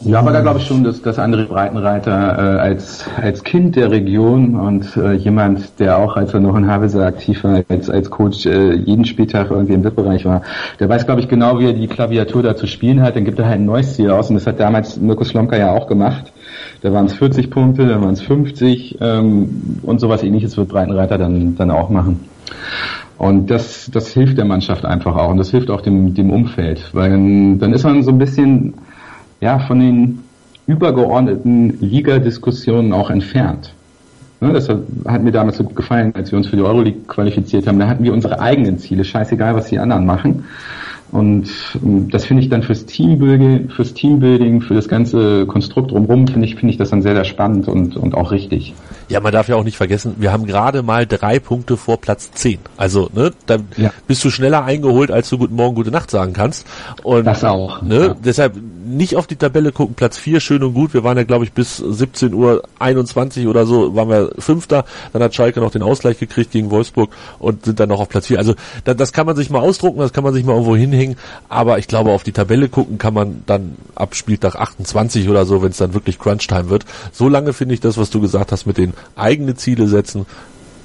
Ja, 0.02 0.20
aber 0.20 0.32
da 0.32 0.42
glaube 0.42 0.60
ich 0.60 0.68
schon, 0.68 0.84
dass, 0.84 1.02
dass 1.02 1.18
André 1.18 1.46
Breitenreiter 1.46 2.12
äh, 2.12 2.60
als, 2.60 3.06
als 3.22 3.44
Kind 3.44 3.76
der 3.76 3.92
Region 3.92 4.56
und 4.56 4.96
äh, 4.98 5.14
jemand, 5.14 5.80
der 5.80 5.98
auch, 5.98 6.16
als 6.16 6.34
er 6.34 6.40
noch 6.40 6.56
in 6.56 6.68
Havelse 6.68 7.06
aktiv 7.06 7.44
war, 7.44 7.64
als, 7.70 7.90
als 7.90 8.10
Coach 8.10 8.46
äh, 8.46 8.74
jeden 8.74 9.06
Spieltag 9.06 9.52
irgendwie 9.52 9.74
im 9.74 9.84
VIP-Bereich 9.84 10.26
war, 10.26 10.42
der 10.80 10.90
weiß, 10.90 11.06
glaube 11.06 11.22
ich, 11.22 11.28
genau, 11.28 11.60
wie 11.60 11.68
er 11.68 11.74
die 11.74 11.88
Klaviatur 11.88 12.44
da 12.44 12.56
zu 12.56 12.68
spielen 12.68 13.02
hat. 13.02 13.16
Dann 13.16 13.26
gibt 13.26 13.40
er 13.40 13.46
halt 13.46 13.60
ein 13.60 13.66
neues 13.66 13.96
Ziel 13.96 14.12
aus 14.12 14.30
und 14.30 14.36
das 14.36 14.48
hat 14.48 14.60
damals 14.60 14.98
Mirko 14.98 15.24
Slomka 15.24 15.58
ja 15.58 15.72
auch 15.72 15.88
gemacht. 15.88 16.32
Da 16.82 16.94
waren 16.94 17.06
es 17.06 17.14
40 17.14 17.50
Punkte, 17.50 17.88
da 17.88 18.02
waren 18.02 18.14
es 18.14 18.22
50 18.22 18.98
ähm, 19.02 19.80
und 19.82 20.00
sowas 20.00 20.24
ähnliches 20.24 20.58
wird 20.58 20.70
Breitenreiter 20.70 21.18
dann, 21.18 21.56
dann 21.56 21.72
auch 21.72 21.90
machen. 21.90 22.22
Und 23.18 23.50
das, 23.50 23.90
das 23.92 24.10
hilft 24.10 24.38
der 24.38 24.46
Mannschaft 24.46 24.86
einfach 24.86 25.16
auch 25.16 25.30
und 25.30 25.38
das 25.38 25.52
hilft 25.52 25.70
auch 25.70 25.82
dem, 25.82 26.14
dem 26.14 26.32
Umfeld, 26.32 26.90
weil 26.94 27.10
dann, 27.10 27.60
dann 27.60 27.74
ist 27.74 27.84
man 27.84 28.04
so 28.04 28.12
ein 28.12 28.18
bisschen 28.18 28.74
ja, 29.40 29.60
von 29.60 29.80
den 29.80 30.20
übergeordneten 30.68 31.78
Liga-Diskussionen 31.80 32.94
auch 32.94 33.10
entfernt. 33.10 33.74
Ne, 34.42 34.52
das 34.52 34.68
hat 34.70 35.24
mir 35.24 35.32
damals 35.32 35.58
so 35.58 35.64
gut 35.64 35.76
gefallen, 35.76 36.14
als 36.14 36.32
wir 36.32 36.38
uns 36.38 36.48
für 36.48 36.58
die 36.58 36.62
Euroleague 36.62 37.02
qualifiziert 37.08 37.68
haben. 37.68 37.80
Da 37.80 37.88
hatten 37.88 38.04
wir 38.04 38.12
unsere 38.12 38.40
eigenen 38.40 38.80
Ziele, 38.80 39.06
scheißegal, 39.06 39.56
was 39.56 39.68
die 39.68 39.80
anderen 39.80 40.06
machen. 40.06 40.46
Und 41.16 41.48
ähm, 41.82 42.10
das 42.10 42.26
finde 42.26 42.44
ich 42.44 42.50
dann 42.50 42.62
fürs 42.62 42.86
Teambuilding, 42.86 43.70
fürs 43.70 43.94
Teambuilding, 43.94 44.60
für 44.60 44.74
das 44.74 44.90
ganze 44.90 45.46
Konstrukt 45.46 45.92
drumherum, 45.92 46.28
finde 46.28 46.46
ich, 46.46 46.56
finde 46.56 46.72
ich 46.72 46.78
das 46.78 46.90
dann 46.90 47.02
sehr, 47.02 47.16
sehr 47.16 47.24
spannend 47.24 47.70
und, 47.70 47.96
und 47.96 48.16
auch 48.16 48.32
richtig. 48.32 48.74
Ja, 49.08 49.20
man 49.20 49.32
darf 49.32 49.48
ja 49.48 49.56
auch 49.56 49.64
nicht 49.64 49.78
vergessen, 49.78 50.16
wir 50.18 50.32
haben 50.32 50.46
gerade 50.46 50.82
mal 50.82 51.06
drei 51.06 51.40
Punkte 51.40 51.78
vor 51.78 52.02
Platz 52.02 52.32
zehn. 52.32 52.60
Also, 52.78 53.10
ne, 53.14 53.32
da 53.46 53.58
ja. 53.78 53.92
bist 54.08 54.24
du 54.24 54.30
schneller 54.30 54.64
eingeholt, 54.64 55.12
als 55.12 55.30
du 55.30 55.38
Guten 55.38 55.56
Morgen, 55.56 55.76
Gute 55.76 55.92
Nacht 55.92 56.10
sagen 56.10 56.34
kannst. 56.34 56.66
Und, 57.04 57.26
das 57.26 57.44
auch. 57.44 57.82
Ne, 57.82 58.08
ja. 58.08 58.16
deshalb 58.24 58.56
nicht 58.86 59.16
auf 59.16 59.28
die 59.28 59.36
Tabelle 59.36 59.72
gucken, 59.72 59.96
Platz 59.96 60.18
vier 60.18 60.40
schön 60.40 60.64
und 60.64 60.74
gut. 60.74 60.94
Wir 60.94 61.04
waren 61.04 61.18
ja, 61.18 61.24
glaube 61.24 61.46
ich, 61.46 61.52
bis 61.52 61.78
17 61.78 62.34
Uhr 62.34 62.64
21 62.80 63.48
oder 63.48 63.66
so, 63.66 63.96
waren 63.96 64.10
wir 64.10 64.32
Fünfter. 64.40 64.86
Dann 65.14 65.22
hat 65.22 65.36
Schalke 65.36 65.60
noch 65.60 65.72
den 65.72 65.84
Ausgleich 65.84 66.20
gekriegt 66.20 66.52
gegen 66.52 66.72
Wolfsburg 66.72 67.12
und 67.40 67.66
sind 67.66 67.80
dann 67.80 67.90
noch 67.90 68.00
auf 68.00 68.10
Platz 68.10 68.28
vier. 68.28 68.40
Also, 68.40 68.56
das, 68.84 68.96
das 68.96 69.14
kann 69.14 69.26
man 69.26 69.36
sich 69.36 69.50
mal 69.50 69.60
ausdrucken, 69.60 70.00
das 70.00 70.14
kann 70.14 70.24
man 70.24 70.34
sich 70.34 70.44
mal 70.44 70.54
irgendwo 70.54 70.76
hinhängen. 70.76 71.16
Aber 71.50 71.78
ich 71.78 71.88
glaube, 71.88 72.12
auf 72.12 72.24
die 72.24 72.32
Tabelle 72.32 72.70
gucken 72.70 72.98
kann 72.98 73.14
man 73.14 73.44
dann 73.46 73.76
ab 73.94 74.16
Spieltag 74.16 74.56
28 74.56 75.30
oder 75.30 75.46
so, 75.46 75.62
wenn 75.62 75.72
es 75.72 75.78
dann 75.78 75.94
wirklich 75.94 76.20
Crunch-Time 76.20 76.70
wird. 76.70 76.86
So 77.12 77.30
lange 77.30 77.54
finde 77.54 77.74
ich 77.76 77.82
das, 77.82 77.98
was 77.98 78.10
du 78.10 78.22
gesagt 78.22 78.52
hast 78.52 78.66
mit 78.66 78.78
den 78.78 78.94
eigene 79.16 79.56
Ziele 79.56 79.88
setzen, 79.88 80.26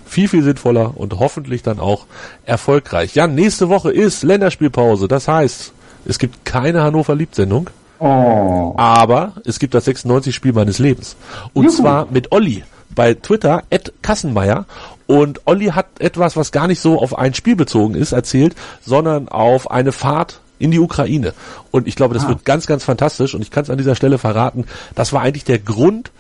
viel, 0.07 0.29
viel 0.29 0.43
sinnvoller 0.43 0.97
und 0.97 1.19
hoffentlich 1.19 1.63
dann 1.63 1.79
auch 1.79 2.07
erfolgreich. 2.45 3.15
Ja, 3.15 3.27
nächste 3.27 3.69
Woche 3.69 3.93
ist 3.93 4.23
Länderspielpause. 4.23 5.07
Das 5.07 5.29
heißt, 5.29 5.73
es 6.05 6.19
gibt 6.19 6.45
keine 6.45 6.83
Hannover 6.83 7.15
Liebt-Sendung. 7.15 7.71
Oh. 8.01 8.75
Aber 8.77 9.35
es 9.45 9.59
gibt 9.59 9.75
das 9.75 9.85
96 9.85 10.35
Spiel 10.35 10.53
meines 10.53 10.79
Lebens. 10.79 11.17
Und 11.53 11.65
Juhu. 11.65 11.77
zwar 11.77 12.07
mit 12.11 12.33
Olli 12.33 12.65
bei 12.95 13.15
Twitter, 13.15 13.63
at 13.71 13.93
Kassenmeier. 14.03 14.65
Und 15.07 15.47
Olli 15.47 15.67
hat 15.67 15.87
etwas, 15.99 16.37
was 16.37 16.51
gar 16.51 16.67
nicht 16.67 16.81
so 16.81 17.01
auf 17.01 17.17
ein 17.17 17.35
Spiel 17.35 17.57
bezogen 17.57 17.95
ist, 17.95 18.13
erzählt, 18.13 18.55
sondern 18.85 19.29
auf 19.29 19.71
eine 19.71 19.93
Fahrt 19.93 20.41
in 20.59 20.71
die 20.71 20.79
Ukraine. 20.79 21.35
Und 21.71 21.87
ich 21.87 21.95
glaube, 21.95 22.15
das 22.15 22.25
ah. 22.25 22.29
wird 22.29 22.45
ganz, 22.45 22.67
ganz 22.67 22.85
fantastisch. 22.85 23.35
Und 23.35 23.43
ich 23.43 23.51
kann 23.51 23.65
es 23.65 23.71
an 23.71 23.79
dieser 23.79 23.95
Stelle 23.95 24.19
verraten, 24.19 24.65
das 24.95 25.13
war 25.13 25.23
eigentlich 25.23 25.45
der 25.45 25.59
Grund, 25.59 26.11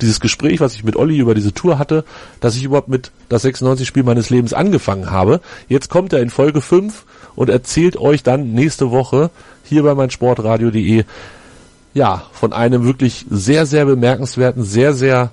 dieses 0.00 0.20
Gespräch, 0.20 0.60
was 0.60 0.74
ich 0.74 0.84
mit 0.84 0.96
Olli 0.96 1.18
über 1.18 1.34
diese 1.34 1.52
Tour 1.52 1.78
hatte, 1.78 2.04
dass 2.40 2.56
ich 2.56 2.64
überhaupt 2.64 2.88
mit 2.88 3.10
das 3.28 3.44
96-Spiel 3.44 4.02
meines 4.02 4.30
Lebens 4.30 4.52
angefangen 4.52 5.10
habe. 5.10 5.40
Jetzt 5.68 5.90
kommt 5.90 6.12
er 6.12 6.20
in 6.20 6.30
Folge 6.30 6.60
5 6.60 7.04
und 7.34 7.50
erzählt 7.50 7.96
euch 7.96 8.22
dann 8.22 8.52
nächste 8.52 8.90
Woche 8.90 9.30
hier 9.64 9.82
bei 9.82 9.94
meinsportradio.de 9.94 11.04
ja, 11.96 12.24
von 12.32 12.52
einem 12.52 12.84
wirklich 12.84 13.24
sehr, 13.30 13.64
sehr 13.64 13.86
bemerkenswerten, 13.86 14.62
sehr, 14.62 14.92
sehr 14.92 15.30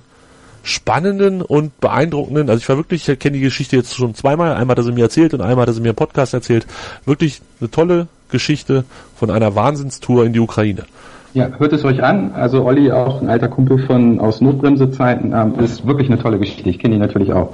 spannenden 0.62 1.42
und 1.42 1.78
beeindruckenden, 1.78 2.48
also 2.48 2.58
ich 2.58 2.68
war 2.70 2.78
wirklich, 2.78 3.06
ich 3.06 3.18
kenne 3.18 3.36
die 3.36 3.42
Geschichte 3.42 3.76
jetzt 3.76 3.94
schon 3.94 4.14
zweimal, 4.14 4.54
einmal 4.54 4.72
hat 4.72 4.78
er 4.78 4.84
sie 4.84 4.92
mir 4.92 5.04
erzählt 5.04 5.34
und 5.34 5.42
einmal 5.42 5.62
hat 5.62 5.68
er 5.68 5.74
sie 5.74 5.82
mir 5.82 5.90
im 5.90 5.94
Podcast 5.94 6.32
erzählt, 6.32 6.66
wirklich 7.04 7.42
eine 7.60 7.70
tolle 7.70 8.08
Geschichte 8.30 8.84
von 9.14 9.30
einer 9.30 9.54
Wahnsinnstour 9.54 10.24
in 10.24 10.32
die 10.32 10.40
Ukraine. 10.40 10.84
Ja, 11.34 11.50
hört 11.58 11.72
es 11.72 11.84
euch 11.84 12.02
an. 12.02 12.32
Also 12.32 12.64
Olli, 12.64 12.92
auch 12.92 13.20
ein 13.20 13.28
alter 13.28 13.48
Kumpel 13.48 13.84
von 13.86 14.20
aus 14.20 14.40
Notbremsezeiten, 14.40 15.32
ähm, 15.32 15.58
ist 15.58 15.84
wirklich 15.84 16.08
eine 16.08 16.20
tolle 16.20 16.38
Geschichte. 16.38 16.70
Ich 16.70 16.78
kenne 16.78 16.94
ihn 16.94 17.00
natürlich 17.00 17.32
auch. 17.32 17.52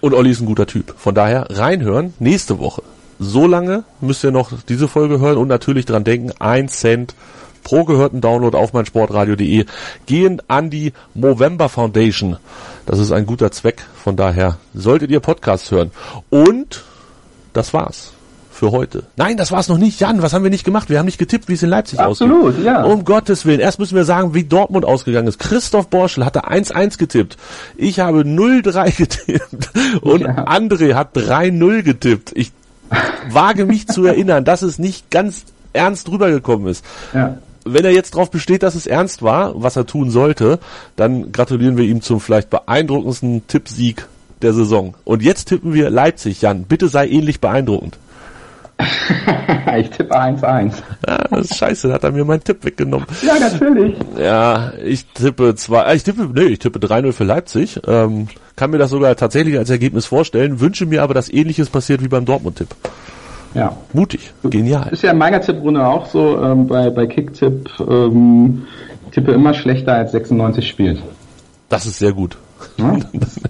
Und 0.00 0.14
Olli 0.14 0.30
ist 0.30 0.40
ein 0.40 0.46
guter 0.46 0.66
Typ. 0.66 0.94
Von 0.96 1.16
daher 1.16 1.46
reinhören 1.50 2.14
nächste 2.20 2.60
Woche. 2.60 2.82
So 3.18 3.48
lange 3.48 3.82
müsst 4.00 4.22
ihr 4.22 4.30
noch 4.30 4.52
diese 4.68 4.86
Folge 4.86 5.18
hören 5.18 5.38
und 5.38 5.48
natürlich 5.48 5.86
dran 5.86 6.04
denken, 6.04 6.30
ein 6.38 6.68
Cent 6.68 7.16
pro 7.64 7.84
gehörten 7.84 8.20
Download 8.20 8.56
auf 8.56 8.72
meinsportradio.de 8.72 9.66
gehen 10.06 10.40
an 10.46 10.70
die 10.70 10.92
Movember 11.14 11.68
Foundation. 11.68 12.36
Das 12.86 13.00
ist 13.00 13.10
ein 13.10 13.26
guter 13.26 13.50
Zweck. 13.50 13.84
Von 13.96 14.14
daher 14.14 14.56
solltet 14.72 15.10
ihr 15.10 15.20
Podcasts 15.20 15.70
hören. 15.72 15.90
Und 16.30 16.84
das 17.52 17.74
war's 17.74 18.12
für 18.60 18.72
heute. 18.72 19.04
Nein, 19.16 19.38
das 19.38 19.52
war's 19.52 19.68
noch 19.68 19.78
nicht. 19.78 20.00
Jan, 20.00 20.20
was 20.20 20.34
haben 20.34 20.42
wir 20.42 20.50
nicht 20.50 20.64
gemacht? 20.64 20.90
Wir 20.90 20.98
haben 20.98 21.06
nicht 21.06 21.16
getippt, 21.16 21.48
wie 21.48 21.54
es 21.54 21.62
in 21.62 21.70
Leipzig 21.70 21.98
Absolut, 21.98 22.48
ausgeht. 22.48 22.66
Absolut, 22.66 22.66
ja. 22.66 22.84
Um 22.84 23.06
Gottes 23.06 23.46
Willen. 23.46 23.58
Erst 23.58 23.78
müssen 23.78 23.96
wir 23.96 24.04
sagen, 24.04 24.34
wie 24.34 24.44
Dortmund 24.44 24.84
ausgegangen 24.84 25.28
ist. 25.28 25.38
Christoph 25.38 25.88
Borschel 25.88 26.26
hatte 26.26 26.44
1-1 26.44 26.98
getippt. 26.98 27.38
Ich 27.78 28.00
habe 28.00 28.20
0-3 28.20 28.96
getippt. 28.98 29.70
Und 30.02 30.20
ja. 30.20 30.44
André 30.44 30.92
hat 30.92 31.16
3-0 31.16 31.82
getippt. 31.82 32.32
Ich 32.34 32.52
wage 33.30 33.64
mich 33.64 33.88
zu 33.88 34.04
erinnern, 34.04 34.44
dass 34.44 34.60
es 34.60 34.78
nicht 34.78 35.10
ganz 35.10 35.44
ernst 35.72 36.10
rübergekommen 36.10 36.68
ist. 36.68 36.84
Ja. 37.14 37.38
Wenn 37.64 37.86
er 37.86 37.92
jetzt 37.92 38.14
darauf 38.14 38.30
besteht, 38.30 38.62
dass 38.62 38.74
es 38.74 38.86
ernst 38.86 39.22
war, 39.22 39.54
was 39.54 39.76
er 39.76 39.86
tun 39.86 40.10
sollte, 40.10 40.58
dann 40.96 41.32
gratulieren 41.32 41.78
wir 41.78 41.84
ihm 41.84 42.02
zum 42.02 42.20
vielleicht 42.20 42.50
beeindruckendsten 42.50 43.46
Tippsieg 43.46 44.06
der 44.42 44.52
Saison. 44.52 44.94
Und 45.04 45.22
jetzt 45.22 45.46
tippen 45.46 45.72
wir 45.72 45.88
Leipzig, 45.88 46.42
Jan. 46.42 46.64
Bitte 46.64 46.88
sei 46.88 47.08
ähnlich 47.08 47.40
beeindruckend. 47.40 47.96
Ich 49.78 49.90
tippe 49.90 50.16
1-1. 50.16 50.74
Ja, 51.06 51.18
das 51.30 51.50
ist 51.50 51.56
scheiße, 51.56 51.88
da 51.88 51.94
hat 51.94 52.04
er 52.04 52.12
mir 52.12 52.24
meinen 52.24 52.44
Tipp 52.44 52.64
weggenommen. 52.64 53.06
Ja, 53.22 53.38
natürlich. 53.38 53.96
Ja, 54.18 54.72
ich 54.84 55.06
tippe 55.06 55.54
zwei, 55.54 55.82
äh, 55.82 55.96
ich 55.96 56.02
tippe, 56.02 56.28
nee, 56.32 56.42
ich 56.42 56.58
tippe 56.58 56.78
3-0 56.78 57.12
für 57.12 57.24
Leipzig. 57.24 57.80
Ähm, 57.86 58.28
kann 58.56 58.70
mir 58.70 58.78
das 58.78 58.90
sogar 58.90 59.14
tatsächlich 59.16 59.56
als 59.58 59.70
Ergebnis 59.70 60.06
vorstellen, 60.06 60.60
wünsche 60.60 60.86
mir 60.86 61.02
aber, 61.02 61.14
dass 61.14 61.32
ähnliches 61.32 61.70
passiert 61.70 62.02
wie 62.02 62.08
beim 62.08 62.24
Dortmund-Tipp. 62.24 62.68
Ja. 63.54 63.76
Mutig, 63.92 64.32
genial. 64.44 64.88
Ist 64.92 65.02
ja 65.02 65.10
in 65.10 65.18
meiner 65.18 65.40
Tipprunde 65.40 65.84
auch 65.84 66.06
so, 66.06 66.40
ähm, 66.42 66.66
bei, 66.66 66.90
bei 66.90 67.06
Kicktipp, 67.06 67.68
ähm, 67.80 68.66
tippe 69.10 69.32
immer 69.32 69.54
schlechter 69.54 69.94
als 69.94 70.12
96 70.12 70.68
spielt. 70.68 71.02
Das 71.68 71.86
ist 71.86 71.98
sehr 71.98 72.12
gut. 72.12 72.36
Ja, 72.76 72.96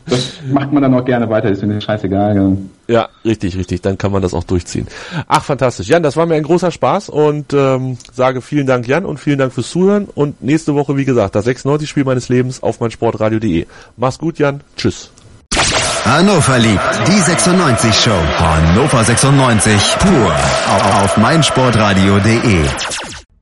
das 0.06 0.30
macht 0.52 0.72
man 0.72 0.82
dann 0.82 0.94
auch 0.94 1.04
gerne 1.04 1.28
weiter, 1.28 1.50
ist 1.50 1.62
mir 1.62 1.80
scheißegal. 1.80 2.56
Ja, 2.88 3.08
richtig, 3.24 3.56
richtig. 3.56 3.82
Dann 3.82 3.98
kann 3.98 4.12
man 4.12 4.22
das 4.22 4.34
auch 4.34 4.44
durchziehen. 4.44 4.86
Ach, 5.28 5.44
fantastisch. 5.44 5.88
Jan, 5.88 6.02
das 6.02 6.16
war 6.16 6.26
mir 6.26 6.34
ein 6.34 6.42
großer 6.42 6.70
Spaß 6.70 7.08
und 7.08 7.52
ähm, 7.52 7.98
sage 8.12 8.40
vielen 8.40 8.66
Dank, 8.66 8.88
Jan, 8.88 9.04
und 9.04 9.18
vielen 9.18 9.38
Dank 9.38 9.52
fürs 9.52 9.70
Zuhören. 9.70 10.08
Und 10.14 10.42
nächste 10.42 10.74
Woche, 10.74 10.96
wie 10.96 11.04
gesagt, 11.04 11.34
das 11.34 11.46
96-Spiel 11.46 12.04
meines 12.04 12.28
Lebens 12.28 12.62
auf 12.62 12.80
meinsportradio.de. 12.80 13.66
Mach's 13.96 14.18
gut, 14.18 14.38
Jan. 14.38 14.62
Tschüss. 14.76 15.10
Hannover 16.04 16.58
liebt 16.58 16.80
die 17.06 17.20
96 17.20 17.94
Show. 17.94 18.10
Hannover 18.38 19.04
96 19.04 19.96
pur 19.98 20.34
auf 21.02 21.16
meinsportradio.de. 21.16 22.99